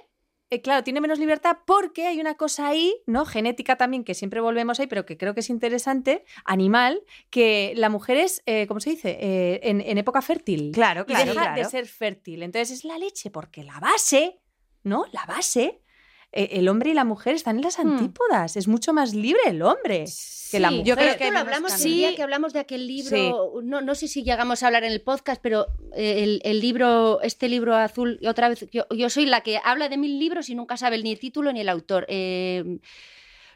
eh, 0.52 0.60
claro, 0.60 0.84
tiene 0.84 1.00
menos 1.00 1.18
libertad 1.18 1.56
porque 1.64 2.06
hay 2.06 2.20
una 2.20 2.34
cosa 2.34 2.68
ahí, 2.68 2.94
¿no? 3.06 3.24
Genética 3.24 3.76
también, 3.76 4.04
que 4.04 4.12
siempre 4.12 4.38
volvemos 4.38 4.78
ahí, 4.78 4.86
pero 4.86 5.06
que 5.06 5.16
creo 5.16 5.32
que 5.32 5.40
es 5.40 5.48
interesante, 5.48 6.26
animal, 6.44 7.02
que 7.30 7.72
la 7.74 7.88
mujer 7.88 8.18
es, 8.18 8.42
eh, 8.44 8.66
¿cómo 8.66 8.78
se 8.78 8.90
dice? 8.90 9.16
Eh, 9.18 9.60
en, 9.62 9.80
en 9.80 9.96
época 9.96 10.20
fértil. 10.20 10.72
Claro, 10.72 11.02
Y 11.02 11.04
claro, 11.06 11.32
deja 11.32 11.40
claro. 11.40 11.56
de 11.56 11.64
ser 11.64 11.86
fértil. 11.86 12.42
Entonces 12.42 12.70
es 12.70 12.84
la 12.84 12.98
leche, 12.98 13.30
porque 13.30 13.64
la 13.64 13.80
base, 13.80 14.40
¿no? 14.82 15.06
La 15.12 15.24
base, 15.24 15.80
el 16.32 16.68
hombre 16.68 16.90
y 16.90 16.94
la 16.94 17.04
mujer 17.04 17.34
están 17.34 17.56
en 17.56 17.62
las 17.62 17.78
Hmm. 17.78 17.88
antípodas. 17.92 18.56
Es 18.56 18.66
mucho 18.68 18.92
más 18.92 19.14
libre 19.14 19.40
el 19.46 19.62
hombre 19.62 20.04
que 20.50 20.60
la 20.60 20.70
mujer. 20.70 20.86
Yo 20.86 20.96
creo 20.96 21.06
Pero 21.08 21.18
que 21.18 21.24
esto 21.24 21.32
lo 21.34 21.38
hablamos 21.40 21.72
canon. 21.72 21.86
el 21.86 21.92
día 21.94 22.08
Sí. 22.10 22.16
que 22.16 22.22
hablamos 22.22 22.52
de 22.52 22.58
aquel 22.60 22.86
libro, 22.86 23.16
Sí. 23.16 23.32
no, 23.64 23.80
no 23.80 23.94
sé 23.94 24.08
si 24.08 24.22
llegamos 24.22 24.62
a 24.62 24.66
hablar 24.66 24.84
en 24.84 24.92
el 24.92 25.00
podcast, 25.02 25.40
pero 25.42 25.66
eh, 25.96 26.22
el, 26.22 26.40
el 26.44 26.60
libro, 26.60 27.20
este 27.22 27.48
libro 27.48 27.74
azul, 27.74 28.18
y 28.20 28.26
otra 28.26 28.48
vez, 28.48 28.66
yo, 28.70 28.86
yo 28.90 29.08
soy 29.10 29.26
la 29.26 29.40
que 29.42 29.60
habla 29.64 29.88
de 29.88 29.96
mil 29.96 30.18
libros 30.18 30.48
y 30.50 30.54
nunca 30.54 30.76
sabe 30.76 31.02
ni 31.02 31.12
el 31.12 31.18
título 31.18 31.52
ni 31.52 31.60
el 31.60 31.68
autor. 31.68 32.04
Eh, 32.08 32.78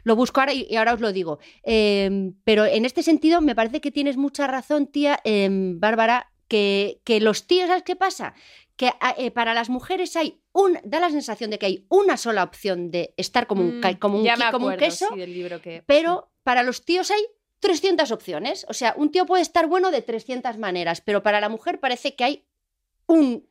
lo 0.04 0.14
busco 0.16 0.40
ahora 0.40 0.52
y, 0.52 0.66
y 0.70 0.76
ahora 0.76 0.94
os 0.94 1.00
lo 1.00 1.12
digo. 1.12 1.38
Eh, 1.64 2.30
pero 2.44 2.64
en 2.64 2.84
este 2.84 3.02
sentido 3.02 3.40
me 3.40 3.54
parece 3.54 3.80
que 3.80 3.90
tienes 3.90 4.16
mucha 4.16 4.46
razón, 4.46 4.86
tía, 4.86 5.18
eh, 5.24 5.48
Bárbara, 5.50 6.30
que, 6.48 7.00
que 7.04 7.20
los 7.20 7.46
tíos, 7.48 7.66
¿sabes 7.66 7.82
qué 7.82 7.96
pasa? 7.96 8.32
Que 8.76 8.88
a- 9.00 9.14
eh, 9.16 9.30
para 9.30 9.54
las 9.54 9.68
mujeres 9.70 10.14
hay 10.16 10.40
un, 10.52 10.78
da 10.84 11.00
la 11.00 11.10
sensación 11.10 11.50
de 11.50 11.58
que 11.58 11.66
hay 11.66 11.86
una 11.88 12.16
sola 12.16 12.42
opción 12.42 12.90
de 12.90 13.14
estar 13.16 13.46
como 13.46 13.62
un, 13.62 13.80
ca- 13.80 13.98
como 13.98 14.18
un, 14.18 14.24
Mm, 14.24 14.52
como 14.52 14.66
un 14.66 14.76
queso, 14.76 15.08
sí, 15.12 15.18
del 15.18 15.32
libro 15.32 15.60
que... 15.62 15.82
pero 15.86 16.30
para 16.42 16.62
los 16.62 16.84
tíos 16.84 17.10
hay 17.10 17.22
300 17.60 18.10
opciones. 18.12 18.66
O 18.68 18.74
sea, 18.74 18.94
un 18.98 19.10
tío 19.10 19.24
puede 19.26 19.42
estar 19.42 19.66
bueno 19.66 19.90
de 19.90 20.02
300 20.02 20.58
maneras, 20.58 21.00
pero 21.00 21.22
para 21.22 21.40
la 21.40 21.48
mujer 21.48 21.80
parece 21.80 22.14
que 22.14 22.24
hay 22.24 22.44
un 23.06 23.48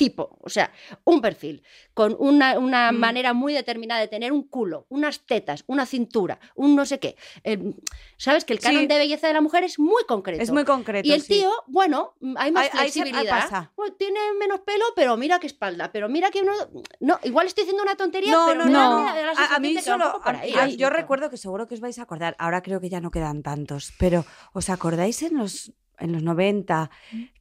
tipo, 0.00 0.38
o 0.40 0.48
sea, 0.48 0.72
un 1.04 1.20
perfil, 1.20 1.62
con 1.92 2.16
una, 2.18 2.58
una 2.58 2.90
Mm. 2.90 2.96
manera 2.96 3.34
muy 3.34 3.52
determinada 3.52 4.00
de 4.00 4.08
tener 4.08 4.32
un 4.32 4.44
culo, 4.48 4.86
unas 4.88 5.26
tetas, 5.26 5.62
una 5.66 5.84
cintura, 5.84 6.40
un 6.54 6.74
no 6.74 6.86
sé 6.86 6.98
qué. 6.98 7.16
Eh, 7.44 7.74
Sabes 8.16 8.44
que 8.46 8.52
el 8.54 8.60
canon 8.60 8.82
Sí. 8.82 8.86
de 8.86 8.98
belleza 8.98 9.26
de 9.28 9.32
la 9.34 9.40
mujer 9.42 9.62
es 9.64 9.78
muy 9.78 10.04
concreto. 10.06 10.42
Es 10.42 10.50
muy 10.50 10.64
concreto. 10.64 11.06
y 11.08 11.12
el 11.12 11.20
sí. 11.22 11.34
tío, 11.40 11.50
bueno, 11.66 12.14
mm, 12.20 12.34
hay 12.38 12.50
más 12.52 12.64
ahí 12.74 12.90
flexibilidad. 12.90 13.40
pasa. 13.42 13.72
Pues 13.76 13.96
tiene 13.98 14.20
menos 14.38 14.60
pelo, 14.60 14.84
pero 14.96 15.16
mira 15.18 15.38
qué 15.38 15.46
espalda. 15.46 15.90
Pero 15.92 16.08
mira 16.08 16.30
que 16.30 16.40
uno. 16.42 16.52
No, 17.00 17.18
igual 17.24 17.46
estoy 17.46 17.64
diciendo 17.64 17.82
una 17.82 17.96
tontería, 17.96 18.32
No, 18.32 18.46
pero 18.46 18.64
no, 18.64 18.70
no. 18.70 19.04
da 19.04 19.14
la 19.22 19.32
A, 19.56 19.58
mí 19.58 19.76
solo. 19.82 20.04
a- 20.24 20.30
ahí 20.40 20.54
a- 20.54 20.66
yo 20.68 20.88
recuerdo 20.90 21.28
que 21.30 21.36
seguro 21.36 21.66
que 21.66 21.74
os 21.74 21.80
vais 21.80 21.98
a 21.98 22.02
acordar. 22.02 22.36
Ahora 22.38 22.62
creo 22.62 22.80
que 22.80 22.88
ya 22.88 23.00
no 23.00 23.10
quedan 23.10 23.42
tantos. 23.42 23.92
Pero 23.98 24.24
¿os 24.54 24.68
acordáis 24.70 25.22
en 25.22 25.36
los, 25.38 25.72
en 26.00 26.12
los 26.12 26.22
90 26.22 26.90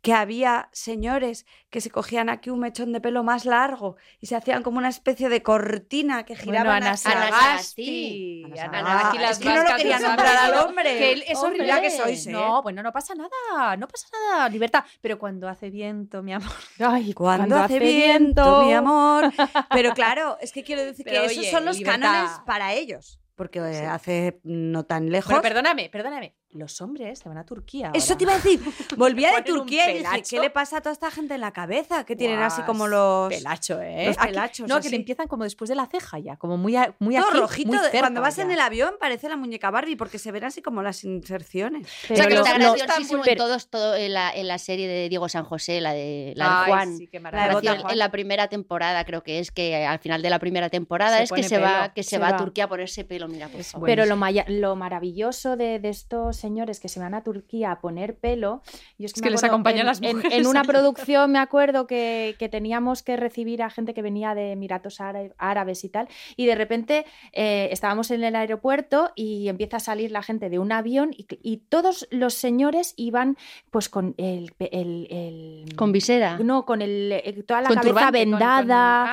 que 0.02 0.13
había 0.13 0.69
señores 0.72 1.45
que 1.69 1.82
se 1.82 1.89
cogían 1.89 2.30
aquí 2.30 2.50
un 2.50 2.60
mechón 2.60 2.93
de 2.93 3.02
pelo 3.02 3.24
más 3.24 3.45
largo 3.45 3.95
y 4.19 4.28
se 4.28 4.36
hacían 4.36 4.63
como 4.63 4.78
una 4.78 4.89
especie 4.89 5.28
de 5.30 5.41
cortina 5.43 6.24
que 6.24 6.34
Bueno, 6.36 6.52
giraban 6.52 6.84
Ana 6.84 6.91
hacia 6.91 7.12
Ana 7.12 7.30
Sagasti. 7.32 8.43
Ana 8.60 8.80
Ana- 8.80 9.02
Sagasti. 9.12 9.24
Es 9.24 9.39
que 9.39 9.50
no 9.50 9.63
lo 9.69 9.76
quería 9.78 10.00
nombrar 10.00 10.38
al 10.38 10.54
hombre. 10.67 10.98
Que 10.98 11.12
él- 11.13 11.24
es 11.28 11.38
Hombre, 11.39 11.62
horrible. 11.63 11.82
que 11.82 11.91
sois, 11.91 12.28
¿eh? 12.28 12.32
No, 12.32 12.62
bueno, 12.63 12.82
no 12.84 12.91
pasa 12.91 13.13
nada, 13.15 13.76
no 13.78 13.88
pasa 13.88 14.08
nada, 14.32 14.50
libertad. 14.50 14.84
Pero 15.02 15.19
cuando 15.19 15.48
hace 15.48 15.69
viento, 15.69 16.24
mi 16.24 16.34
amor. 16.34 16.50
Ay, 16.80 17.13
Cuando, 17.13 17.58
hace 17.58 17.80
viento, 17.80 18.63
mi 18.63 18.74
amor. 18.74 19.32
Pero 19.72 19.93
claro, 19.93 20.38
es 20.41 20.52
que 20.52 20.63
quiero 20.63 20.84
decir 20.86 21.06
Pero, 21.06 21.22
que 21.22 21.34
esos 21.34 21.48
son 21.48 21.65
los 21.65 21.78
libertad. 21.78 22.02
cánones 22.02 22.32
para 22.45 22.74
ellos. 22.74 23.19
Porque 23.36 23.60
Sí. 23.74 23.86
hace 23.86 24.41
no 24.43 24.84
tan 24.84 25.10
lejos. 25.12 25.28
Bueno, 25.30 25.41
perdóname, 25.41 25.89
perdóname. 25.89 26.36
Los 26.52 26.82
hombres 26.82 27.20
se 27.20 27.30
van 27.30 27.38
a 27.38 27.46
Turquía. 27.46 27.92
Eso 27.94 28.18
te 28.18 28.24
iba 28.24 28.34
a 28.34 28.38
decir. 28.38 28.60
Volvía 28.98 29.36
de 29.36 29.44
Turquía 29.44 29.92
y 29.92 30.00
dije. 30.00 30.24
¿qué 30.28 30.40
le 30.40 30.50
pasa 30.50 30.78
a 30.78 30.82
toda 30.82 30.94
esta 30.94 31.12
gente 31.12 31.36
en 31.36 31.42
la 31.42 31.52
cabeza? 31.52 32.06
Que 32.06 32.16
tienen 32.16 32.40
así 32.40 32.64
como 32.64 32.88
los. 32.88 33.30
Pelacho, 33.32 33.80
¿eh? 33.80 34.08
los 34.08 34.18
Aquí- 34.18 34.28
pelachos, 34.30 34.68
no, 34.68 34.82
que 34.82 34.90
le 34.90 34.96
empiezan 34.96 35.28
como 35.28 35.44
después 35.44 35.70
de 35.70 35.76
la 35.76 35.86
ceja 35.86 36.18
ya, 36.18 36.38
como 36.38 36.58
muy, 36.58 36.76
a- 36.76 36.96
muy 36.98 37.16
Todo 37.16 37.28
aquí, 37.30 37.38
rojito. 37.40 37.68
muy 37.70 37.78
cerca 37.78 38.00
Cuando 38.00 38.22
vas 38.22 38.40
en 38.40 38.50
el 38.50 38.60
avión 38.60 38.96
parece 39.00 39.30
la 39.30 39.38
muñeca 39.38 39.70
Barbie 39.70 39.96
porque 39.96 40.18
se 40.18 40.32
ven 40.32 40.44
así 40.44 40.64
como 40.64 40.82
las 40.82 41.04
inserciones. 41.04 41.88
O 42.10 42.16
sea, 42.16 42.26
que 42.26 42.30
Pero 42.30 42.42
está 42.44 42.58
lo- 42.58 42.74
graciosísimo 42.74 43.22
pero- 43.24 43.32
en 43.34 43.38
todos, 43.38 43.70
todo 43.70 43.96
en 43.96 44.14
la, 44.14 44.32
en 44.34 44.48
la 44.48 44.58
serie 44.58 44.88
de 44.88 45.08
Diego 45.08 45.30
San 45.30 45.44
José, 45.46 45.82
la 45.82 45.94
de, 45.94 46.34
la 46.36 46.46
de 46.46 46.52
Ay, 46.52 46.72
Juan. 46.72 46.98
sí, 46.98 47.08
qué 47.08 47.20
La 47.20 47.30
de 47.30 47.38
maravilla. 47.38 47.54
Bota 47.54 47.62
Gracia- 47.66 47.82
Juan. 47.82 47.92
en 47.94 48.00
la 48.00 48.10
primera 48.12 48.48
temporada 48.48 49.06
creo 49.06 49.22
que 49.22 49.38
es 49.38 49.52
que 49.52 49.86
al 49.86 50.00
final 50.00 50.24
de 50.24 50.30
la 50.32 50.40
primera 50.40 50.70
temporada 50.72 51.18
Se 51.18 51.24
es 51.26 51.32
que 51.32 51.44
se 51.44 51.60
va 51.60 51.94
que 51.94 52.02
se, 52.02 52.10
Se 52.12 52.18
va, 52.18 52.30
a. 52.30 52.38
Turquía 52.38 52.64
a 52.64 52.68
ponerse 52.70 53.04
pelo 53.06 53.28
mira 53.28 53.50
por 53.50 53.60
Es 53.62 53.72
favor. 53.72 53.86
Pero 53.88 54.08
lo, 54.08 54.16
lo 54.48 54.76
maravilloso 54.76 55.56
de, 55.56 55.78
de 55.80 55.90
estos 55.90 56.38
señores 56.39 56.80
que 56.80 56.89
se 56.89 56.99
van 56.99 57.13
a 57.13 57.23
Turquía 57.23 57.71
a 57.71 57.80
poner 57.82 58.17
pelo. 58.17 58.62
Yo 58.97 59.06
es 59.06 59.13
que, 59.13 59.19
Es 59.19 59.21
me 59.21 59.28
que 59.28 59.32
les 59.32 59.43
acompañan 59.43 59.82
en, 59.82 59.86
las 59.86 60.02
mujeres 60.02 60.34
en 60.34 60.47
una 60.47 60.62
ahí. 60.62 60.67
producción 60.67 61.32
me 61.32 61.39
acuerdo 61.39 61.86
que, 61.88 62.36
que 62.39 62.49
teníamos 62.49 63.04
que 63.04 63.17
recibir 63.17 63.62
a 63.62 63.69
gente 63.69 63.93
que 63.93 64.02
venía 64.02 64.34
de 64.36 64.54
Emiratos 64.54 64.99
Ára- 65.02 65.32
Árabes 65.38 65.84
y 65.84 65.89
tal. 65.89 66.08
Y 66.36 66.45
de 66.45 66.56
repente 66.56 67.06
eh, 67.34 67.69
estábamos 67.71 68.12
en 68.12 68.23
el 68.23 68.36
aeropuerto 68.36 69.12
y 69.15 69.47
empieza 69.49 69.78
a 69.78 69.80
salir 69.80 70.12
la 70.12 70.23
gente 70.23 70.49
de 70.49 70.60
un 70.60 70.71
avión 70.71 71.12
y, 71.15 71.28
y 71.43 71.58
todos 71.58 72.08
los 72.12 72.34
señores 72.34 72.93
iban 72.97 73.38
pues 73.71 73.89
con 73.89 74.15
el... 74.17 74.54
el- 74.60 75.08
el- 75.10 75.75
con 75.75 75.91
visera. 75.91 76.38
no, 76.39 76.65
con 76.65 76.82
el, 76.82 77.12
eh, 77.12 77.43
toda 77.45 77.62
la 77.62 77.67
Con 77.67 77.78
cabeza 77.78 77.93
turbante, 77.93 78.19
con- 78.23 78.30
vendada, 78.32 78.69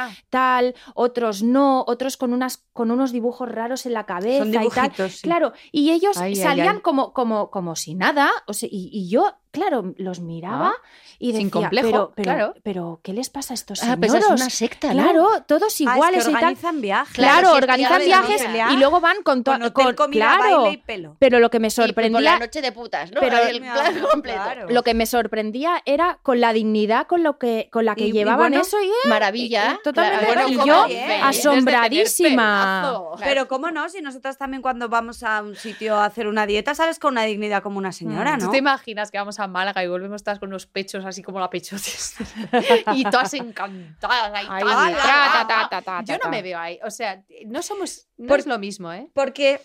Ah, 0.06 0.10
tal, 0.30 0.74
otros 0.94 1.42
no, 1.42 1.84
otros 1.86 2.16
con 2.16 2.32
unas 2.32 2.64
con 2.72 2.90
unos 2.90 3.10
dibujos 3.12 3.48
raros 3.48 3.86
en 3.86 3.94
la 3.94 4.04
cabeza 4.04 4.44
Son 4.44 4.48
y 4.50 4.68
tal. 4.68 4.92
sí. 5.10 5.22
Claro, 5.22 5.52
y 5.72 5.90
ellos 5.92 6.16
Ay, 6.18 6.30
ay, 6.32 6.36
salían 6.36 6.76
ay. 6.76 6.82
Como, 6.82 7.12
como, 7.16 7.50
como 7.50 7.76
si 7.76 7.94
nada, 7.94 8.30
o 8.46 8.52
sea, 8.52 8.68
y, 8.70 8.90
y 8.92 9.08
yo, 9.08 9.38
claro, 9.56 9.94
los 9.98 10.20
miraba 10.20 10.74
y 11.18 11.28
decía, 11.28 11.40
sin 11.40 11.50
complejo, 11.50 11.88
pero, 11.88 12.12
pero, 12.14 12.24
claro. 12.24 12.54
pero, 12.62 13.00
¿qué 13.02 13.12
les 13.12 13.30
pasa 13.30 13.54
a 13.54 13.56
estos 13.56 13.82
Ah, 13.82 13.96
pues 13.98 14.12
es 14.14 14.26
una 14.26 14.50
secta, 14.50 14.92
¿no? 14.92 15.02
Claro, 15.02 15.28
todos 15.46 15.62
Ah, 15.64 15.66
es 15.68 15.76
que 15.76 15.82
iguales 15.84 16.22
y 16.22 16.26
tal. 16.26 16.34
organizan 16.36 16.80
viajes. 16.80 17.14
Claro, 17.14 17.48
si 17.48 17.56
es 17.56 17.62
organizan 17.62 18.02
viajes 18.04 18.46
y 18.72 18.76
luego 18.76 19.00
van 19.00 19.22
con, 19.22 19.42
to- 19.42 19.52
Con 19.52 19.62
hotel, 19.62 19.84
con- 19.86 19.94
comida, 19.94 20.36
claro, 20.36 20.62
baile 20.62 20.74
y 20.74 20.76
pelo. 20.76 21.16
pero 21.18 21.40
lo 21.40 21.48
que 21.50 21.58
me 21.58 21.68
Y 21.68 21.70
por 21.70 21.78
la 21.78 21.86
sorprendía 21.86 22.38
noche 22.38 22.60
de 22.62 22.72
putas, 22.72 23.10
¿no? 23.12 23.20
pero- 23.20 23.38
el 23.38 23.60
plan 23.60 24.00
completo. 24.12 24.42
claro. 24.42 24.66
lo 24.68 24.82
que 24.82 24.94
me 24.94 25.06
sorprendía 25.06 25.82
era 25.86 26.18
con 26.22 26.40
la 26.40 26.52
dignidad 26.52 27.06
con 27.06 27.22
lo 27.22 27.38
que 27.38 27.68
con 27.72 27.84
la 27.86 27.94
que 27.94 28.04
Y- 28.04 28.08
y 28.08 28.12
llevaban 28.12 28.50
bueno, 28.50 28.60
eso 28.60 28.80
y 28.82 28.86
eh, 28.88 29.08
Maravilla. 29.08 29.72
eh, 29.72 29.78
totalmente. 29.82 30.26
Claro, 30.32 30.48
y 30.48 30.54
como 30.54 30.66
yo 30.66 30.86
bien. 30.86 31.10
asombradísima. 31.22 33.00
Pero 33.20 33.48
cómo 33.48 33.70
no, 33.70 33.88
si 33.88 34.00
nosotras 34.02 34.38
también 34.38 34.62
cuando 34.62 34.88
vamos 34.88 35.22
a 35.22 35.42
un 35.42 35.56
sitio 35.56 35.96
a 35.96 36.04
hacer 36.06 36.26
una 36.26 36.46
dieta, 36.46 36.74
sabes 36.74 36.98
con 36.98 37.12
una 37.14 37.22
dignidad 37.22 37.62
como 37.62 37.78
una 37.78 37.92
señora, 37.92 38.36
¿Tú 38.38 38.46
¿no? 38.46 38.50
te 38.50 38.58
imaginas 38.58 39.10
que 39.10 39.18
vamos 39.18 39.38
a 39.40 39.45
Málaga 39.46 39.82
y 39.84 39.88
volvemos 39.88 40.22
todas 40.22 40.38
con 40.38 40.48
unos 40.48 40.66
pechos 40.66 41.04
así 41.04 41.22
como 41.22 41.40
la 41.40 41.50
pechotes? 41.50 42.14
y 42.94 43.04
todas 43.04 43.32
encantadas. 43.34 44.32
Ay, 44.48 44.94
ta, 44.94 45.46
ta, 45.48 45.68
ta, 45.70 45.82
ta, 45.82 46.02
Yo 46.04 46.16
no 46.22 46.30
me 46.30 46.42
veo 46.42 46.58
ahí. 46.58 46.78
O 46.84 46.90
sea, 46.90 47.22
no 47.46 47.62
somos. 47.62 48.08
No 48.16 48.28
Por- 48.28 48.40
es 48.40 48.46
lo 48.46 48.58
mismo, 48.58 48.92
¿eh? 48.92 49.10
Porque 49.14 49.60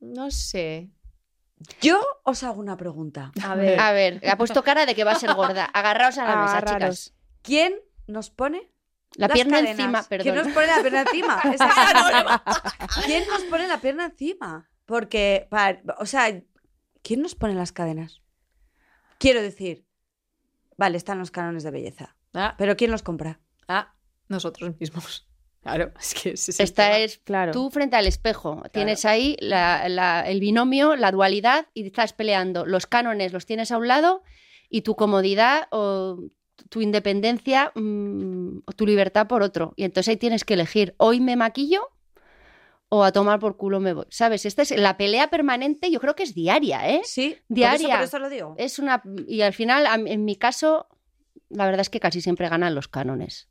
No 0.00 0.30
sé. 0.30 0.90
yo 1.80 2.00
os 2.24 2.42
hago 2.42 2.60
una 2.60 2.76
pregunta. 2.76 3.32
A 3.44 3.54
ver, 3.54 3.78
A 3.80 3.92
ver, 3.92 4.20
ha 4.28 4.36
puesto 4.36 4.62
cara 4.62 4.86
de 4.86 4.94
que 4.94 5.04
va 5.04 5.12
a 5.12 5.16
ser 5.16 5.34
gorda. 5.34 5.64
Agarraos 5.66 6.18
a 6.18 6.24
la 6.24 6.36
mesa, 6.36 6.62
chicas. 6.62 7.14
¿Quién 7.42 7.74
nos 8.06 8.30
pone 8.30 8.70
La 9.16 9.28
las 9.28 9.34
pierna 9.34 9.58
cadenas? 9.58 9.78
encima, 9.78 10.04
¿Quién 10.22 10.34
nos 10.34 10.48
pone 10.48 10.66
la 10.66 10.80
pierna 10.80 11.00
encima? 11.02 11.40
¿Quién 13.06 13.24
nos 13.28 13.42
pone 13.44 13.68
la 13.68 13.78
pierna 13.78 14.04
encima? 14.06 14.68
Porque, 14.86 15.48
o 15.98 16.06
sea, 16.06 16.42
¿quién 17.02 17.22
nos 17.22 17.34
pone 17.34 17.54
las 17.54 17.72
cadenas? 17.72 18.19
Quiero 19.20 19.40
decir, 19.42 19.84
vale, 20.76 20.96
están 20.96 21.18
los 21.18 21.30
cánones 21.30 21.62
de 21.62 21.70
belleza, 21.70 22.16
Ah, 22.34 22.54
pero 22.58 22.76
¿quién 22.76 22.90
los 22.90 23.02
compra? 23.02 23.38
ah, 23.68 23.94
nosotros 24.28 24.72
mismos. 24.80 25.26
Claro, 25.62 25.92
es 26.00 26.14
que 26.14 26.30
ese 26.30 26.52
es 26.52 26.58
el 26.60 26.64
Esta 26.64 26.84
tema. 26.86 26.98
es 27.00 27.18
claro. 27.18 27.52
tú 27.52 27.68
frente 27.68 27.94
al 27.94 28.06
espejo. 28.06 28.62
Tienes 28.72 29.04
ahí 29.04 29.36
la- 29.40 29.90
la- 29.90 30.22
el 30.26 30.40
binomio, 30.40 30.96
la 30.96 31.12
dualidad 31.12 31.66
y 31.74 31.84
estás 31.84 32.14
peleando. 32.14 32.64
Los 32.64 32.86
cánones 32.86 33.34
los 33.34 33.44
tienes 33.44 33.70
a 33.70 33.76
un 33.76 33.86
lado 33.86 34.22
y 34.70 34.80
tu 34.80 34.96
comodidad 34.96 35.68
o 35.70 36.18
tu 36.70 36.80
independencia 36.80 37.72
mm, 37.74 38.60
o 38.64 38.72
tu 38.72 38.86
libertad 38.86 39.26
por 39.26 39.42
otro. 39.42 39.74
Y 39.76 39.84
entonces 39.84 40.08
ahí 40.12 40.16
tienes 40.16 40.44
que 40.44 40.54
elegir, 40.54 40.94
hoy 40.96 41.20
me 41.20 41.36
maquillo 41.36 41.90
o 42.90 43.04
a 43.04 43.12
tomar 43.12 43.38
por 43.38 43.56
culo 43.56 43.80
me 43.80 43.94
voy. 43.94 44.06
¿Sabes? 44.10 44.44
Esta 44.44 44.62
es 44.62 44.70
la 44.72 44.96
pelea 44.96 45.30
permanente, 45.30 45.90
yo 45.90 46.00
creo 46.00 46.14
que 46.14 46.24
es 46.24 46.34
diaria, 46.34 46.90
¿eh? 46.90 47.00
Sí, 47.04 47.38
Diaria. 47.48 47.78
Por 47.78 47.88
eso, 47.88 47.96
por 47.96 48.04
eso 48.04 48.18
lo 48.18 48.28
digo. 48.28 48.54
Es 48.58 48.78
una 48.78 49.02
y 49.26 49.40
al 49.40 49.54
final 49.54 49.86
en 50.06 50.24
mi 50.24 50.36
caso 50.36 50.86
la 51.50 51.66
verdad 51.66 51.80
es 51.80 51.90
que 51.90 52.00
casi 52.00 52.20
siempre 52.20 52.48
ganan 52.48 52.74
los 52.74 52.88
cánones. 52.88 53.49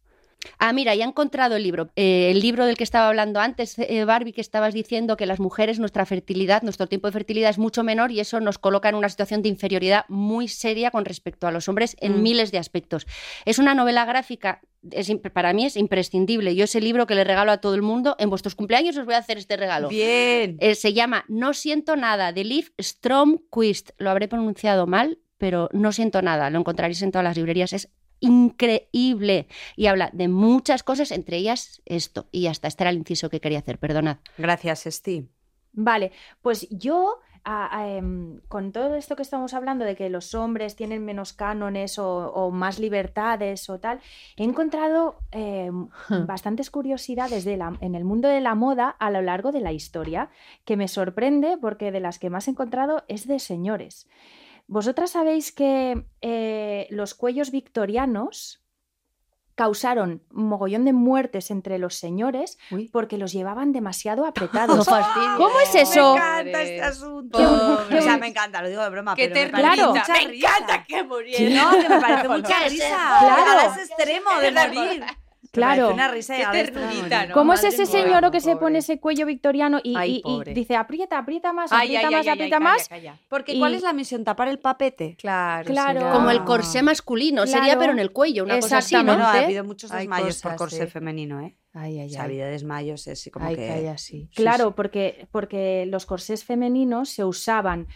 Ah, 0.57 0.71
mira, 0.73 0.95
ya 0.95 1.03
he 1.03 1.07
encontrado 1.07 1.57
el 1.57 1.63
libro. 1.63 1.89
Eh, 1.95 2.31
el 2.31 2.39
libro 2.39 2.65
del 2.65 2.77
que 2.77 2.83
estaba 2.83 3.09
hablando 3.09 3.39
antes, 3.41 3.77
eh, 3.77 4.05
Barbie, 4.05 4.31
que 4.31 4.41
estabas 4.41 4.73
diciendo 4.73 5.17
que 5.17 5.25
las 5.25 5.39
mujeres, 5.39 5.79
nuestra 5.79 6.05
fertilidad, 6.05 6.61
nuestro 6.63 6.87
tiempo 6.87 7.07
de 7.07 7.11
fertilidad 7.11 7.49
es 7.49 7.57
mucho 7.57 7.83
menor 7.83 8.11
y 8.11 8.19
eso 8.21 8.39
nos 8.39 8.57
coloca 8.57 8.87
en 8.89 8.95
una 8.95 9.09
situación 9.09 9.41
de 9.41 9.49
inferioridad 9.49 10.05
muy 10.07 10.47
seria 10.47 10.91
con 10.91 11.03
respecto 11.05 11.45
a 11.47 11.51
los 11.51 11.67
hombres 11.67 11.97
en 11.99 12.19
Mm. 12.19 12.21
miles 12.21 12.51
de 12.51 12.57
aspectos. 12.57 13.05
Es 13.45 13.59
una 13.59 13.75
novela 13.75 14.05
gráfica, 14.05 14.61
es, 14.91 15.11
para 15.33 15.51
mí 15.51 15.65
es 15.65 15.75
imprescindible. 15.75 16.55
Yo 16.55 16.63
ese 16.63 16.79
libro 16.79 17.05
que 17.05 17.15
le 17.15 17.25
regalo 17.25 17.51
a 17.51 17.57
todo 17.57 17.75
el 17.75 17.81
mundo, 17.81 18.15
en 18.17 18.29
vuestros 18.29 18.55
cumpleaños 18.55 18.95
os 18.97 19.05
voy 19.05 19.15
a 19.15 19.19
hacer 19.19 19.37
este 19.37 19.57
regalo. 19.57 19.89
Bien. 19.89 20.55
Eh, 20.61 20.75
se 20.75 20.93
llama 20.93 21.25
No 21.27 21.53
siento 21.53 21.97
nada, 21.97 22.31
de 22.31 22.45
Liv 22.45 22.71
Stromquist. 22.81 23.89
Lo 23.97 24.09
habré 24.09 24.27
pronunciado 24.29 24.87
mal, 24.87 25.19
pero 25.37 25.69
no 25.73 25.91
siento 25.91 26.21
nada. 26.21 26.49
Lo 26.49 26.59
encontraréis 26.59 27.01
en 27.01 27.11
todas 27.11 27.23
las 27.23 27.35
librerías. 27.37 27.73
Es 27.73 27.89
increíble. 28.19 29.47
Y 29.75 29.87
habla 29.87 30.09
de 30.13 30.27
muchas 30.27 30.83
cosas, 30.83 31.11
entre 31.11 31.37
ellas 31.37 31.81
esto. 31.85 32.27
Y 32.31 32.47
hasta 32.47 32.67
este 32.67 32.83
era 32.83 32.91
el 32.91 32.97
inciso 32.97 33.29
que 33.29 33.39
quería 33.39 33.59
hacer, 33.59 33.77
perdonad. 33.79 34.17
Gracias, 34.37 34.83
Steve. 34.87 35.27
Vale, 35.73 36.11
pues 36.41 36.67
yo, 36.71 37.19
a- 37.43 37.77
a, 37.79 37.87
em, 37.95 38.41
con 38.49 38.71
todo 38.71 38.95
esto 38.95 39.15
que 39.15 39.21
estamos 39.21 39.53
hablando 39.53 39.85
de 39.85 39.95
que 39.95 40.09
los 40.09 40.33
hombres 40.35 40.75
tienen 40.75 41.05
menos 41.05 41.31
cánones 41.31 41.97
o, 41.99 42.31
o 42.33 42.51
más 42.51 42.79
libertades 42.79 43.69
o 43.69 43.79
tal, 43.79 43.99
he 44.35 44.43
encontrado 44.43 45.19
em, 45.31 45.87
bastantes 46.25 46.69
curiosidades 46.71 47.45
de 47.45 47.55
la- 47.55 47.77
en 47.81 47.95
el 47.95 48.03
mundo 48.03 48.27
de 48.27 48.41
la 48.41 48.55
moda 48.55 48.89
a 48.89 49.09
lo 49.11 49.21
largo 49.21 49.51
de 49.51 49.61
la 49.61 49.71
historia, 49.71 50.29
que 50.65 50.75
me 50.75 50.87
sorprende 50.87 51.57
porque 51.61 51.91
de 51.91 51.99
las 52.01 52.19
que 52.19 52.29
más 52.29 52.47
he 52.47 52.51
encontrado 52.51 53.03
es 53.07 53.27
de 53.27 53.39
señores. 53.39 54.07
Vosotras 54.71 55.09
sabéis 55.09 55.51
que 55.51 56.05
eh, 56.21 56.85
los 56.91 57.15
cuellos 57.15 57.49
victorianos 57.49 58.63
causaron 59.55 60.23
un 60.31 60.47
mogollón 60.47 60.85
de 60.85 60.93
muertes 60.93 61.51
entre 61.51 61.79
los 61.79 61.95
señores 61.95 62.57
Uy. 62.71 62.87
porque 62.93 63.17
los 63.17 63.33
llevaban 63.33 63.73
demasiado 63.73 64.25
apretados. 64.27 64.85
fastidio. 64.85 65.37
¿Cómo 65.37 65.59
es 65.59 65.73
eso? 65.75 66.13
Me 66.13 66.17
encanta 66.19 66.61
este 66.61 66.81
asunto. 66.83 67.37
Pobre. 67.39 67.99
O 67.99 68.01
sea, 68.01 68.17
me 68.17 68.27
encanta, 68.27 68.61
lo 68.61 68.69
digo 68.69 68.83
de 68.83 68.89
broma. 68.89 69.15
Qué 69.15 69.27
pero 69.29 69.51
me 69.51 69.59
Claro. 69.59 69.89
mucha 69.89 70.13
Me 70.13 70.27
risa. 70.27 70.47
encanta 70.49 70.85
que 70.87 71.03
muriera. 71.03 71.63
No, 71.63 71.71
que 71.81 71.89
me 71.89 71.99
parece 71.99 72.27
mucha 72.29 72.59
risa. 72.69 73.17
Claro. 73.19 73.71
Ese 73.73 73.81
extremo 73.83 74.29
de 74.39 74.51
morir. 74.51 75.03
Claro. 75.51 75.93
Una 75.93 76.07
risa 76.09 76.35
Qué 76.35 76.45
ternurita. 76.51 77.25
¿no? 77.27 77.33
¿Cómo 77.33 77.53
es 77.53 77.63
ese 77.63 77.85
señor 77.85 78.29
que 78.31 78.39
se 78.39 78.55
pone 78.55 78.79
ese 78.79 78.99
cuello 78.99 79.25
victoriano 79.25 79.79
y, 79.83 79.95
Ay, 79.97 80.11
y- 80.11 80.17
y 80.17 80.21
pobre. 80.21 80.53
dice 80.53 80.75
aprieta, 80.75 81.17
aprieta 81.17 81.53
más, 81.53 81.71
Ay, 81.71 81.95
aprieta 81.95 82.07
ay, 82.07 82.13
más, 82.15 82.27
aprieta 82.27 82.59
más? 82.59 82.87
calla. 82.89 83.19
Porque 83.29 83.53
Y- 83.53 83.59
¿cuál 83.59 83.73
es 83.75 83.81
la 83.81 83.93
misión? 83.93 84.23
¿Tapar 84.23 84.47
el 84.47 84.59
papete? 84.59 85.15
Claro, 85.17 85.65
Claro. 85.65 85.99
será- 85.99 86.11
Como 86.13 86.29
el 86.31 86.43
corsé 86.43 86.83
masculino, 86.83 87.47
sería 87.47 87.77
pero 87.79 87.91
en 87.93 87.99
el 87.99 88.11
cuello, 88.11 88.43
una 88.43 88.59
cosa 88.59 88.77
así, 88.79 88.95
¿no? 88.95 89.03
Bueno, 89.05 89.23
ha 89.25 89.33
habido 89.39 89.63
muchos 89.63 89.91
desmayos 89.91 90.41
por 90.41 90.55
corsé 90.55 90.87
femenino, 90.87 91.41
¿eh? 91.41 91.55
Ay, 91.73 91.99
O 91.99 92.01
ay, 92.03 92.09
sea, 92.09 92.21
ha 92.21 92.25
habido 92.25 92.47
desmayos, 92.47 93.07
es 93.07 93.29
como 93.31 93.45
Ay, 93.45 93.55
que... 93.55 93.67
calla, 93.67 93.97
sí. 93.97 94.29
Claro, 94.35 94.75
porque, 94.75 95.27
porque 95.31 95.85
los 95.87 96.05
corsés 96.05 96.43
femeninos 96.43 97.09
se 97.09 97.23
usaban 97.23 97.87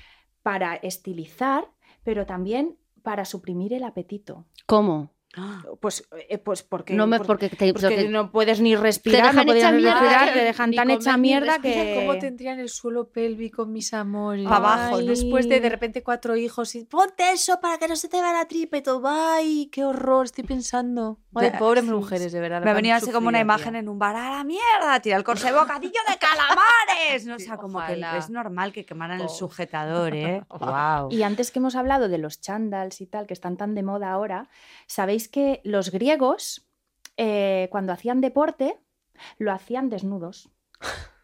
para 0.44 0.76
estilizar, 0.76 1.66
pero 2.04 2.26
también 2.26 2.78
para 3.02 3.26
suprimir 3.26 3.74
el 3.74 3.84
apetito. 3.84 4.46
¿Cómo? 4.66 5.13
Ah, 5.36 5.64
Pues, 5.80 6.08
eh, 6.30 6.38
pues 6.38 6.62
porque, 6.62 6.94
No 6.94 7.08
me 7.08 7.18
porque, 7.18 7.28
porque 7.28 7.50
te, 7.50 7.74
porque 7.74 7.88
porque- 7.96 8.10
no 8.10 8.32
puedes 8.32 8.62
ni 8.62 8.76
respirar, 8.76 9.32
dejan 9.32 9.48
no 9.48 9.54
ni 9.54 9.60
mierda, 9.60 10.00
respirar, 10.00 10.34
te 10.34 10.40
dejan 10.44 10.72
tan 10.74 10.84
comer, 10.86 10.98
hecha 11.02 11.18
mierda 11.18 11.60
que... 11.60 11.96
¿Cómo 12.06 12.20
tendrían 12.20 12.60
el 12.60 12.70
suelo 12.70 13.10
pélvico, 13.10 13.66
mis 13.66 13.94
amores? 13.94 14.48
Pa' 14.48 14.58
abajo. 14.58 15.00
Después 15.00 15.50
de 15.50 15.60
de 15.60 15.70
repente 15.70 16.04
cuatro 16.04 16.36
hijos 16.36 16.76
y 16.76 16.86
ponte 16.86 17.32
eso 17.32 17.60
para 17.62 17.78
que 17.80 17.88
no 17.88 17.96
se 17.96 18.10
te 18.10 18.22
vea 18.22 18.32
la 18.34 18.46
tripa 18.48 18.78
y 18.78 18.82
todo. 18.84 19.02
Ay, 19.08 19.70
qué 19.72 19.84
horror, 19.84 20.26
estoy 20.26 20.44
pensando. 20.44 21.18
Ay, 21.36 21.50
Ya, 21.52 21.58
pobres 21.58 21.84
sí, 21.86 21.90
mujeres, 21.90 22.32
de 22.32 22.40
verdad. 22.40 22.62
Me 22.64 22.74
venido 22.74 22.96
así 22.96 23.12
como 23.12 23.28
una 23.28 23.40
imagen 23.40 23.72
tía. 23.72 23.80
en 23.80 23.90
un 23.90 23.98
bar. 23.98 24.16
¡A 24.16 24.30
la 24.38 24.44
mierda! 24.44 25.00
Tira 25.02 25.18
el 25.18 25.24
corsé 25.24 25.52
bocadillo 25.52 26.00
de 26.08 26.18
calamares. 26.20 27.26
No, 27.26 27.36
o 27.36 27.40
sea, 27.40 27.58
como 27.58 27.84
que 27.86 28.00
es 28.18 28.30
normal 28.30 28.72
que 28.72 28.86
quemaran 28.86 29.20
el 29.20 29.26
Oh. 29.26 29.30
sujetador, 29.30 30.14
¿eh? 30.16 30.44
¡Wow! 30.60 31.10
Y 31.12 31.24
antes 31.24 31.50
que 31.52 31.58
hemos 31.60 31.76
hablado 31.76 32.08
de 32.08 32.18
los 32.20 32.40
chandals 32.40 33.02
y 33.02 33.08
tal, 33.08 33.26
que 33.26 33.34
están 33.34 33.58
tan 33.58 33.74
de 33.74 33.82
moda 33.84 34.12
ahora, 34.12 34.48
sabéis 34.88 35.28
que 35.28 35.62
los 35.64 35.92
griegos, 35.92 36.68
eh, 37.18 37.68
cuando 37.72 37.94
hacían 37.94 38.22
deporte, 38.22 38.80
lo 39.38 39.52
hacían 39.52 39.90
desnudos. 39.90 40.53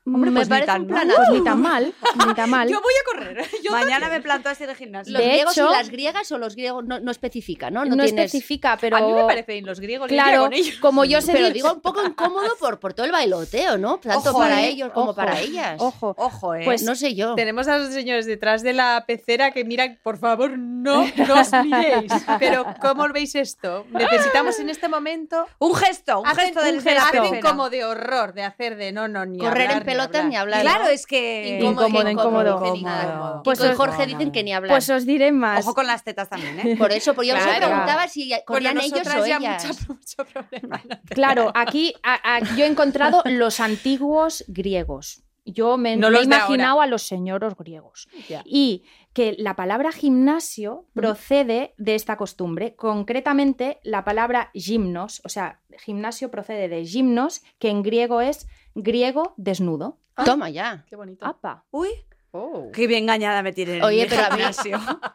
Hombre, 0.06 0.32
me 0.32 0.38
pues 0.40 0.48
ni 0.48 0.50
parece 0.50 0.66
tan 0.68 0.82
un 0.82 0.88
mal. 0.92 1.12
Pues 1.16 1.30
ni 1.30 1.44
tan 1.44 1.62
mal, 1.62 1.94
ni 2.28 2.34
tan 2.34 2.50
mal. 2.50 2.68
Yo 2.72 2.82
voy 2.82 2.94
a 2.94 3.06
correr. 3.06 3.46
Yo 3.64 3.72
Mañana 3.72 4.10
me 4.10 4.22
planto 4.22 4.50
así 4.50 4.66
de 4.66 4.74
gimnasio. 4.74 5.14
¿Los 5.14 5.22
De 5.22 5.28
griegos 5.30 5.58
hecho- 5.58 5.70
y 5.70 5.74
las 5.74 5.90
griegas 5.90 6.32
o 6.32 6.38
los 6.38 6.56
griegos 6.56 6.84
no, 6.86 7.00
no 7.00 7.12
especifica, 7.12 7.70
¿no? 7.70 7.86
no 7.86 7.96
tienes- 7.96 8.14
especifica, 8.26 8.78
pero... 8.80 8.98
A 8.98 9.02
mí 9.02 9.14
me 9.14 9.24
parece 9.26 9.54
bien 9.54 9.66
los 9.66 9.80
griegos. 9.80 10.08
Claro, 10.08 10.44
con 10.44 10.54
ellos. 10.54 10.76
como 10.80 11.06
yo 11.06 11.22
sé... 11.22 11.34
Pero 11.34 11.52
digo 11.52 11.72
un 11.72 11.82
poco 11.82 12.04
incómodo 12.04 12.56
por, 12.60 12.80
por 12.80 12.94
todo 12.94 13.06
el 13.06 13.12
bailoteo, 13.12 13.78
¿no? 13.78 13.98
Tanto 14.00 14.30
Ojo, 14.32 14.40
para 14.40 14.62
eh, 14.64 14.70
ellos 14.70 14.92
como 14.94 15.08
ojo, 15.12 15.16
para 15.16 15.40
ellas. 15.40 15.76
Ojo, 15.80 16.16
Ojo, 16.18 16.56
¿eh? 16.56 16.62
Pues 16.66 16.82
no 16.84 16.96
sé 16.96 17.14
yo. 17.14 17.36
Tenemos 17.36 17.68
a 17.68 17.78
los 17.78 17.94
señores 17.94 18.26
detrás 18.26 18.64
de 18.64 18.74
la 18.74 19.04
pecera 19.06 19.52
que 19.52 19.64
miran, 19.64 20.00
por 20.02 20.18
favor, 20.18 20.58
no 20.58 21.06
nos 21.28 21.52
miréis. 21.64 22.12
Pero, 22.40 22.66
¿cómo 22.82 23.08
veis 23.10 23.36
esto? 23.36 23.86
Necesitamos 23.92 24.58
en 24.60 24.70
este 24.70 24.88
momento 24.88 25.46
un 25.60 25.76
gesto, 25.76 26.22
un 26.22 26.28
hacen 26.28 26.46
gesto 26.46 26.64
del 26.64 26.76
un 26.78 26.82
gesto 26.82 27.48
como 27.48 27.70
de 27.70 27.86
horror, 27.86 28.34
de 28.34 28.44
hacer 28.44 28.76
de 28.76 28.92
no, 28.92 29.08
no, 29.08 29.26
ni 29.26 29.38
Correr 29.40 29.68
hablar, 29.68 29.84
pelotas 29.92 30.26
ni 30.26 30.36
hablar. 30.36 30.62
Claro, 30.62 30.84
¿no? 30.86 30.90
es 30.90 31.06
que... 31.06 31.60
Incómodo, 31.62 32.10
incómodo. 32.10 32.50
Incómodo. 32.76 32.76
nada. 32.84 33.42
Pues 33.44 33.60
Kiko 33.60 33.68
y 33.70 33.72
os- 33.72 33.78
Jorge 33.78 34.06
dicen 34.08 34.32
que 34.32 34.44
ni 34.44 34.54
hablar. 34.54 34.72
pues 34.76 34.90
os 34.90 35.06
diré 35.06 35.32
más. 35.32 35.66
Ojo 35.66 35.74
con 35.74 35.88
las 35.88 36.04
tetas 36.04 36.30
también, 36.30 36.60
¿eh? 36.60 36.76
Por 36.78 36.92
eso, 36.92 37.14
pues 37.14 37.28
yo 37.28 37.36
me 37.36 37.42
preguntaba 37.42 38.08
si 38.08 38.30
Bueno, 38.30 38.44
corrían 38.46 38.78
ellos 38.78 38.92
nosotras 38.92 39.16
o 39.22 39.26
ellas. 39.26 39.66
mucho, 39.66 39.94
mucho 39.94 40.26
problema. 40.26 40.82
no 40.90 40.98
Claro, 41.10 41.52
aquí 41.56 41.94
a- 42.04 42.36
a- 42.36 42.56
yo 42.56 42.66
he 42.66 42.68
encontrado 42.68 43.22
los 43.26 43.60
antiguos 43.60 44.44
griegos. 44.48 45.24
Yo 45.46 45.78
me, 45.78 45.98
No 45.98 46.12
me 46.12 46.20
he 46.20 46.24
imaginado 46.24 46.80
a 46.80 46.86
los 46.86 47.02
señoros 47.02 47.56
griegos. 47.58 48.08
Y 48.46 48.84
que 49.14 49.36
la 49.40 49.56
palabra 49.56 49.92
gimnasio 49.92 50.86
procede 50.94 51.74
de 51.78 51.96
esta 51.96 52.18
costumbre. 52.18 52.76
Concretamente, 52.76 53.80
la 53.82 54.04
palabra 54.04 54.52
gimnos, 54.54 55.22
o 55.26 55.30
sea, 55.30 55.60
gimnasio 55.80 56.30
procede 56.30 56.68
de 56.70 56.86
gimnos, 56.86 57.42
que 57.58 57.70
en 57.70 57.82
griego 57.82 58.22
es 58.22 58.48
griego 58.76 59.34
desnudo. 59.38 60.00
Toma 60.26 60.50
ya. 60.50 60.86
Qué 60.90 60.96
bonito. 60.96 61.26
Apa. 61.26 61.66
Uy, 61.72 61.90
Oh. 62.32 62.70
Qué 62.72 62.86
bien 62.86 63.06
engañada 63.06 63.42
me 63.42 63.52
tienen. 63.54 63.82
Oye, 63.84 64.06
pero 64.08 64.24
a 64.26 64.30
mí-. 64.38 64.44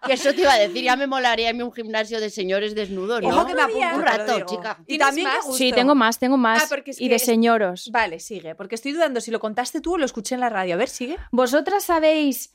Que 0.05 0.13
eso 0.15 0.35
te 0.35 0.41
iba 0.41 0.53
a 0.53 0.59
decir, 0.59 0.83
ya 0.83 0.97
me 0.97 1.07
molaría 1.07 1.51
a 1.51 1.53
mí 1.53 1.63
un 1.63 1.73
gimnasio 1.73 2.19
de 2.19 2.29
señores 2.29 2.75
desnudos, 2.75 3.23
¿no? 3.23 3.29
Ojo 3.29 3.47
que 3.47 3.55
me 3.55 3.63
apunto, 3.63 3.95
Un 3.95 4.03
rato, 4.03 4.41
chica. 4.47 4.79
Y 4.83 4.85
¿Tienes 4.99 5.07
también 5.07 5.29
más? 5.29 5.57
Sí, 5.57 5.71
tengo 5.73 5.95
más, 5.95 6.19
tengo 6.19 6.37
más. 6.37 6.65
Ah, 6.65 6.67
porque 6.69 6.91
es 6.91 7.01
y 7.01 7.05
que 7.05 7.11
de 7.11 7.15
es- 7.15 7.25
señoros. 7.25 7.89
Vale, 7.93 8.19
sigue, 8.19 8.57
porque 8.57 8.75
estoy 8.75 8.91
dudando 8.91 9.21
si 9.21 9.31
lo 9.31 9.39
contaste 9.39 9.81
tú 9.81 9.95
o 9.95 9.99
lo 9.99 10.05
escuché 10.07 10.35
en 10.35 10.41
la 10.41 10.49
radio. 10.49 10.75
A 10.75 10.77
ver, 10.79 10.89
sigue. 10.89 11.17
¿Vosotras 11.31 11.85
sabéis 11.85 12.53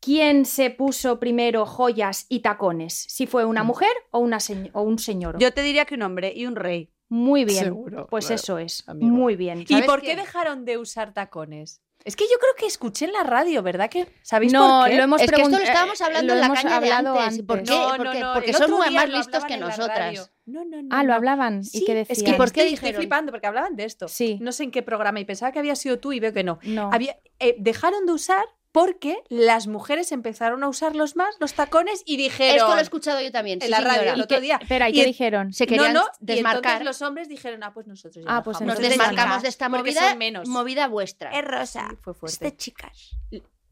quién 0.00 0.44
se 0.44 0.70
puso 0.70 1.20
primero 1.20 1.64
joyas 1.64 2.26
y 2.28 2.40
tacones? 2.40 3.06
Si 3.08 3.28
fue 3.28 3.44
una 3.44 3.62
mujer 3.62 3.92
o, 4.10 4.18
una 4.18 4.38
señ- 4.38 4.70
o 4.72 4.82
un 4.82 4.98
señor. 4.98 5.38
Yo 5.38 5.52
te 5.54 5.62
diría 5.62 5.84
que 5.84 5.94
un 5.94 6.02
hombre 6.02 6.32
y 6.34 6.46
un 6.46 6.56
rey. 6.56 6.90
Muy 7.10 7.44
bien. 7.44 7.64
Seguro, 7.64 8.06
Pues 8.08 8.26
claro, 8.26 8.40
eso 8.40 8.58
es. 8.58 8.88
amigo. 8.88 9.10
Muy 9.14 9.36
bien. 9.36 9.60
¿Y 9.62 9.66
¿Sabes 9.66 9.84
por 9.86 10.00
qué 10.00 10.16
dejaron 10.16 10.64
de 10.64 10.78
usar 10.78 11.12
tacones? 11.12 11.82
Es 12.02 12.16
que 12.16 12.24
yo 12.24 12.38
creo 12.38 12.54
que 12.56 12.64
escuché 12.64 13.04
en 13.04 13.12
la 13.12 13.24
radio, 13.24 13.62
¿verdad? 13.62 13.90
que 13.90 14.08
¿Sabéis 14.22 14.54
No, 14.54 14.80
por 14.80 14.88
qué? 14.90 14.96
lo 14.96 15.02
hemos 15.02 15.20
Es 15.20 15.30
que 15.30 15.42
esto 15.42 15.58
lo 15.58 15.62
estábamos 15.62 16.00
eh, 16.00 16.04
hablando 16.04 16.28
lo 16.28 16.32
en 16.32 16.40
la 16.40 16.46
hemos 16.46 16.62
caña 16.62 16.80
de 16.80 16.90
hablado 16.92 17.18
antes. 17.20 17.42
¿Por 17.42 17.58
antes. 17.58 17.70
qué? 17.70 17.76
No, 17.76 17.90
no, 17.90 17.96
porque 17.98 18.20
no, 18.20 18.32
porque 18.32 18.52
son 18.54 18.70
más 18.94 19.08
listos 19.10 19.44
que 19.44 19.56
nosotras. 19.58 19.98
radio. 19.98 20.22
No, 20.46 20.64
no, 20.64 20.80
no. 20.82 20.88
Ah, 20.92 21.04
lo 21.04 21.12
hablaban. 21.12 21.62
Sí, 21.62 21.78
¿Y 21.78 21.84
qué 21.84 22.00
es 22.00 22.08
que 22.08 22.14
decían? 22.14 22.34
¿Y 22.34 22.36
por 22.38 22.46
estoy- 22.46 22.62
qué 22.62 22.68
estoy 22.68 22.86
dijeron? 22.86 23.00
flipando 23.02 23.32
porque 23.32 23.46
hablaban 23.48 23.76
de 23.76 23.84
esto. 23.84 24.08
Sí. 24.08 24.38
No 24.40 24.52
sé 24.52 24.62
en 24.64 24.70
qué 24.70 24.82
programa 24.82 25.20
y 25.20 25.26
pensaba 25.26 25.52
que 25.52 25.58
había 25.58 25.76
sido 25.76 25.98
tú 25.98 26.12
y 26.14 26.20
veo 26.20 26.32
que 26.32 26.42
no. 26.42 26.58
No. 26.62 26.88
Había, 26.90 27.18
eh, 27.38 27.56
dejaron 27.58 28.06
de 28.06 28.12
usar 28.12 28.44
porque 28.72 29.16
las 29.28 29.66
mujeres 29.66 30.12
empezaron 30.12 30.62
a 30.62 30.68
usarlos 30.68 31.16
más, 31.16 31.34
los 31.40 31.54
tacones, 31.54 32.02
y 32.06 32.16
dijeron... 32.16 32.56
Esto 32.56 32.72
lo 32.74 32.78
he 32.78 32.82
escuchado 32.82 33.20
yo 33.20 33.32
también. 33.32 33.58
en 33.60 33.66
sí, 33.66 33.70
la 33.70 33.80
radio 33.80 33.92
señora. 33.94 34.12
el 34.12 34.18
¿Y 34.18 34.22
otro 34.22 34.40
día. 34.40 34.58
Espera, 34.62 34.88
¿y 34.88 34.92
Y 34.92 34.94
qué 35.00 35.04
dijeron? 35.06 35.52
Se 35.52 35.64
no, 35.64 35.68
querían 35.68 35.92
no, 35.94 36.02
y 36.20 36.26
desmarcar. 36.26 36.56
entonces 36.74 36.84
los 36.86 37.02
hombres 37.02 37.28
dijeron, 37.28 37.62
ah, 37.62 37.72
pues 37.74 37.86
nosotros 37.86 38.24
ya 38.24 38.36
Ah, 38.36 38.42
pues 38.42 38.60
Nos 38.60 38.78
desmarcamos 38.78 39.42
de 39.42 39.48
esta 39.48 39.68
movida, 39.68 40.14
menos. 40.14 40.48
movida 40.48 40.86
vuestra. 40.88 41.30
Es 41.36 41.44
rosa. 41.44 41.88
Sí, 41.90 41.96
fue 42.02 42.12
Es 42.12 42.18
fuerte. 42.18 42.44
de 42.44 42.56
chicas. 42.56 43.10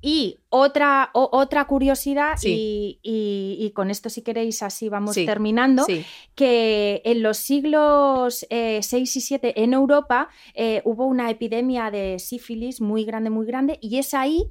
Y 0.01 0.39
otra, 0.49 1.11
o- 1.13 1.29
otra 1.33 1.65
curiosidad, 1.67 2.37
Sí. 2.37 2.99
y, 3.03 3.59
y- 3.61 3.67
y 3.67 3.71
con 3.73 3.91
esto 3.91 4.09
si 4.09 4.23
queréis 4.23 4.63
así 4.63 4.89
vamos 4.89 5.15
Sí, 5.17 5.27
terminando, 5.27 5.83
Sí. 5.87 6.05
que 6.37 7.03
en 7.05 7.21
los 7.25 7.37
siglos 7.39 8.47
eh, 8.49 8.79
6 8.81 9.17
y 9.17 9.21
7 9.21 9.61
en 9.65 9.73
Europa 9.75 10.29
eh, 10.55 10.83
hubo 10.85 11.05
una 11.07 11.31
epidemia 11.31 11.91
de 11.91 12.21
sífilis 12.21 12.81
muy 12.81 13.05
grande, 13.05 13.31
muy 13.31 13.45
grande, 13.45 13.79
y 13.83 13.99
es 13.99 14.15
ahí 14.15 14.49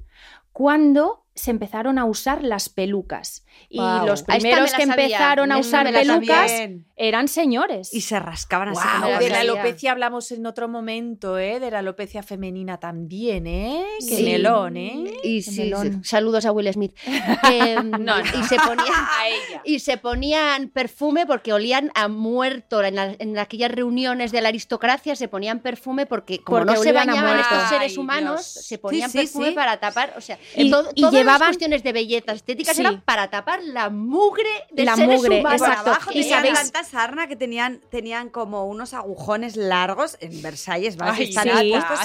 cuando 0.58 1.27
se 1.38 1.52
empezaron 1.52 1.98
a 2.00 2.06
usar 2.06 2.44
las 2.44 2.68
pelucas. 2.68 3.46
Y 3.70 3.80
los 3.80 4.24
primeros 4.24 4.74
que 4.74 4.86
sabía, 4.86 5.06
empezaron 5.06 5.52
a 5.52 5.60
esta 5.60 5.68
usar 5.82 5.94
pelucas 5.94 6.52
eran 6.96 7.28
señores. 7.28 7.94
Y 7.94 8.02
se 8.02 8.20
rascaban 8.20 8.70
así. 8.70 8.82
Como 8.82 9.08
la 9.12 9.20
de 9.20 9.30
la 9.30 9.40
alopecia 9.42 9.92
hablamos 9.92 10.32
en 10.32 10.46
otro 10.46 10.68
momento, 10.68 11.38
¿eh? 11.38 11.60
De 11.60 11.72
la 11.72 11.80
alopecia 11.80 12.24
femenina 12.24 12.80
también, 12.80 13.48
¿eh? 13.48 13.86
Qué 14.00 14.18
Sí. 14.18 14.24
melón, 14.24 14.78
¿eh? 14.78 15.04
Y 15.24 15.44
Qué 15.44 15.52
sí, 15.52 15.60
melón. 15.62 16.04
sí, 16.04 16.10
saludos 16.10 16.46
a 16.46 16.52
Will 16.52 16.72
Smith. 16.74 16.96
Em, 17.52 17.92
No, 17.92 17.98
no. 18.00 18.20
Y 18.20 18.44
se 18.44 18.56
ponían 18.58 18.88
A 19.20 19.28
ella. 19.28 19.62
y 19.64 19.80
se 19.80 19.98
ponían 19.98 20.70
perfume 20.70 21.26
porque 21.26 21.54
olían 21.54 21.92
a 21.96 22.08
muerto. 22.08 22.84
En, 22.84 22.96
la- 22.96 23.16
en 23.20 23.38
aquellas 23.38 23.72
reuniones 23.72 24.32
de 24.32 24.42
la 24.42 24.50
aristocracia 24.50 25.16
se 25.16 25.28
ponían 25.28 25.60
perfume 25.60 26.06
porque 26.06 26.40
como 26.40 26.60
Porque 26.60 26.74
no 26.74 26.82
se 26.84 26.92
bañaban 26.94 27.40
estos 27.40 27.70
seres 27.70 27.98
humanos, 27.98 28.44
se 28.44 28.78
ponían 28.78 29.12
perfume 29.12 29.50
sí. 29.50 29.54
para 29.56 29.78
tapar. 29.80 30.14
O 30.18 30.22
sea, 30.22 30.38
Y- 30.56 30.72
todo- 30.72 30.90
y 30.96 31.02
todas 31.02 31.14
llevaban- 31.28 31.40
las 31.40 31.48
cuestiones 31.50 31.84
de 31.84 31.94
belleza 31.94 32.32
estéticas 32.34 32.76
Sí. 32.76 32.82
eran 32.82 33.02
para 33.02 33.30
tapar 33.30 33.62
la 33.64 33.90
mugre 33.90 34.50
de 34.72 34.86
La 34.86 34.96
seres 34.96 35.16
mugre, 35.22 35.40
humanos. 35.40 35.62
Exacto. 35.62 35.90
abajo 35.92 36.12
Y 36.12 36.22
tenían 36.22 36.40
sabéis- 36.44 36.54
tanta 36.72 36.84
sarna 36.84 37.28
que 37.28 37.36
tenían, 37.36 37.82
tenían 37.90 38.30
como 38.30 38.66
unos 38.66 38.94
agujones 38.94 39.56
largos 39.56 40.18
en 40.22 40.42
Versalles. 40.42 40.98
¿vale? 40.98 41.12
Ay, 41.18 41.30
Están 41.30 41.48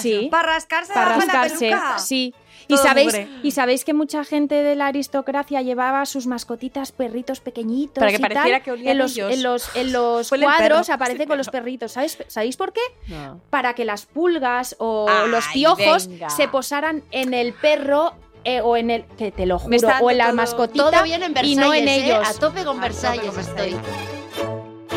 sí. 0.01 0.29
Para 0.31 0.55
rascarse 0.55 0.93
para 0.93 1.11
la 1.11 1.17
rascarse. 1.17 1.69
peluca. 1.71 1.99
Sí. 1.99 2.35
Y 2.69 2.77
sabéis, 2.77 3.07
mugre. 3.09 3.29
y 3.43 3.51
sabéis 3.51 3.85
que 3.85 3.93
mucha 3.93 4.25
gente 4.25 4.55
de 4.55 4.77
la 4.77 4.87
aristocracia 4.87 5.63
llevaba 5.63 6.07
sus 6.07 6.27
mascotitas 6.29 6.93
perritos 6.93 7.41
pequeñitos 7.41 7.99
Para 7.99 8.13
que 8.13 8.19
y 8.19 8.21
pareciera 8.21 8.59
tal. 8.59 8.63
que 8.63 8.71
olían 8.71 8.93
en 8.93 8.99
los, 8.99 9.13
ellos. 9.17 9.33
en 9.33 9.43
los, 9.43 9.77
en 9.77 9.93
los 9.93 10.29
cuadros 10.29 10.87
perro. 10.87 10.95
aparece 10.95 11.23
Sí, 11.23 11.27
con 11.27 11.39
los 11.39 11.49
perritos. 11.51 11.93
¿Sabéis, 11.93 12.19
¿Sabéis 12.29 12.57
por 12.57 12.73
qué? 12.73 12.81
No. 13.09 13.41
Para 13.51 13.75
que 13.75 13.85
las 13.85 14.07
pulgas 14.07 14.77
o 14.79 15.07
Ay, 15.09 15.29
los 15.31 15.45
piojos 15.49 16.07
venga. 16.07 16.31
se 16.31 16.47
posaran 16.49 17.03
en 17.11 17.35
el 17.35 17.53
perro 17.53 18.15
eh, 18.45 18.61
o 18.61 18.77
en 18.77 18.91
el 18.91 19.05
que 19.05 19.31
te 19.33 19.47
lo 19.47 19.59
juro 19.59 19.77
o 20.01 20.11
en 20.11 20.19
la 20.19 20.27
todo- 20.27 20.35
mascotita 20.37 20.91
Todo 20.91 21.03
bien 21.05 21.23
en 21.23 21.35
Versalles, 21.35 21.57
y 21.59 21.61
no 21.61 21.75
en 21.75 21.89
¿eh? 21.89 22.05
ellos. 22.07 22.29
A 22.29 22.35
tope 22.35 22.65
con 22.65 22.77
tope 22.77 22.81
Versalles 22.89 23.31
con 23.31 23.41
estoy. 23.41 23.71
Versalles. 23.75 24.93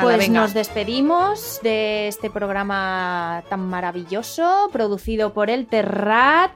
Pues 0.00 0.18
venga. 0.18 0.40
nos 0.40 0.54
despedimos 0.54 1.60
de 1.62 2.08
este 2.08 2.30
programa 2.30 3.42
tan 3.50 3.60
maravilloso, 3.68 4.70
producido 4.72 5.34
por 5.34 5.50
el 5.50 5.66
Terrat 5.66 6.52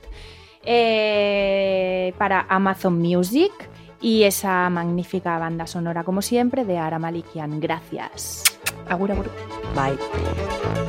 eh, 0.62 2.14
para 2.16 2.46
Amazon 2.48 2.98
Music 2.98 3.52
y 4.00 4.22
esa 4.22 4.70
magnífica 4.70 5.38
banda 5.38 5.66
sonora, 5.66 6.04
como 6.04 6.22
siempre, 6.22 6.64
de 6.64 6.78
Ara 6.78 6.98
Malikian. 6.98 7.60
Gracias. 7.60 8.44
Agur, 8.88 9.12
agur. 9.12 9.30
Bye. 9.74 10.83